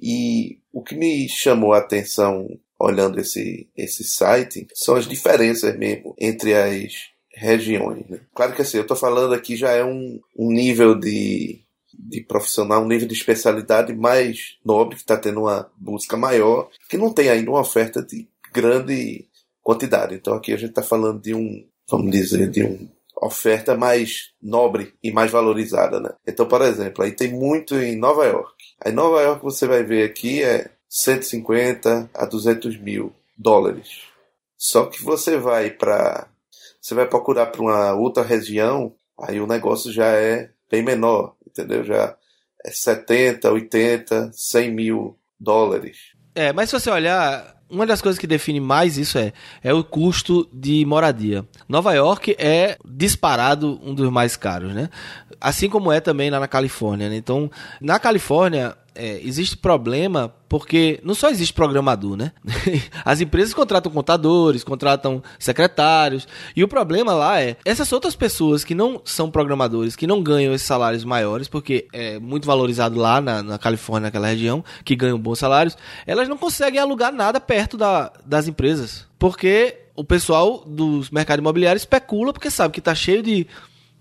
E 0.00 0.58
o 0.72 0.82
que 0.82 0.94
me 0.94 1.28
chamou 1.28 1.72
a 1.72 1.78
atenção 1.78 2.48
olhando 2.78 3.20
esse, 3.20 3.68
esse 3.76 4.02
site 4.02 4.66
são 4.74 4.96
as 4.96 5.06
diferenças 5.06 5.78
mesmo 5.78 6.16
entre 6.18 6.52
as 6.54 7.11
regiões. 7.34 8.06
Né? 8.08 8.20
Claro 8.34 8.54
que 8.54 8.62
assim, 8.62 8.76
eu 8.76 8.82
estou 8.82 8.96
falando 8.96 9.34
aqui 9.34 9.56
já 9.56 9.70
é 9.70 9.84
um, 9.84 10.20
um 10.36 10.50
nível 10.50 10.94
de, 10.94 11.60
de 11.92 12.20
profissional, 12.22 12.82
um 12.82 12.88
nível 12.88 13.08
de 13.08 13.14
especialidade 13.14 13.94
mais 13.94 14.58
nobre, 14.64 14.96
que 14.96 15.02
está 15.02 15.16
tendo 15.16 15.40
uma 15.40 15.70
busca 15.76 16.16
maior, 16.16 16.68
que 16.88 16.96
não 16.96 17.12
tem 17.12 17.28
ainda 17.28 17.50
uma 17.50 17.60
oferta 17.60 18.02
de 18.02 18.28
grande 18.52 19.26
quantidade. 19.62 20.14
Então 20.14 20.34
aqui 20.34 20.52
a 20.52 20.56
gente 20.56 20.70
está 20.70 20.82
falando 20.82 21.20
de 21.20 21.34
um, 21.34 21.64
vamos 21.88 22.10
dizer, 22.10 22.50
de 22.50 22.62
uma 22.62 22.78
oferta 23.22 23.76
mais 23.76 24.32
nobre 24.42 24.94
e 25.02 25.12
mais 25.12 25.30
valorizada, 25.30 26.00
né? 26.00 26.10
Então, 26.26 26.46
por 26.46 26.60
exemplo, 26.62 27.04
aí 27.04 27.12
tem 27.12 27.32
muito 27.32 27.76
em 27.76 27.96
Nova 27.96 28.26
York. 28.26 28.52
Aí 28.84 28.92
Nova 28.92 29.22
York 29.22 29.42
você 29.42 29.66
vai 29.66 29.84
ver 29.84 30.04
aqui 30.04 30.42
é 30.42 30.70
150 30.88 32.10
a 32.12 32.26
200 32.26 32.76
mil 32.78 33.14
dólares. 33.38 34.02
Só 34.56 34.86
que 34.86 35.02
você 35.02 35.38
vai 35.38 35.70
para 35.70 36.28
você 36.82 36.94
vai 36.96 37.06
procurar 37.06 37.46
para 37.46 37.62
uma 37.62 37.92
outra 37.94 38.24
região, 38.24 38.92
aí 39.18 39.40
o 39.40 39.46
negócio 39.46 39.92
já 39.92 40.06
é 40.06 40.50
bem 40.68 40.82
menor, 40.82 41.36
entendeu? 41.46 41.84
Já 41.84 42.16
é 42.64 42.70
70, 42.70 43.52
80, 43.52 44.30
100 44.32 44.70
mil 44.72 45.18
dólares. 45.38 45.98
É, 46.34 46.52
mas 46.52 46.70
se 46.70 46.80
você 46.80 46.90
olhar, 46.90 47.56
uma 47.70 47.86
das 47.86 48.02
coisas 48.02 48.18
que 48.18 48.26
define 48.26 48.58
mais 48.58 48.98
isso 48.98 49.16
é, 49.16 49.32
é 49.62 49.72
o 49.72 49.84
custo 49.84 50.48
de 50.52 50.84
moradia. 50.84 51.46
Nova 51.68 51.92
York 51.92 52.34
é 52.36 52.76
disparado 52.84 53.80
um 53.82 53.94
dos 53.94 54.10
mais 54.10 54.36
caros, 54.36 54.74
né? 54.74 54.90
Assim 55.40 55.68
como 55.68 55.92
é 55.92 56.00
também 56.00 56.30
lá 56.30 56.40
na 56.40 56.48
Califórnia. 56.48 57.08
Né? 57.08 57.16
Então, 57.16 57.50
na 57.80 57.98
Califórnia, 57.98 58.76
é, 58.94 59.20
existe 59.22 59.56
problema 59.56 60.32
porque 60.48 61.00
não 61.02 61.14
só 61.14 61.30
existe 61.30 61.54
programador, 61.54 62.16
né? 62.16 62.32
As 63.04 63.20
empresas 63.20 63.54
contratam 63.54 63.90
contadores, 63.90 64.62
contratam 64.62 65.22
secretários. 65.38 66.28
E 66.54 66.62
o 66.62 66.68
problema 66.68 67.14
lá 67.14 67.40
é 67.40 67.56
essas 67.64 67.90
outras 67.92 68.14
pessoas 68.14 68.62
que 68.62 68.74
não 68.74 69.00
são 69.04 69.30
programadores, 69.30 69.96
que 69.96 70.06
não 70.06 70.22
ganham 70.22 70.52
esses 70.52 70.66
salários 70.66 71.04
maiores, 71.04 71.48
porque 71.48 71.88
é 71.92 72.18
muito 72.18 72.46
valorizado 72.46 72.98
lá 72.98 73.20
na, 73.20 73.42
na 73.42 73.58
Califórnia, 73.58 74.08
naquela 74.08 74.28
região, 74.28 74.62
que 74.84 74.94
ganham 74.94 75.18
bons 75.18 75.38
salários, 75.38 75.76
elas 76.06 76.28
não 76.28 76.36
conseguem 76.36 76.78
alugar 76.78 77.12
nada 77.12 77.40
perto 77.40 77.78
da, 77.78 78.12
das 78.26 78.46
empresas. 78.46 79.06
Porque 79.18 79.78
o 79.94 80.04
pessoal 80.04 80.64
dos 80.66 81.10
mercados 81.10 81.40
imobiliários 81.40 81.82
especula 81.82 82.32
porque 82.32 82.50
sabe 82.50 82.74
que 82.74 82.80
está 82.80 82.94
cheio 82.94 83.22
de 83.22 83.46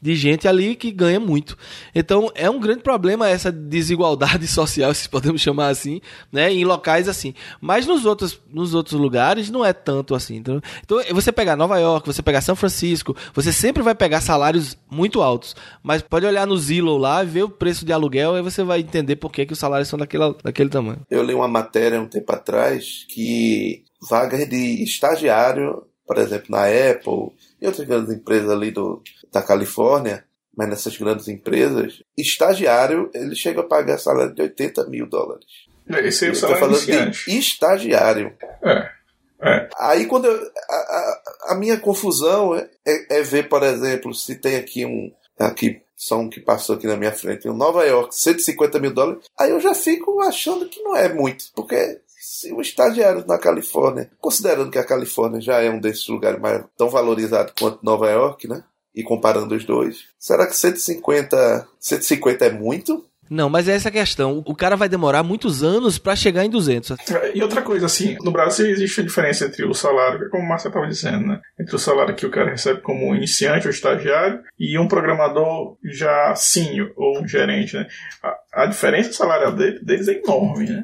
de 0.02 0.16
gente 0.16 0.48
ali 0.48 0.76
que 0.76 0.92
ganha 0.92 1.20
muito. 1.20 1.58
Então 1.94 2.32
é 2.34 2.50
um 2.50 2.60
grande 2.60 2.82
problema 2.82 3.30
essa 3.30 3.52
desigualdade 3.52 4.48
social, 4.50 4.94
se 4.94 5.08
podemos 5.08 5.42
chamar 5.42 5.68
assim, 5.68 6.02
né, 6.32 6.52
em 6.52 6.66
locais 6.66 7.08
assim. 7.08 7.34
Mas 7.60 7.86
nos 7.86 8.06
outros, 8.06 8.40
nos 8.50 8.74
outros 8.74 9.00
lugares 9.00 9.50
não 9.50 9.64
é 9.64 9.72
tanto 9.74 10.16
assim. 10.16 10.38
Então, 10.38 10.62
então 10.84 11.02
você 11.14 11.32
pegar 11.32 11.56
Nova 11.56 11.78
York, 11.78 12.08
você 12.08 12.22
pegar 12.22 12.42
São 12.42 12.56
Francisco, 12.56 13.16
você 13.34 13.54
sempre 13.54 13.84
vai 13.84 13.94
pegar 13.94 14.22
salários 14.22 14.78
muito 14.90 15.22
altos. 15.22 15.56
Mas 15.84 16.02
pode 16.02 16.26
olhar 16.26 16.48
no 16.48 16.58
Zillow 16.58 16.98
lá, 16.98 17.24
ver 17.24 17.44
o 17.44 17.50
preço 17.50 17.86
de 17.86 17.94
aluguel 17.94 18.38
e 18.38 18.42
você 18.42 18.64
vai 18.64 18.80
entender 18.80 19.18
por 19.18 19.32
que, 19.32 19.46
que 19.46 19.54
os 19.54 19.60
salários 19.60 19.88
são 19.88 20.00
daquele, 20.00 20.34
daquele 20.44 20.70
tamanho. 20.70 21.02
Eu 21.10 21.24
li 21.24 21.34
uma 21.34 21.48
matéria 21.48 22.02
um 22.02 22.08
tempo 22.08 22.32
atrás 22.34 23.06
que 23.08 23.84
vagas 24.10 24.50
de 24.50 24.84
estagiário, 24.84 25.84
por 26.08 26.18
exemplo, 26.18 26.48
na 26.50 26.66
Apple 26.66 27.32
e 27.62 27.68
outras 27.68 27.88
grandes 27.88 28.14
empresas 28.14 28.50
ali 28.50 28.72
do, 28.72 29.02
da 29.32 29.42
Califórnia, 29.42 30.26
mas 30.56 30.68
nessas 30.68 30.98
grandes 30.98 31.28
empresas, 31.28 32.02
estagiário 32.18 33.10
ele 33.14 33.36
chega 33.36 33.62
a 33.62 33.66
pagar 33.66 33.98
salário 33.98 34.34
de 34.34 34.42
80 34.42 34.88
mil 34.88 35.08
dólares. 35.08 35.46
Esse 35.88 36.28
é 36.28 36.32
o 36.32 36.36
salário 36.36 36.60
falando 36.60 36.78
iniciante. 36.78 37.30
de 37.30 37.38
estagiário. 37.38 38.34
É. 38.64 39.02
É. 39.44 39.68
Aí 39.80 40.06
quando 40.06 40.26
eu, 40.26 40.52
a, 40.70 40.76
a, 40.76 41.22
a, 41.54 41.56
minha 41.56 41.78
confusão 41.80 42.56
é, 42.56 42.70
é, 42.86 43.20
é, 43.20 43.24
ver, 43.24 43.50
por 43.50 43.64
exemplo, 43.64 44.14
se 44.14 44.36
tem 44.36 44.56
aqui 44.56 44.86
um. 44.86 45.12
Aqui, 45.40 45.82
só 45.98 46.20
um 46.20 46.30
que 46.30 46.40
passou 46.40 46.76
aqui 46.76 46.86
na 46.86 46.96
minha 46.96 47.12
frente, 47.12 47.48
em 47.48 47.58
Nova 47.58 47.84
York, 47.84 48.16
150 48.16 48.78
mil 48.80 48.94
dólares. 48.94 49.26
Aí 49.40 49.50
eu 49.50 49.60
já 49.60 49.74
fico 49.74 50.22
achando 50.22 50.70
que 50.70 50.80
não 50.84 50.96
é 50.96 51.12
muito, 51.12 51.46
porque 51.56 52.00
se 52.42 52.54
o 52.54 52.62
estagiário 52.62 53.26
na 53.28 53.38
Califórnia, 53.38 54.10
considerando 54.20 54.72
que 54.72 54.80
a 54.80 54.86
Califórnia 54.86 55.40
já 55.40 55.62
é 55.62 55.70
um 55.70 55.80
desses 55.80 56.08
lugares 56.08 56.40
mais 56.40 56.64
tão 56.78 56.90
valorizado 56.90 57.54
quanto 57.58 57.84
Nova 57.84 58.10
York, 58.10 58.48
né? 58.48 58.64
e 58.96 59.04
comparando 59.04 59.56
os 59.56 59.64
dois. 59.64 60.06
Será 60.20 60.46
que 60.46 60.56
150, 60.56 61.68
150 61.80 62.46
é 62.46 62.52
muito? 62.52 63.06
Não, 63.30 63.50
mas 63.50 63.70
é 63.70 63.76
essa 63.76 63.88
a 63.88 63.92
questão. 63.92 64.44
O 64.46 64.54
cara 64.54 64.76
vai 64.76 64.90
demorar 64.90 65.24
muitos 65.24 65.64
anos 65.64 65.98
para 65.98 66.18
chegar 66.18 66.44
em 66.44 66.50
200. 66.50 66.98
E 67.34 67.42
outra 67.42 67.62
coisa, 67.62 67.86
assim, 67.86 68.18
no 68.22 68.30
Brasil 68.30 68.68
existe 68.68 69.00
a 69.00 69.04
diferença 69.06 69.46
entre 69.46 69.64
o 69.64 69.74
salário, 69.74 70.30
como 70.30 70.44
o 70.44 70.46
Márcio 70.50 70.68
estava 70.68 70.86
dizendo, 70.86 71.26
né? 71.26 71.40
Entre 71.58 71.74
o 71.74 71.80
salário 71.80 72.14
que 72.14 72.26
o 72.26 72.30
cara 72.30 72.52
recebe 72.52 72.82
como 72.82 73.16
iniciante 73.16 73.68
ou 73.68 73.72
estagiário 73.72 74.42
e 74.60 74.78
um 74.78 74.86
programador 74.86 75.78
já 75.82 76.36
sênior 76.36 76.92
ou 76.98 77.26
gerente, 77.26 77.78
né? 77.78 77.88
A, 78.22 78.64
a 78.64 78.66
diferença 78.66 79.14
salarial 79.14 79.54
deles 79.54 80.10
é 80.10 80.20
enorme, 80.22 80.70
né? 80.70 80.84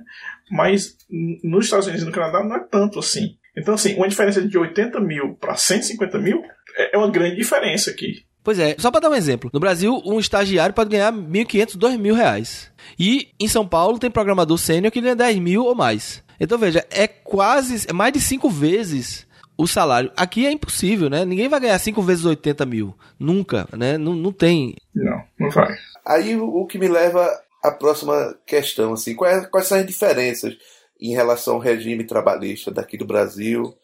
Mas 0.50 0.96
nos 1.44 1.66
Estados 1.66 1.88
Unidos 1.88 2.04
e 2.04 2.06
no 2.06 2.12
Canadá 2.12 2.44
não 2.44 2.56
é 2.56 2.60
tanto 2.60 3.00
assim. 3.00 3.38
Então, 3.56 3.74
assim, 3.74 3.96
uma 3.96 4.08
diferença 4.08 4.42
de 4.42 4.58
80 4.58 5.00
mil 5.00 5.36
para 5.36 5.56
150 5.56 6.20
mil 6.20 6.44
é, 6.76 6.96
é 6.96 6.98
uma 6.98 7.10
grande 7.10 7.36
diferença 7.36 7.90
aqui. 7.90 8.26
Pois 8.44 8.60
é, 8.60 8.76
só 8.78 8.90
para 8.90 9.02
dar 9.02 9.10
um 9.10 9.16
exemplo. 9.16 9.50
No 9.54 9.60
Brasil, 9.60 10.02
um 10.06 10.20
estagiário 10.20 10.74
pode 10.74 10.90
ganhar 10.90 11.12
1.500, 11.12 11.78
2.000 11.78 12.14
reais. 12.14 12.72
E 12.98 13.30
em 13.40 13.48
São 13.48 13.68
Paulo 13.68 14.00
tem 14.00 14.10
programador 14.10 14.58
sênior 14.58 14.92
que 14.92 15.02
ganha 15.02 15.16
10 15.16 15.40
mil 15.40 15.66
ou 15.66 15.76
mais. 15.76 16.24
Então 16.40 16.58
veja, 16.58 16.86
é 16.90 17.08
quase, 17.08 17.90
é 17.90 17.94
mais 17.94 18.14
de 18.14 18.22
5 18.22 18.50
vezes 18.50 19.28
o 19.58 19.68
salário. 19.68 20.12
Aqui 20.16 20.46
é 20.46 20.52
impossível, 20.52 21.10
né? 21.10 21.26
Ninguém 21.26 21.50
vai 21.50 21.60
ganhar 21.60 21.80
5 21.80 22.02
vezes 22.02 22.24
80 22.24 22.66
mil. 22.66 22.96
Nunca, 23.20 23.68
né? 23.76 23.98
Não, 23.98 24.14
não 24.14 24.32
tem. 24.32 24.76
Não, 24.96 25.22
não 25.40 25.50
vai. 25.50 25.76
Aí 26.06 26.38
o 26.38 26.66
que 26.66 26.78
me 26.78 26.88
leva 26.88 27.28
à 27.64 27.72
próxima 27.72 28.38
questão, 28.46 28.94
assim, 28.94 29.16
quais, 29.16 29.48
quais 29.48 29.68
são 29.68 29.78
as 29.78 29.86
diferenças 29.86 30.56
em 31.00 31.14
relação 31.14 31.56
ao 31.56 31.60
regime 31.60 32.06
trabalhista 32.06 32.72
daqui 32.72 32.98
do 32.98 33.06
Brasil 33.06 33.76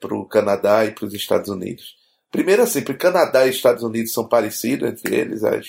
para 0.00 0.14
o 0.14 0.26
Canadá 0.26 0.84
e 0.84 0.90
para 0.90 1.06
os 1.06 1.14
Estados 1.14 1.48
Unidos? 1.48 1.96
Primeiro, 2.30 2.62
assim, 2.62 2.82
porque 2.82 3.00
Canadá 3.00 3.46
e 3.46 3.50
Estados 3.50 3.82
Unidos 3.82 4.12
são 4.12 4.26
parecidos 4.26 4.88
entre 4.88 5.14
eles, 5.14 5.44
as, 5.44 5.66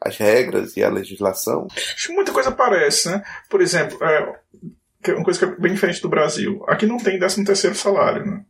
as 0.00 0.16
regras 0.16 0.76
e 0.76 0.82
a 0.82 0.88
legislação. 0.88 1.68
Acho 1.76 2.08
que 2.08 2.14
muita 2.14 2.32
coisa 2.32 2.50
parece, 2.50 3.10
né? 3.10 3.22
Por 3.50 3.60
exemplo, 3.60 3.98
é, 4.02 5.12
uma 5.12 5.24
coisa 5.24 5.38
que 5.38 5.44
é 5.44 5.60
bem 5.60 5.74
diferente 5.74 6.00
do 6.00 6.08
Brasil. 6.08 6.64
Aqui 6.66 6.86
não 6.86 6.96
tem 6.96 7.18
13 7.18 7.44
terceiro 7.44 7.76
salário, 7.76 8.24
né? 8.24 8.44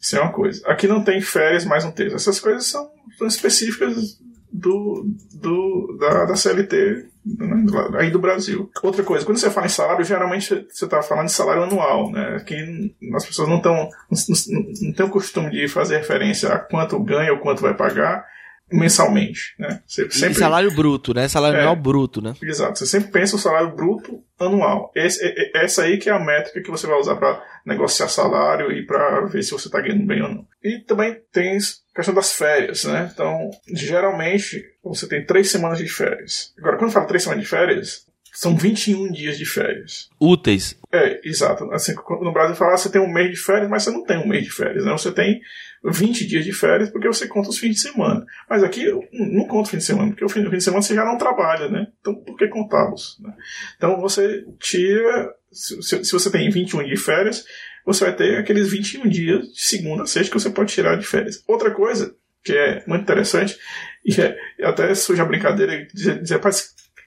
Isso 0.00 0.16
é 0.16 0.20
uma 0.20 0.32
coisa. 0.32 0.66
Aqui 0.66 0.86
não 0.86 1.02
tem 1.02 1.20
férias 1.20 1.64
mais 1.64 1.84
um 1.84 1.90
terço. 1.90 2.16
Essas 2.16 2.40
coisas 2.40 2.66
são, 2.66 2.90
são 3.18 3.26
específicas 3.26 4.18
do, 4.52 5.06
do, 5.34 5.96
da, 5.98 6.24
da 6.26 6.36
CLT 6.36 7.08
né, 7.26 7.66
aí 7.98 8.10
do 8.10 8.20
Brasil. 8.20 8.70
Outra 8.82 9.02
coisa, 9.02 9.26
quando 9.26 9.38
você 9.38 9.50
fala 9.50 9.66
em 9.66 9.70
salário, 9.70 10.04
geralmente 10.04 10.66
você 10.70 10.84
está 10.84 11.02
falando 11.02 11.26
de 11.26 11.32
salário 11.32 11.64
anual, 11.64 12.10
né? 12.12 12.42
Que 12.46 12.94
as 13.14 13.26
pessoas 13.26 13.48
não 13.48 13.56
estão 13.56 13.74
não, 13.74 14.62
não 14.82 14.92
têm 14.92 15.06
o 15.06 15.10
costume 15.10 15.50
de 15.50 15.66
fazer 15.66 15.98
referência 15.98 16.48
a 16.50 16.58
quanto 16.58 17.02
ganha 17.02 17.32
ou 17.32 17.40
quanto 17.40 17.62
vai 17.62 17.74
pagar 17.74 18.24
mensalmente, 18.70 19.54
né? 19.58 19.80
Você 19.86 20.10
sempre... 20.10 20.32
E 20.32 20.38
salário 20.38 20.74
bruto, 20.74 21.14
né? 21.14 21.28
Salário 21.28 21.58
é, 21.58 21.60
anual 21.60 21.76
bruto, 21.76 22.20
né? 22.20 22.34
Exato. 22.42 22.78
Você 22.78 22.86
sempre 22.86 23.10
pensa 23.10 23.36
o 23.36 23.38
salário 23.38 23.74
bruto 23.74 24.22
anual. 24.38 24.90
Esse, 24.94 25.22
essa 25.54 25.82
aí 25.82 25.98
que 25.98 26.10
é 26.10 26.12
a 26.12 26.18
métrica 26.18 26.60
que 26.60 26.70
você 26.70 26.86
vai 26.86 26.98
usar 26.98 27.16
para 27.16 27.42
negociar 27.64 28.08
salário 28.08 28.72
e 28.72 28.84
para 28.84 29.26
ver 29.26 29.42
se 29.42 29.52
você 29.52 29.68
está 29.68 29.80
ganhando 29.80 30.06
bem 30.06 30.22
ou 30.22 30.28
não. 30.28 30.46
E 30.62 30.80
também 30.80 31.16
tem 31.32 31.56
questão 31.96 32.14
das 32.14 32.32
férias, 32.32 32.84
né? 32.84 33.10
Então, 33.12 33.50
geralmente, 33.68 34.64
você 34.84 35.08
tem 35.08 35.24
três 35.24 35.50
semanas 35.50 35.78
de 35.78 35.88
férias. 35.88 36.54
Agora, 36.58 36.76
quando 36.76 36.92
fala 36.92 37.06
três 37.06 37.22
semanas 37.22 37.42
de 37.42 37.50
férias, 37.50 38.06
são 38.36 38.54
21 38.54 39.10
dias 39.12 39.38
de 39.38 39.46
férias. 39.46 40.10
Úteis. 40.20 40.78
É, 40.92 41.26
exato. 41.26 41.72
Assim, 41.72 41.94
no 42.20 42.32
Brasil 42.32 42.54
fala 42.54 42.76
você 42.76 42.90
tem 42.90 43.00
um 43.00 43.10
mês 43.10 43.30
de 43.30 43.38
férias, 43.38 43.70
mas 43.70 43.82
você 43.82 43.90
não 43.90 44.04
tem 44.04 44.18
um 44.18 44.28
mês 44.28 44.44
de 44.44 44.50
férias, 44.50 44.84
né? 44.84 44.92
Você 44.92 45.10
tem 45.10 45.40
20 45.82 46.26
dias 46.26 46.44
de 46.44 46.52
férias 46.52 46.90
porque 46.90 47.08
você 47.08 47.26
conta 47.26 47.48
os 47.48 47.58
fins 47.58 47.76
de 47.76 47.80
semana. 47.80 48.26
Mas 48.48 48.62
aqui 48.62 48.84
não 49.10 49.46
conta 49.46 49.68
o 49.68 49.70
fim 49.70 49.78
de 49.78 49.84
semana, 49.84 50.10
porque 50.10 50.24
o 50.24 50.28
fim, 50.28 50.46
de 50.48 50.60
semana 50.60 50.82
você 50.82 50.94
já 50.94 51.04
não 51.04 51.16
trabalha, 51.16 51.70
né? 51.70 51.86
Então 51.98 52.14
por 52.14 52.36
que 52.36 52.46
contá-los? 52.48 53.18
Né? 53.20 53.32
Então 53.78 53.98
você 54.00 54.44
tira. 54.60 55.34
Se, 55.50 56.04
se, 56.04 56.12
você 56.12 56.30
tem 56.30 56.50
21 56.50 56.80
dias 56.80 56.98
de 56.98 57.04
férias, 57.04 57.44
você 57.86 58.04
vai 58.04 58.16
ter 58.16 58.38
aqueles 58.38 58.70
21 58.70 59.08
dias 59.08 59.52
de 59.52 59.62
segunda 59.62 60.02
a 60.02 60.06
sexta 60.06 60.32
que 60.32 60.40
você 60.40 60.50
pode 60.50 60.72
tirar 60.72 60.96
de 60.96 61.06
férias. 61.06 61.42
Outra 61.46 61.70
coisa 61.70 62.14
que 62.44 62.52
é 62.52 62.84
muito 62.86 63.02
interessante, 63.02 63.58
e, 64.04 64.20
é, 64.20 64.36
até 64.62 64.94
surge 64.94 65.20
a 65.20 65.24
brincadeira 65.24 65.84
de 65.84 65.92
dizer, 65.92 66.22
dizer 66.22 66.40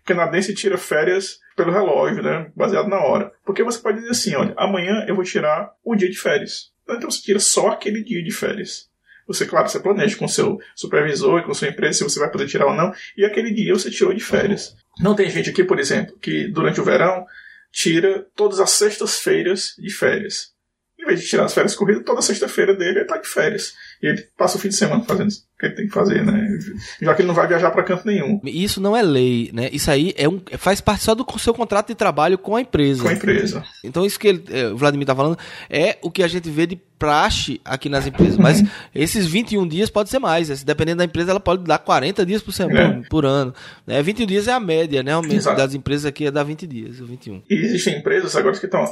canadense 0.06 0.54
tira 0.54 0.78
férias 0.78 1.40
pelo 1.56 1.72
relógio, 1.72 2.22
né? 2.22 2.52
Baseado 2.56 2.90
na 2.90 3.00
hora. 3.00 3.32
Porque 3.46 3.64
você 3.64 3.80
pode 3.80 4.00
dizer 4.00 4.12
assim, 4.12 4.36
olha, 4.36 4.54
amanhã 4.58 5.06
eu 5.08 5.16
vou 5.16 5.24
tirar 5.24 5.72
o 5.84 5.96
dia 5.96 6.10
de 6.10 6.18
férias. 6.18 6.72
Então 6.90 7.10
você 7.10 7.22
tira 7.22 7.40
só 7.40 7.70
aquele 7.70 8.04
dia 8.04 8.22
de 8.24 8.32
férias. 8.32 8.90
Você, 9.28 9.46
claro, 9.46 9.70
você 9.70 9.80
planeja 9.80 10.18
com 10.18 10.28
seu 10.28 10.60
supervisor 10.76 11.40
e 11.40 11.44
com 11.44 11.54
sua 11.54 11.68
empresa 11.68 12.00
se 12.00 12.04
você 12.04 12.20
vai 12.20 12.32
poder 12.32 12.48
tirar 12.48 12.66
ou 12.66 12.74
não, 12.74 12.92
e 13.16 13.24
aquele 13.24 13.54
dia 13.54 13.74
você 13.74 13.92
tirou 13.92 14.12
de 14.12 14.24
férias. 14.24 14.76
Não 15.00 15.16
tem 15.16 15.30
gente 15.30 15.52
aqui, 15.52 15.64
por 15.64 15.80
exemplo, 15.80 16.18
que 16.20 16.48
durante 16.48 16.82
o 16.82 16.84
verão 16.84 17.26
tira 17.72 18.26
todas 18.36 18.60
as 18.60 18.72
sextas-feiras 18.72 19.76
de 19.78 19.94
férias. 19.94 20.52
Em 21.00 21.06
vez 21.06 21.22
de 21.22 21.28
tirar 21.28 21.46
as 21.46 21.54
férias 21.54 21.76
corridas, 21.76 22.04
toda 22.04 22.22
sexta-feira 22.22 22.76
dele 22.76 22.92
ele 22.92 23.02
está 23.02 23.18
de 23.18 23.28
férias. 23.28 23.74
E 24.02 24.08
ele 24.08 24.26
passa 24.38 24.58
o 24.58 24.60
fim 24.60 24.70
de 24.70 24.76
semana 24.76 25.04
fazendo 25.04 25.30
isso 25.30 25.50
que 25.60 25.66
ele 25.66 25.76
tem 25.76 25.88
que 25.88 25.94
fazer, 25.94 26.26
né? 26.26 26.58
Já 27.02 27.14
que 27.14 27.22
ele 27.22 27.28
não 27.28 27.36
vai 27.36 27.46
viajar 27.46 27.70
para 27.70 27.84
canto 27.84 28.08
nenhum. 28.08 28.40
Isso 28.46 28.80
não 28.80 28.96
é 28.96 29.02
lei, 29.02 29.52
né? 29.54 29.70
Isso 29.74 29.92
aí 29.92 30.14
é 30.16 30.28
um, 30.28 30.42
faz 30.58 30.80
parte 30.80 31.04
só 31.04 31.14
do 31.14 31.26
seu 31.38 31.54
contrato 31.54 31.88
de 31.88 31.96
trabalho 31.96 32.38
com 32.38 32.56
a 32.56 32.62
empresa. 32.62 33.04
Com 33.04 33.10
a 33.10 33.14
empresa. 33.14 33.64
Então 33.84 34.06
isso 34.06 34.18
que 34.18 34.30
ele, 34.30 34.44
é, 34.52 34.68
o 34.68 34.78
Vladimir 34.78 35.06
tá 35.06 35.14
falando 35.14 35.38
é 35.70 35.98
o 36.02 36.10
que 36.10 36.24
a 36.24 36.30
gente 36.30 36.50
vê 36.50 36.66
de 36.66 36.78
praxe 36.78 37.60
aqui 37.66 37.90
nas 37.90 38.08
empresas. 38.08 38.38
Mas 38.38 38.64
esses 38.96 39.26
21 39.26 39.68
dias 39.68 39.90
pode 39.90 40.10
ser 40.10 40.20
mais. 40.20 40.48
Né? 40.48 40.56
Dependendo 40.66 41.00
da 41.00 41.06
empresa, 41.06 41.32
ela 41.32 41.40
pode 41.42 41.66
dar 41.66 41.80
40 41.80 42.26
dias 42.26 42.42
por 42.42 42.54
semana, 42.54 43.02
é. 43.04 43.10
por 43.10 43.26
ano. 43.26 43.54
Né? 43.86 44.02
21 44.02 44.26
dias 44.28 44.48
é 44.48 44.54
a 44.54 44.62
média, 44.62 45.04
né? 45.04 45.18
O 45.18 45.26
Exato. 45.26 45.58
das 45.58 45.74
empresas 45.74 46.06
aqui 46.06 46.26
é 46.26 46.32
dar 46.32 46.44
20 46.44 46.66
dias, 46.68 47.00
21. 47.00 47.44
E 47.50 47.56
existem 47.56 47.98
empresas 47.98 48.34
agora 48.34 48.58
que 48.58 48.66
estão 48.66 48.86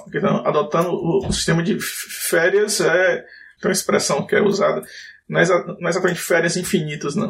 adotando 0.46 0.90
o, 0.90 1.28
o, 1.28 1.32
sistema 1.32 1.64
de 1.64 1.78
férias, 1.80 2.82
é, 2.82 3.24
tem 3.60 3.70
uma 3.70 3.74
expressão 3.74 4.26
que 4.26 4.36
é 4.36 4.42
usada 4.42 4.84
não 5.28 5.42
é, 5.42 5.46
não 5.46 5.88
é 5.88 5.90
exatamente 5.90 6.20
férias 6.20 6.56
infinitas, 6.56 7.16
não. 7.16 7.30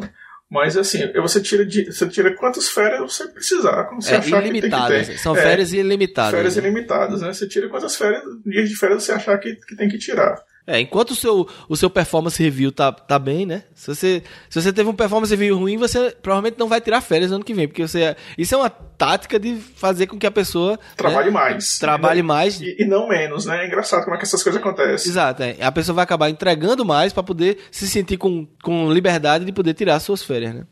Mas 0.50 0.78
assim, 0.78 1.12
você 1.14 1.42
tira, 1.42 1.66
de, 1.66 1.92
você 1.92 2.08
tira 2.08 2.34
quantas 2.34 2.70
férias 2.70 3.02
você 3.02 3.28
precisar, 3.28 3.86
como 3.86 4.02
você 4.02 4.14
é, 4.14 4.18
achar 4.18 4.42
que 4.42 4.62
tem 4.62 4.70
que 4.70 4.88
ter. 4.88 5.18
São 5.18 5.36
é, 5.36 5.42
férias 5.42 5.74
ilimitadas. 5.74 6.32
Férias 6.32 6.56
né? 6.56 6.62
ilimitadas, 6.62 7.22
né? 7.22 7.34
Você 7.34 7.48
tira 7.48 7.68
quantas 7.68 7.96
férias, 7.98 8.24
dias 8.46 8.70
de 8.70 8.76
férias 8.76 9.04
você 9.04 9.12
achar 9.12 9.38
que, 9.40 9.56
que 9.56 9.76
tem 9.76 9.90
que 9.90 9.98
tirar. 9.98 10.42
É, 10.70 10.82
enquanto 10.82 11.12
o 11.12 11.16
seu, 11.16 11.48
o 11.70 11.78
seu 11.78 11.90
performance 11.90 12.44
review 12.44 12.74
tá, 12.74 12.92
tá 12.92 13.18
bem, 13.18 13.46
né? 13.46 13.64
Se 13.74 13.88
você, 13.88 14.22
se 14.50 14.62
você 14.62 14.74
teve 14.74 14.90
um 14.90 14.94
performance 14.94 15.34
review 15.34 15.58
ruim, 15.58 15.78
você 15.78 16.12
provavelmente 16.22 16.60
não 16.60 16.68
vai 16.68 16.82
tirar 16.82 17.00
férias 17.00 17.30
no 17.30 17.38
ano 17.38 17.46
que 17.46 17.54
vem, 17.54 17.70
porque 17.70 17.88
você 17.88 18.18
isso 18.38 18.54
é 18.54 18.58
uma 18.58 18.70
tática 18.70 19.40
de 19.40 19.56
fazer 19.56 20.08
com 20.08 20.20
que 20.20 20.28
a 20.28 20.32
pessoa 20.32 20.78
trabalhe 20.98 21.28
né, 21.28 21.32
mais. 21.32 21.80
Trabalhe 21.80 22.20
e 22.20 22.22
não, 22.22 22.28
mais 22.28 22.60
e, 22.60 22.76
e, 22.80 22.86
não 22.86 23.08
menos, 23.08 23.46
né? 23.46 23.64
É 23.64 23.68
engraçado 23.68 24.04
como 24.04 24.18
é 24.18 24.20
que 24.20 24.26
essas 24.26 24.44
coisas 24.44 24.62
acontecem. 24.62 25.10
Exato, 25.10 25.42
é. 25.42 25.56
a 25.62 25.72
pessoa 25.72 25.96
vai 25.96 26.04
acabar 26.04 26.30
entregando 26.30 26.84
mais 26.84 27.14
para 27.14 27.24
poder 27.24 27.60
se 27.72 27.88
sentir 27.88 28.18
com, 28.18 28.46
com 28.62 28.92
liberdade 28.92 29.46
de 29.46 29.54
poder 29.54 29.74
tirar 29.74 30.02
suas 30.02 30.22
férias, 30.22 30.54
né? 30.54 30.68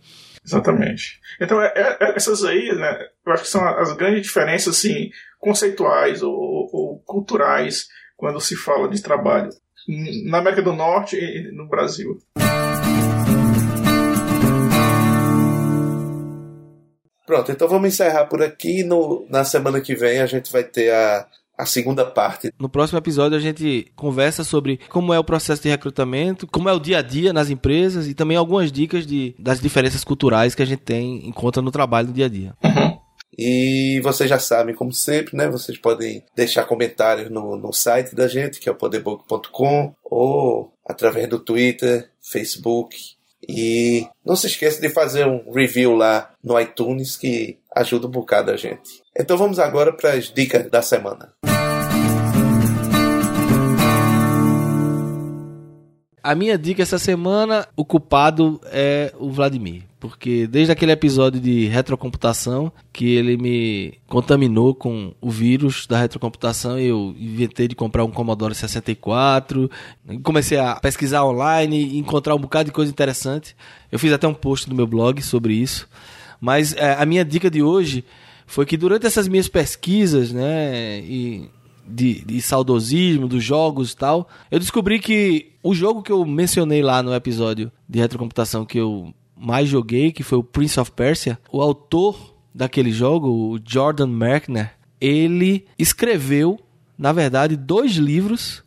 Exatamente. 0.46 1.22
Então, 1.40 1.62
é, 1.62 1.72
é, 1.74 2.14
essas 2.18 2.44
aí, 2.44 2.68
né, 2.76 3.00
eu 3.26 3.32
acho 3.32 3.44
que 3.44 3.50
são 3.50 3.66
as 3.66 3.94
grandes 3.94 4.24
diferenças, 4.24 4.76
assim, 4.76 5.10
conceituais 5.40 6.22
ou, 6.22 6.34
ou 6.34 7.00
culturais 7.06 7.88
quando 8.18 8.42
se 8.42 8.58
fala 8.58 8.90
de 8.90 9.02
trabalho 9.02 9.50
na 9.88 10.40
América 10.40 10.62
do 10.62 10.74
Norte 10.74 11.16
e 11.16 11.52
no 11.52 11.68
Brasil. 11.68 12.20
Pronto, 17.26 17.52
então 17.52 17.68
vamos 17.68 17.88
encerrar 17.88 18.26
por 18.26 18.42
aqui. 18.42 18.84
No, 18.84 19.26
na 19.30 19.44
semana 19.44 19.82
que 19.82 19.96
vem 19.96 20.20
a 20.20 20.28
gente 20.28 20.52
vai 20.52 20.64
ter 20.64 20.94
a, 20.94 21.26
a 21.58 21.66
segunda 21.66 22.06
parte. 22.06 22.52
No 22.60 22.70
próximo 22.70 23.00
episódio 23.00 23.38
a 23.38 23.42
gente 23.42 23.92
conversa 23.96 24.44
sobre 24.44 24.80
como 24.90 25.14
é 25.14 25.20
o 25.20 25.24
processo 25.24 25.64
de 25.64 25.70
recrutamento, 25.70 26.46
como 26.46 26.70
é 26.70 26.74
o 26.74 26.80
dia 26.80 27.00
a 27.00 27.02
dia 27.02 27.34
nas 27.34 27.50
empresas 27.50 28.08
e 28.08 28.14
também 28.14 28.38
algumas 28.38 28.72
dicas 28.72 29.08
de, 29.08 29.36
das 29.40 29.60
diferenças 29.60 30.04
culturais 30.04 30.54
que 30.54 30.62
a 30.62 30.66
gente 30.66 30.82
tem 30.82 31.28
em 31.28 31.32
conta 31.32 31.62
no 31.62 31.72
trabalho 31.72 32.08
do 32.08 32.14
dia 32.14 32.26
a 32.26 32.30
dia. 32.30 32.54
Uhum. 32.64 32.85
E 33.38 34.00
vocês 34.02 34.30
já 34.30 34.40
sabem, 34.40 34.74
como 34.74 34.94
sempre, 34.94 35.36
né? 35.36 35.50
Vocês 35.50 35.78
podem 35.78 36.24
deixar 36.36 36.64
comentários 36.64 37.30
no, 37.30 37.58
no 37.58 37.74
site 37.74 38.16
da 38.16 38.28
gente, 38.28 38.60
que 38.60 38.70
é 38.70 38.72
o 38.72 38.76
poderbook.com, 38.76 39.94
ou 40.04 40.72
através 40.86 41.28
do 41.28 41.40
Twitter, 41.40 42.10
Facebook. 42.22 42.98
E 43.48 44.08
não 44.26 44.36
se 44.36 44.48
esqueça 44.48 44.82
de 44.82 44.90
fazer 44.90 45.26
um 45.26 45.52
review 45.52 45.96
lá 45.96 46.32
no 46.44 46.60
iTunes, 46.60 47.18
que 47.18 47.60
ajuda 47.76 48.08
um 48.08 48.12
bocado 48.12 48.52
a 48.52 48.58
gente. 48.58 49.04
Então 49.18 49.38
vamos 49.38 49.60
agora 49.60 49.92
para 49.92 50.14
as 50.14 50.32
dicas 50.32 50.70
da 50.70 50.82
semana. 50.82 51.34
A 56.24 56.34
minha 56.34 56.58
dica 56.58 56.82
essa 56.82 56.98
semana, 56.98 57.68
o 57.76 57.86
culpado 57.86 58.60
é 58.66 59.14
o 59.20 59.30
Vladimir. 59.30 59.84
Porque 60.08 60.46
desde 60.46 60.72
aquele 60.72 60.92
episódio 60.92 61.40
de 61.40 61.66
retrocomputação, 61.66 62.72
que 62.94 63.16
ele 63.16 63.38
me 63.38 63.98
contaminou 64.08 64.76
com 64.76 65.14
o 65.20 65.32
vírus 65.32 65.88
da 65.88 65.98
retrocomputação, 65.98 66.78
eu 66.78 67.16
inventei 67.18 67.68
de 67.68 67.76
comprar 67.76 68.06
um 68.06 68.12
Commodore 68.12 68.54
64, 68.54 69.70
comecei 70.22 70.60
a 70.60 70.76
pesquisar 70.76 71.26
online 71.26 71.84
e 71.84 71.98
encontrar 71.98 72.36
um 72.36 72.40
bocado 72.40 72.66
de 72.66 72.72
coisa 72.72 72.92
interessante. 72.92 73.56
Eu 73.92 73.98
fiz 73.98 74.14
até 74.14 74.28
um 74.28 74.34
post 74.34 74.70
no 74.70 74.76
meu 74.76 74.86
blog 74.86 75.22
sobre 75.22 75.56
isso. 75.56 75.88
Mas 76.40 76.74
é, 76.74 76.94
a 76.94 77.06
minha 77.06 77.26
dica 77.26 77.50
de 77.50 77.64
hoje 77.64 78.06
foi 78.46 78.66
que 78.66 78.78
durante 78.78 79.08
essas 79.08 79.28
minhas 79.28 79.48
pesquisas, 79.48 80.32
né, 80.32 81.00
e 81.00 81.50
de, 81.88 82.24
de 82.24 82.42
saudosismo 82.42 83.28
dos 83.28 83.44
jogos 83.44 83.92
e 83.92 83.98
tal, 83.98 84.30
eu 84.52 84.60
descobri 84.60 85.00
que 85.00 85.54
o 85.64 85.74
jogo 85.74 86.04
que 86.04 86.12
eu 86.12 86.24
mencionei 86.26 86.84
lá 86.84 87.02
no 87.02 87.14
episódio 87.14 87.72
de 87.90 88.00
retrocomputação 88.00 88.66
que 88.66 88.78
eu 88.78 89.14
mais 89.36 89.68
joguei, 89.68 90.12
que 90.12 90.24
foi 90.24 90.38
o 90.38 90.44
Prince 90.44 90.80
of 90.80 90.92
Persia, 90.92 91.40
o 91.52 91.62
autor 91.62 92.36
daquele 92.54 92.92
jogo, 92.92 93.28
o 93.28 93.60
Jordan 93.64 94.08
Merkner, 94.08 94.74
ele 95.00 95.66
escreveu, 95.78 96.60
na 96.98 97.12
verdade, 97.12 97.58
dois 97.58 97.94
livros 97.94 98.64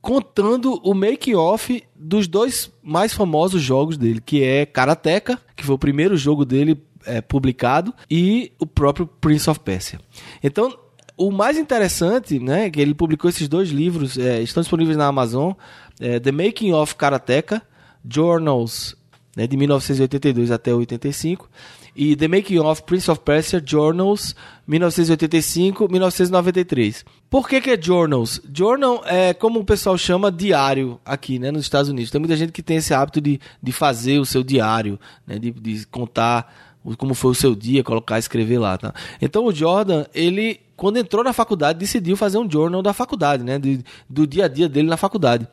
contando 0.00 0.80
o 0.84 0.92
make-off 0.92 1.82
dos 1.96 2.28
dois 2.28 2.70
mais 2.82 3.12
famosos 3.14 3.62
jogos 3.62 3.96
dele, 3.96 4.20
que 4.20 4.42
é 4.42 4.66
Karateka, 4.66 5.40
que 5.56 5.64
foi 5.64 5.74
o 5.74 5.78
primeiro 5.78 6.16
jogo 6.16 6.44
dele 6.44 6.80
é, 7.06 7.20
publicado, 7.20 7.92
e 8.10 8.52
o 8.58 8.66
próprio 8.66 9.06
Prince 9.06 9.48
of 9.48 9.60
Persia. 9.60 9.98
Então, 10.42 10.76
o 11.16 11.30
mais 11.30 11.56
interessante, 11.56 12.38
né, 12.38 12.68
que 12.70 12.80
ele 12.80 12.94
publicou 12.94 13.30
esses 13.30 13.48
dois 13.48 13.70
livros, 13.70 14.18
é, 14.18 14.42
estão 14.42 14.60
disponíveis 14.60 14.96
na 14.96 15.06
Amazon, 15.06 15.52
é, 15.98 16.20
The 16.20 16.32
Making 16.32 16.72
of 16.72 16.94
Karateka, 16.96 17.62
Journals, 18.06 18.94
né, 19.36 19.46
de 19.46 19.56
1982 19.56 20.50
até 20.50 20.74
85, 20.74 21.48
e 21.96 22.16
The 22.16 22.26
Making 22.28 22.58
of 22.58 22.82
Prince 22.82 23.10
of 23.10 23.20
Persia, 23.20 23.62
Journals, 23.64 24.36
1985-1993. 24.68 27.04
Por 27.30 27.48
que, 27.48 27.60
que 27.60 27.70
é 27.70 27.80
Journals? 27.80 28.40
Journal 28.52 29.04
é 29.06 29.32
como 29.34 29.60
o 29.60 29.64
pessoal 29.64 29.96
chama 29.96 30.32
diário 30.32 31.00
aqui, 31.04 31.38
né, 31.38 31.50
nos 31.50 31.62
Estados 31.62 31.88
Unidos. 31.88 32.10
Tem 32.10 32.18
muita 32.18 32.36
gente 32.36 32.52
que 32.52 32.62
tem 32.62 32.76
esse 32.78 32.92
hábito 32.92 33.20
de, 33.20 33.40
de 33.62 33.72
fazer 33.72 34.18
o 34.18 34.26
seu 34.26 34.42
diário, 34.42 34.98
né, 35.26 35.38
de, 35.38 35.50
de 35.50 35.86
contar 35.86 36.52
como 36.98 37.14
foi 37.14 37.30
o 37.30 37.34
seu 37.34 37.54
dia, 37.54 37.82
colocar, 37.82 38.18
escrever 38.18 38.58
lá, 38.58 38.76
tá? 38.76 38.92
Então 39.18 39.46
o 39.46 39.54
Jordan, 39.54 40.04
ele 40.14 40.60
quando 40.76 40.98
entrou 40.98 41.24
na 41.24 41.32
faculdade, 41.32 41.78
decidiu 41.78 42.16
fazer 42.16 42.36
um 42.36 42.50
journal 42.50 42.82
da 42.82 42.92
faculdade, 42.92 43.42
né? 43.42 43.58
De, 43.58 43.82
do 44.08 44.26
dia 44.26 44.44
a 44.44 44.48
dia 44.48 44.68
dele 44.68 44.88
na 44.88 44.96
faculdade. 44.96 45.48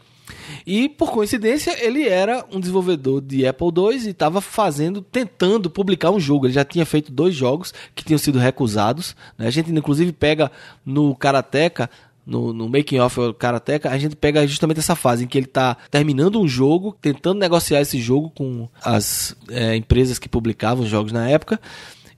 E 0.65 0.89
por 0.89 1.11
coincidência, 1.11 1.75
ele 1.84 2.07
era 2.07 2.45
um 2.51 2.59
desenvolvedor 2.59 3.21
de 3.21 3.45
Apple 3.45 3.67
II 3.67 4.07
e 4.07 4.09
estava 4.09 4.41
fazendo, 4.41 5.01
tentando 5.01 5.69
publicar 5.69 6.11
um 6.11 6.19
jogo. 6.19 6.45
Ele 6.45 6.53
já 6.53 6.65
tinha 6.65 6.86
feito 6.86 7.11
dois 7.11 7.36
jogos 7.36 7.73
que 7.95 8.03
tinham 8.03 8.17
sido 8.17 8.39
recusados. 8.39 9.15
Né? 9.38 9.47
A 9.47 9.51
gente, 9.51 9.71
inclusive, 9.71 10.11
pega 10.11 10.51
no 10.86 11.15
Karateka 11.15 11.89
no, 12.25 12.53
no 12.53 12.69
Making 12.69 12.99
of 12.99 13.34
Karateka, 13.38 13.89
a 13.89 13.97
gente 13.97 14.15
pega 14.15 14.45
justamente 14.45 14.79
essa 14.79 14.95
fase 14.95 15.23
em 15.23 15.27
que 15.27 15.38
ele 15.38 15.47
está 15.47 15.75
terminando 15.89 16.39
um 16.39 16.47
jogo, 16.47 16.95
tentando 17.01 17.39
negociar 17.39 17.82
esse 17.82 17.99
jogo 17.99 18.29
com 18.29 18.69
as 18.84 19.36
é, 19.49 19.75
empresas 19.75 20.19
que 20.19 20.29
publicavam 20.29 20.86
jogos 20.86 21.11
na 21.11 21.27
época. 21.27 21.59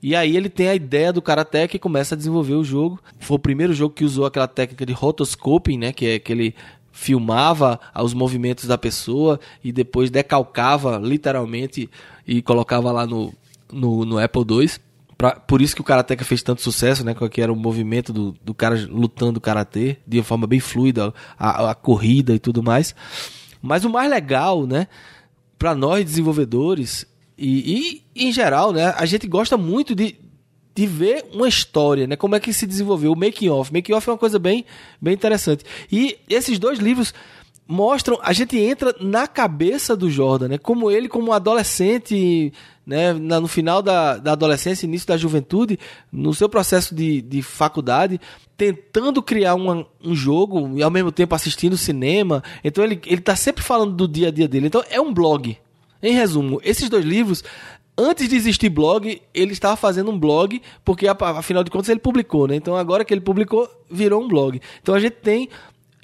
E 0.02 0.14
aí 0.14 0.36
ele 0.36 0.50
tem 0.50 0.68
a 0.68 0.74
ideia 0.74 1.10
do 1.10 1.22
Karateka 1.22 1.76
e 1.76 1.78
começa 1.78 2.14
a 2.14 2.18
desenvolver 2.18 2.52
o 2.52 2.62
jogo. 2.62 3.00
Foi 3.18 3.36
o 3.36 3.40
primeiro 3.40 3.72
jogo 3.72 3.94
que 3.94 4.04
usou 4.04 4.26
aquela 4.26 4.46
técnica 4.46 4.84
de 4.84 4.92
rotoscoping, 4.92 5.78
né? 5.78 5.94
Que 5.94 6.06
é 6.06 6.18
que 6.18 6.30
ele 6.30 6.54
filmava 6.94 7.80
os 8.00 8.14
movimentos 8.14 8.66
da 8.66 8.78
pessoa 8.78 9.40
e 9.64 9.72
depois 9.72 10.10
decalcava 10.10 10.96
literalmente 10.96 11.90
e 12.24 12.40
colocava 12.40 12.92
lá 12.92 13.04
no, 13.04 13.34
no, 13.70 14.04
no 14.04 14.18
Apple 14.18 14.44
II. 14.48 14.70
Pra, 15.18 15.32
por 15.32 15.60
isso 15.60 15.74
que 15.74 15.80
o 15.80 15.84
Karateka 15.84 16.24
fez 16.24 16.40
tanto 16.40 16.62
sucesso, 16.62 17.04
né? 17.04 17.12
Que 17.30 17.42
era 17.42 17.52
o 17.52 17.56
movimento 17.56 18.12
do, 18.12 18.32
do 18.44 18.54
cara 18.54 18.86
lutando 18.88 19.40
Karatê 19.40 19.96
de 20.06 20.18
uma 20.18 20.24
forma 20.24 20.46
bem 20.46 20.60
fluida, 20.60 21.12
a, 21.36 21.72
a 21.72 21.74
corrida 21.74 22.32
e 22.32 22.38
tudo 22.38 22.62
mais. 22.62 22.94
Mas 23.60 23.84
o 23.84 23.90
mais 23.90 24.08
legal, 24.08 24.64
né? 24.64 24.86
Para 25.58 25.74
nós 25.74 26.04
desenvolvedores 26.04 27.06
e, 27.36 28.04
e, 28.14 28.26
em 28.26 28.32
geral, 28.32 28.72
né, 28.72 28.94
a 28.96 29.04
gente 29.04 29.26
gosta 29.26 29.56
muito 29.56 29.94
de, 29.94 30.16
de 30.74 30.86
ver 30.86 31.24
uma 31.32 31.48
história, 31.48 32.06
né? 32.06 32.16
Como 32.16 32.34
é 32.34 32.40
que 32.40 32.52
se 32.52 32.66
desenvolveu 32.66 33.12
o 33.12 33.16
making 33.16 33.48
of. 33.48 33.72
Making 33.72 33.92
of 33.92 34.08
é 34.08 34.12
uma 34.12 34.18
coisa 34.18 34.38
bem, 34.38 34.64
bem 35.00 35.14
interessante. 35.14 35.64
E 35.90 36.18
esses 36.28 36.58
dois 36.58 36.78
livros 36.78 37.14
mostram, 37.66 38.18
a 38.22 38.32
gente 38.32 38.58
entra 38.58 38.94
na 39.00 39.26
cabeça 39.26 39.96
do 39.96 40.10
Jordan, 40.10 40.48
né? 40.48 40.58
Como 40.58 40.90
ele, 40.90 41.08
como 41.08 41.32
adolescente, 41.32 42.52
né? 42.84 43.12
No 43.12 43.46
final 43.46 43.80
da, 43.80 44.16
da 44.16 44.32
adolescência, 44.32 44.84
início 44.84 45.06
da 45.06 45.16
juventude, 45.16 45.78
no 46.12 46.34
seu 46.34 46.48
processo 46.48 46.94
de, 46.94 47.22
de 47.22 47.40
faculdade, 47.40 48.20
tentando 48.56 49.22
criar 49.22 49.54
uma, 49.54 49.86
um 50.02 50.14
jogo 50.14 50.76
e 50.76 50.82
ao 50.82 50.90
mesmo 50.90 51.12
tempo 51.12 51.34
assistindo 51.34 51.76
cinema. 51.76 52.42
Então 52.64 52.82
ele, 52.82 53.00
ele 53.06 53.20
tá 53.20 53.36
sempre 53.36 53.62
falando 53.62 53.92
do 53.92 54.08
dia 54.08 54.28
a 54.28 54.30
dia 54.32 54.48
dele. 54.48 54.66
Então 54.66 54.84
é 54.90 55.00
um 55.00 55.14
blog. 55.14 55.56
Em 56.02 56.12
resumo, 56.12 56.60
esses 56.62 56.90
dois 56.90 57.02
livros 57.02 57.42
antes 57.96 58.28
de 58.28 58.36
existir 58.36 58.68
blog, 58.68 59.20
ele 59.32 59.52
estava 59.52 59.76
fazendo 59.76 60.10
um 60.10 60.18
blog, 60.18 60.60
porque 60.84 61.06
afinal 61.08 61.64
de 61.64 61.70
contas 61.70 61.88
ele 61.88 62.00
publicou, 62.00 62.46
né? 62.46 62.56
Então 62.56 62.76
agora 62.76 63.04
que 63.04 63.14
ele 63.14 63.20
publicou, 63.20 63.68
virou 63.90 64.22
um 64.22 64.28
blog. 64.28 64.60
Então 64.80 64.94
a 64.94 65.00
gente 65.00 65.14
tem 65.14 65.48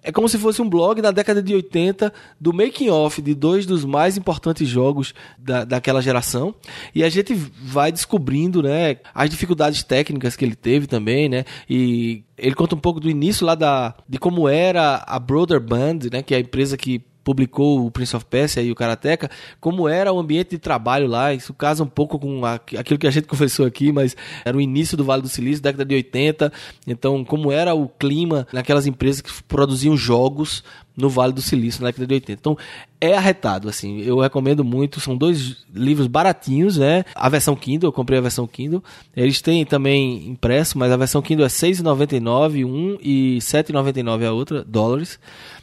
é 0.03 0.11
como 0.11 0.29
se 0.29 0.39
fosse 0.39 0.63
um 0.63 0.69
blog 0.69 1.03
da 1.03 1.11
década 1.11 1.43
de 1.43 1.55
80 1.55 2.13
do 2.41 2.53
making 2.53 2.89
off 2.89 3.21
de 3.21 3.35
dois 3.35 3.67
dos 3.67 3.85
mais 3.85 4.17
importantes 4.17 4.67
jogos 4.67 5.15
da, 5.39 5.65
daquela 5.65 6.01
geração. 6.01 6.55
E 6.95 7.05
a 7.05 7.09
gente 7.09 7.35
vai 7.35 7.93
descobrindo, 7.93 8.63
né, 8.63 8.97
as 9.15 9.29
dificuldades 9.29 9.83
técnicas 9.83 10.37
que 10.37 10.45
ele 10.45 10.55
teve 10.55 10.87
também, 10.87 11.29
né? 11.29 11.45
E 11.69 12.25
ele 12.39 12.55
conta 12.55 12.75
um 12.75 12.79
pouco 12.79 12.99
do 12.99 13.11
início 13.11 13.45
lá 13.45 13.55
da 13.55 13.95
de 14.09 14.19
como 14.19 14.49
era 14.49 15.05
a 15.07 15.19
Brother 15.19 15.61
Band, 15.61 15.99
né, 16.11 16.23
que 16.23 16.35
é 16.35 16.39
a 16.39 16.41
empresa 16.41 16.77
que 16.77 17.03
publicou 17.23 17.87
o 17.87 17.91
Prince 17.91 18.17
of 18.17 18.25
Persia 18.25 18.63
e 18.63 18.71
o 18.71 18.75
Karateka, 18.75 19.31
como 19.61 19.89
era 19.89 20.13
o 20.13 20.19
ambiente 20.19 20.51
de 20.51 20.59
trabalho 20.59 21.07
lá, 21.07 21.35
isso 21.35 21.53
casa 21.55 21.85
um 21.85 21.89
pouco 21.89 22.19
com 22.19 22.45
aquilo 22.45 22.99
que 22.99 23.07
a 23.07 23.11
gente 23.11 23.27
conversou 23.29 23.67
aqui, 23.67 23.93
mas 23.93 24.17
era 24.45 24.57
o 24.57 24.61
início 24.61 24.97
do 24.97 25.05
Vale 25.05 25.23
do 25.23 25.29
Silício, 25.29 25.63
década 25.63 25.85
de 25.85 25.95
80, 25.95 26.53
então 26.87 27.25
como 27.25 27.53
era 27.53 27.75
o 27.75 27.89
clima 27.89 28.47
naquelas 28.53 28.87
empresas 28.87 29.21
que 29.21 29.31
produziam 29.45 29.97
jogos 29.97 30.63
no 30.97 31.09
Vale 31.09 31.33
do 31.33 31.41
Silício 31.41 31.83
na 31.83 31.89
década 31.89 32.07
de 32.07 32.15
80. 32.15 32.33
Então, 32.33 32.59
é 33.01 33.15
arretado, 33.15 33.69
assim, 33.69 34.01
eu 34.01 34.19
recomendo 34.19 34.63
muito, 34.63 35.01
são 35.01 35.17
dois 35.17 35.65
livros 35.75 36.07
baratinhos, 36.07 36.77
né? 36.77 37.05
A 37.15 37.29
versão 37.29 37.57
Kindle, 37.57 37.89
eu 37.89 37.93
comprei 37.93 38.19
a 38.19 38.23
versão 38.23 38.47
Kindle. 38.47 38.83
Eles 39.17 39.41
têm 39.41 39.65
também 39.65 40.29
impresso, 40.29 40.79
mas 40.79 40.93
a 40.93 40.97
versão 40.97 41.23
Kindle 41.23 41.47
é 41.47 41.49
R$ 41.49 41.55
6,99 41.55 42.67
um 42.67 42.99
e 43.01 43.35
R$ 43.35 43.39
7,99 43.41 44.27
a 44.27 44.33
outra, 44.33 44.65
dólares. 44.65 45.19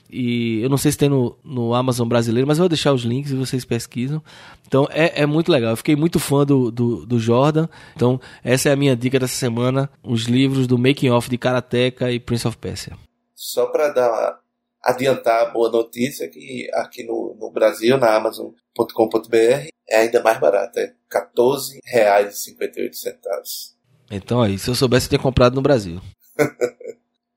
E 0.09 0.61
eu 0.61 0.69
não 0.69 0.77
sei 0.77 0.91
se 0.91 0.97
tem 0.97 1.09
no, 1.09 1.37
no 1.43 1.73
Amazon 1.73 2.07
brasileiro, 2.07 2.47
mas 2.47 2.57
eu 2.57 2.63
vou 2.63 2.69
deixar 2.69 2.93
os 2.93 3.01
links 3.01 3.31
e 3.31 3.35
vocês 3.35 3.65
pesquisam. 3.65 4.23
Então 4.65 4.87
é, 4.89 5.21
é 5.21 5.25
muito 5.25 5.51
legal. 5.51 5.71
Eu 5.71 5.77
fiquei 5.77 5.95
muito 5.95 6.19
fã 6.19 6.45
do, 6.45 6.71
do, 6.71 7.05
do, 7.05 7.19
Jordan. 7.19 7.67
Então, 7.95 8.19
essa 8.43 8.69
é 8.69 8.71
a 8.71 8.75
minha 8.75 8.95
dica 8.95 9.19
dessa 9.19 9.35
semana: 9.35 9.89
os 10.03 10.23
livros 10.23 10.67
do 10.67 10.77
Making 10.77 11.09
Off 11.09 11.29
de 11.29 11.37
Karateka 11.37 12.11
e 12.11 12.19
Prince 12.19 12.47
of 12.47 12.57
Persia. 12.57 12.93
Só 13.35 13.65
para 13.67 13.89
dar 13.89 14.39
adiantar 14.81 15.41
a 15.41 15.49
boa 15.49 15.69
notícia 15.69 16.29
que 16.29 16.69
aqui 16.73 17.03
no, 17.03 17.35
no 17.39 17.51
Brasil, 17.51 17.97
na 17.97 18.15
Amazon.com.br, 18.15 19.67
é 19.89 19.97
ainda 19.97 20.23
mais 20.23 20.39
barato, 20.39 20.79
é 20.79 20.85
R$ 20.85 20.93
14,58. 21.11 23.75
Então 24.09 24.41
aí, 24.41 24.57
se 24.57 24.69
eu 24.69 24.75
soubesse, 24.75 25.07
eu 25.07 25.09
tinha 25.09 25.21
comprado 25.21 25.55
no 25.55 25.61
Brasil. 25.61 25.99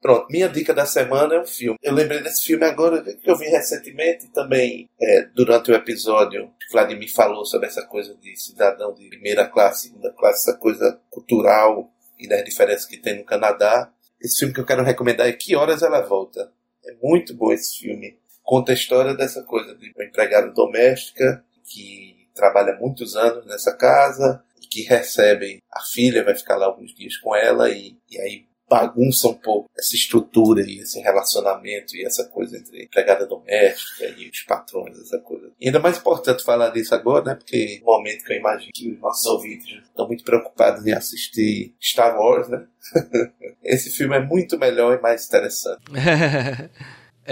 Pronto, 0.01 0.29
minha 0.31 0.49
dica 0.49 0.73
da 0.73 0.87
semana 0.87 1.35
é 1.35 1.41
um 1.41 1.47
filme. 1.47 1.79
Eu 1.83 1.93
lembrei 1.93 2.23
desse 2.23 2.45
filme 2.45 2.65
agora, 2.65 3.03
que 3.03 3.31
eu 3.31 3.37
vi 3.37 3.45
recentemente 3.47 4.29
também, 4.33 4.89
é, 4.99 5.23
durante 5.35 5.71
o 5.71 5.75
episódio, 5.75 6.51
que 6.59 6.73
Vladimir 6.73 7.13
falou 7.13 7.45
sobre 7.45 7.67
essa 7.67 7.85
coisa 7.87 8.15
de 8.17 8.35
cidadão 8.35 8.95
de 8.95 9.09
primeira 9.09 9.47
classe, 9.47 9.89
segunda 9.89 10.11
classe, 10.13 10.49
essa 10.49 10.59
coisa 10.59 10.99
cultural 11.11 11.93
e 12.19 12.27
das 12.27 12.43
diferenças 12.45 12.87
que 12.87 12.97
tem 12.97 13.19
no 13.19 13.25
Canadá. 13.25 13.93
Esse 14.19 14.39
filme 14.39 14.55
que 14.55 14.61
eu 14.61 14.67
quero 14.67 14.83
recomendar 14.83 15.29
é 15.29 15.33
Que 15.33 15.55
Horas 15.55 15.83
Ela 15.83 16.01
Volta. 16.01 16.51
É 16.87 16.95
muito 17.03 17.35
bom 17.35 17.53
esse 17.53 17.79
filme. 17.79 18.19
Conta 18.43 18.73
a 18.73 18.75
história 18.75 19.15
dessa 19.15 19.43
coisa 19.43 19.75
de 19.75 19.93
uma 19.95 20.05
empregada 20.05 20.51
doméstica 20.51 21.45
que 21.67 22.27
trabalha 22.35 22.77
muitos 22.81 23.17
anos 23.17 23.45
nessa 23.45 23.77
casa 23.77 24.43
e 24.63 24.67
que 24.67 24.83
recebe 24.83 25.63
a 25.71 25.83
filha, 25.83 26.25
vai 26.25 26.35
ficar 26.35 26.57
lá 26.57 26.67
alguns 26.67 26.95
dias 26.95 27.19
com 27.19 27.37
ela 27.37 27.69
e, 27.71 27.97
e 28.11 28.19
aí 28.19 28.50
bagunça 28.71 29.27
um 29.27 29.35
pouco 29.35 29.69
essa 29.77 29.97
estrutura 29.97 30.63
e 30.63 30.79
esse 30.79 31.01
relacionamento 31.01 31.97
e 31.97 32.07
essa 32.07 32.25
coisa 32.27 32.57
entre 32.57 32.85
empregada 32.85 33.27
doméstica 33.27 34.05
e 34.17 34.31
os 34.31 34.43
patrões, 34.43 34.97
essa 35.01 35.19
coisa. 35.19 35.51
E 35.61 35.67
ainda 35.67 35.81
mais 35.81 35.99
importante 35.99 36.45
falar 36.45 36.71
disso 36.71 36.95
agora, 36.95 37.25
né? 37.25 37.35
Porque 37.35 37.81
no 37.81 37.87
momento 37.87 38.25
que 38.25 38.33
eu 38.33 38.37
imagino 38.37 38.71
que 38.73 38.93
os 38.93 39.01
nossos 39.01 39.27
ouvintes 39.27 39.83
estão 39.83 40.07
muito 40.07 40.23
preocupados 40.23 40.87
em 40.87 40.93
assistir 40.93 41.75
Star 41.83 42.17
Wars, 42.17 42.49
né? 42.49 42.65
esse 43.65 43.91
filme 43.91 44.17
é 44.17 44.21
muito 44.21 44.57
melhor 44.57 44.97
e 44.97 45.03
mais 45.03 45.27
interessante. 45.27 45.83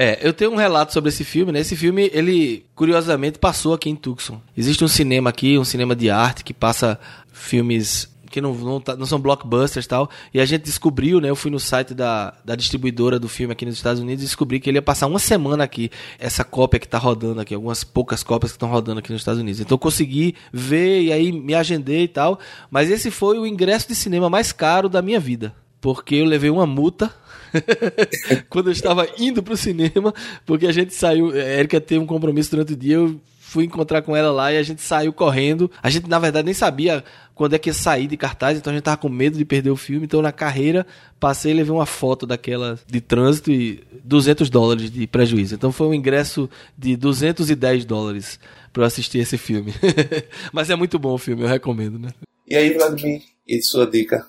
É, 0.01 0.16
eu 0.22 0.32
tenho 0.32 0.53
um 0.53 0.57
relato 0.57 0.93
sobre 0.93 1.09
esse 1.09 1.24
filme, 1.24 1.51
né? 1.51 1.59
Esse 1.59 1.74
filme, 1.74 2.09
ele, 2.14 2.64
curiosamente, 2.76 3.36
passou 3.36 3.74
aqui 3.74 3.91
em 3.91 3.97
Tucson. 3.97 4.41
Existe 4.57 4.84
um 4.84 4.89
cinema 4.89 5.30
aqui, 5.30 5.59
um 5.59 5.64
cinema 5.64 5.97
de 5.97 6.09
arte, 6.09 6.45
que 6.45 6.55
passa 6.55 7.01
filmes 7.32 8.09
que 8.30 8.40
não, 8.40 8.54
não, 8.54 8.80
tá, 8.80 8.96
não 8.96 9.06
são 9.06 9.18
blockbusters 9.18 9.84
e 9.84 9.88
tal. 9.88 10.10
E 10.32 10.40
a 10.40 10.44
gente 10.44 10.62
descobriu, 10.62 11.20
né? 11.20 11.30
Eu 11.30 11.36
fui 11.36 11.50
no 11.50 11.60
site 11.60 11.94
da, 11.94 12.34
da 12.44 12.54
distribuidora 12.54 13.18
do 13.18 13.28
filme 13.28 13.52
aqui 13.52 13.64
nos 13.64 13.76
Estados 13.76 14.00
Unidos 14.00 14.22
e 14.22 14.26
descobri 14.26 14.60
que 14.60 14.70
ele 14.70 14.78
ia 14.78 14.82
passar 14.82 15.06
uma 15.06 15.18
semana 15.18 15.64
aqui, 15.64 15.90
essa 16.18 16.44
cópia 16.44 16.78
que 16.80 16.88
tá 16.88 16.98
rodando 16.98 17.40
aqui, 17.40 17.54
algumas 17.54 17.84
poucas 17.84 18.22
cópias 18.22 18.52
que 18.52 18.56
estão 18.56 18.68
rodando 18.68 19.00
aqui 19.00 19.12
nos 19.12 19.20
Estados 19.20 19.40
Unidos. 19.40 19.60
Então 19.60 19.74
eu 19.74 19.78
consegui 19.78 20.34
ver 20.52 21.02
e 21.02 21.12
aí 21.12 21.32
me 21.32 21.54
agendei 21.54 22.04
e 22.04 22.08
tal. 22.08 22.38
Mas 22.70 22.90
esse 22.90 23.10
foi 23.10 23.38
o 23.38 23.46
ingresso 23.46 23.88
de 23.88 23.94
cinema 23.94 24.28
mais 24.28 24.52
caro 24.52 24.88
da 24.88 25.02
minha 25.02 25.20
vida. 25.20 25.54
Porque 25.80 26.16
eu 26.16 26.24
levei 26.24 26.50
uma 26.50 26.66
multa 26.66 27.14
quando 28.50 28.68
eu 28.68 28.72
estava 28.72 29.06
indo 29.18 29.42
pro 29.42 29.56
cinema, 29.56 30.12
porque 30.44 30.66
a 30.66 30.72
gente 30.72 30.94
saiu. 30.94 31.30
A 31.30 31.38
Erika 31.38 31.80
teve 31.80 32.00
um 32.00 32.06
compromisso 32.06 32.50
durante 32.50 32.72
o 32.72 32.76
dia, 32.76 32.96
eu 32.96 33.20
fui 33.48 33.64
encontrar 33.64 34.02
com 34.02 34.14
ela 34.14 34.30
lá 34.30 34.52
e 34.52 34.58
a 34.58 34.62
gente 34.62 34.82
saiu 34.82 35.12
correndo. 35.12 35.70
A 35.82 35.88
gente, 35.88 36.08
na 36.08 36.18
verdade, 36.18 36.44
nem 36.44 36.54
sabia 36.54 37.02
quando 37.39 37.55
é 37.55 37.59
que 37.59 37.70
ia 37.70 37.74
sair 37.74 38.09
de 38.09 38.16
cartaz, 38.16 38.59
então 38.59 38.72
a 38.72 38.74
gente 38.74 38.82
tava 38.82 38.97
com 38.97 39.09
medo 39.09 39.39
de 39.39 39.45
perder 39.45 39.70
o 39.70 39.76
filme. 39.76 40.07
Então, 40.07 40.20
na 40.20 40.32
carreira, 40.32 40.84
passei 41.20 41.53
e 41.53 41.55
levei 41.55 41.72
uma 41.72 41.86
foto 41.86 42.26
daquela 42.26 42.78
de 42.84 43.01
trânsito 43.01 43.53
e 43.53 43.84
200 44.03 44.51
dólares 44.51 44.91
de 44.91 45.07
prejuízo. 45.07 45.55
Então, 45.55 45.70
foi 45.70 45.86
um 45.86 45.95
ingresso 45.95 46.51
de 46.76 46.97
210 46.97 47.84
dólares 47.84 48.41
para 48.72 48.82
eu 48.82 48.86
assistir 48.86 49.18
esse 49.18 49.39
filme. 49.39 49.72
Mas 50.53 50.68
é 50.68 50.74
muito 50.74 50.99
bom 50.99 51.14
o 51.14 51.18
filme, 51.18 51.45
eu 51.45 51.49
recomendo, 51.49 51.97
né? 51.97 52.11
E 52.47 52.57
aí, 52.57 52.74
Vladimir, 52.74 53.22
e 53.47 53.62
sua 53.62 53.86
dica? 53.86 54.26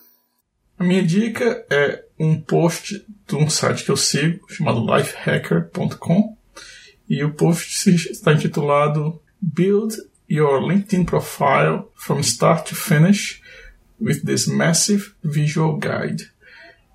A 0.77 0.83
minha 0.83 1.03
dica 1.03 1.65
é 1.69 2.03
um 2.19 2.39
post 2.39 3.03
de 3.27 3.35
um 3.35 3.49
site 3.49 3.83
que 3.83 3.89
eu 3.91 3.97
sigo, 3.97 4.45
chamado 4.49 4.85
lifehacker.com 4.85 6.37
e 7.09 7.23
o 7.23 7.33
post 7.33 7.89
está 7.89 8.33
intitulado 8.33 9.19
Build 9.41 9.95
Your 10.29 10.61
LinkedIn 10.61 11.05
Profile 11.05 11.89
from 11.95 12.19
Start 12.19 12.67
to 12.67 12.75
Finish 12.75 13.41
with 13.99 14.23
this 14.23 14.47
Massive 14.47 15.13
Visual 15.23 15.77
Guide. 15.77 16.31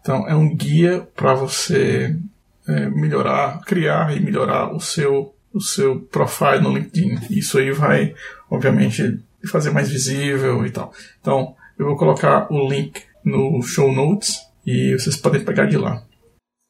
Então, 0.01 0.28
é 0.28 0.35
um 0.35 0.55
guia 0.55 1.09
para 1.14 1.35
você 1.35 2.16
é, 2.68 2.89
melhorar, 2.91 3.61
criar 3.64 4.16
e 4.16 4.20
melhorar 4.20 4.74
o 4.74 4.80
seu, 4.80 5.35
o 5.53 5.61
seu 5.61 6.01
profile 6.01 6.61
no 6.61 6.76
LinkedIn. 6.76 7.20
Isso 7.30 7.59
aí 7.59 7.72
vai, 7.72 8.14
obviamente, 8.51 9.20
fazer 9.51 9.70
mais 9.70 9.91
visível 9.91 10.64
e 10.64 10.70
tal. 10.70 10.93
Então, 11.20 11.57
eu 11.78 11.87
vou 11.87 11.97
colocar 11.97 12.47
o 12.53 12.68
link 12.68 13.03
no 13.24 13.62
show 13.62 13.93
notes 13.93 14.39
e 14.66 14.93
vocês 14.93 15.16
podem 15.16 15.45
pegar 15.45 15.66
de 15.66 15.76
lá. 15.76 16.07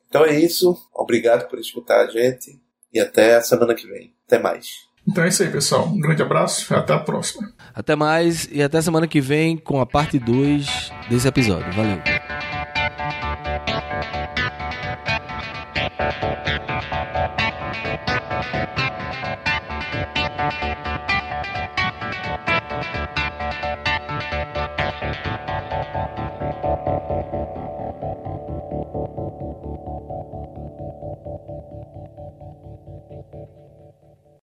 Então 0.09 0.25
é 0.25 0.39
isso. 0.39 0.77
Obrigado 0.95 1.49
por 1.49 1.59
escutar 1.59 2.05
a 2.05 2.07
gente. 2.07 2.61
E 2.93 3.01
até 3.01 3.35
a 3.35 3.43
semana 3.43 3.75
que 3.75 3.87
vem. 3.87 4.15
Até 4.27 4.39
mais. 4.39 4.84
Então 5.07 5.25
é 5.25 5.29
isso 5.29 5.43
aí, 5.43 5.51
pessoal. 5.51 5.87
Um 5.89 6.01
grande 6.01 6.23
abraço 6.23 6.73
e 6.73 6.77
até 6.77 6.95
a 6.95 6.99
próxima. 6.99 7.51
Até 7.75 7.95
mais 7.95 8.49
e 8.51 8.63
até 8.63 8.81
semana 8.81 9.07
que 9.07 9.21
vem 9.21 9.57
com 9.57 9.81
a 9.81 9.87
parte 9.87 10.19
2 10.19 10.93
desse 11.11 11.29
episódio. 11.29 11.73
Valeu. 11.73 12.01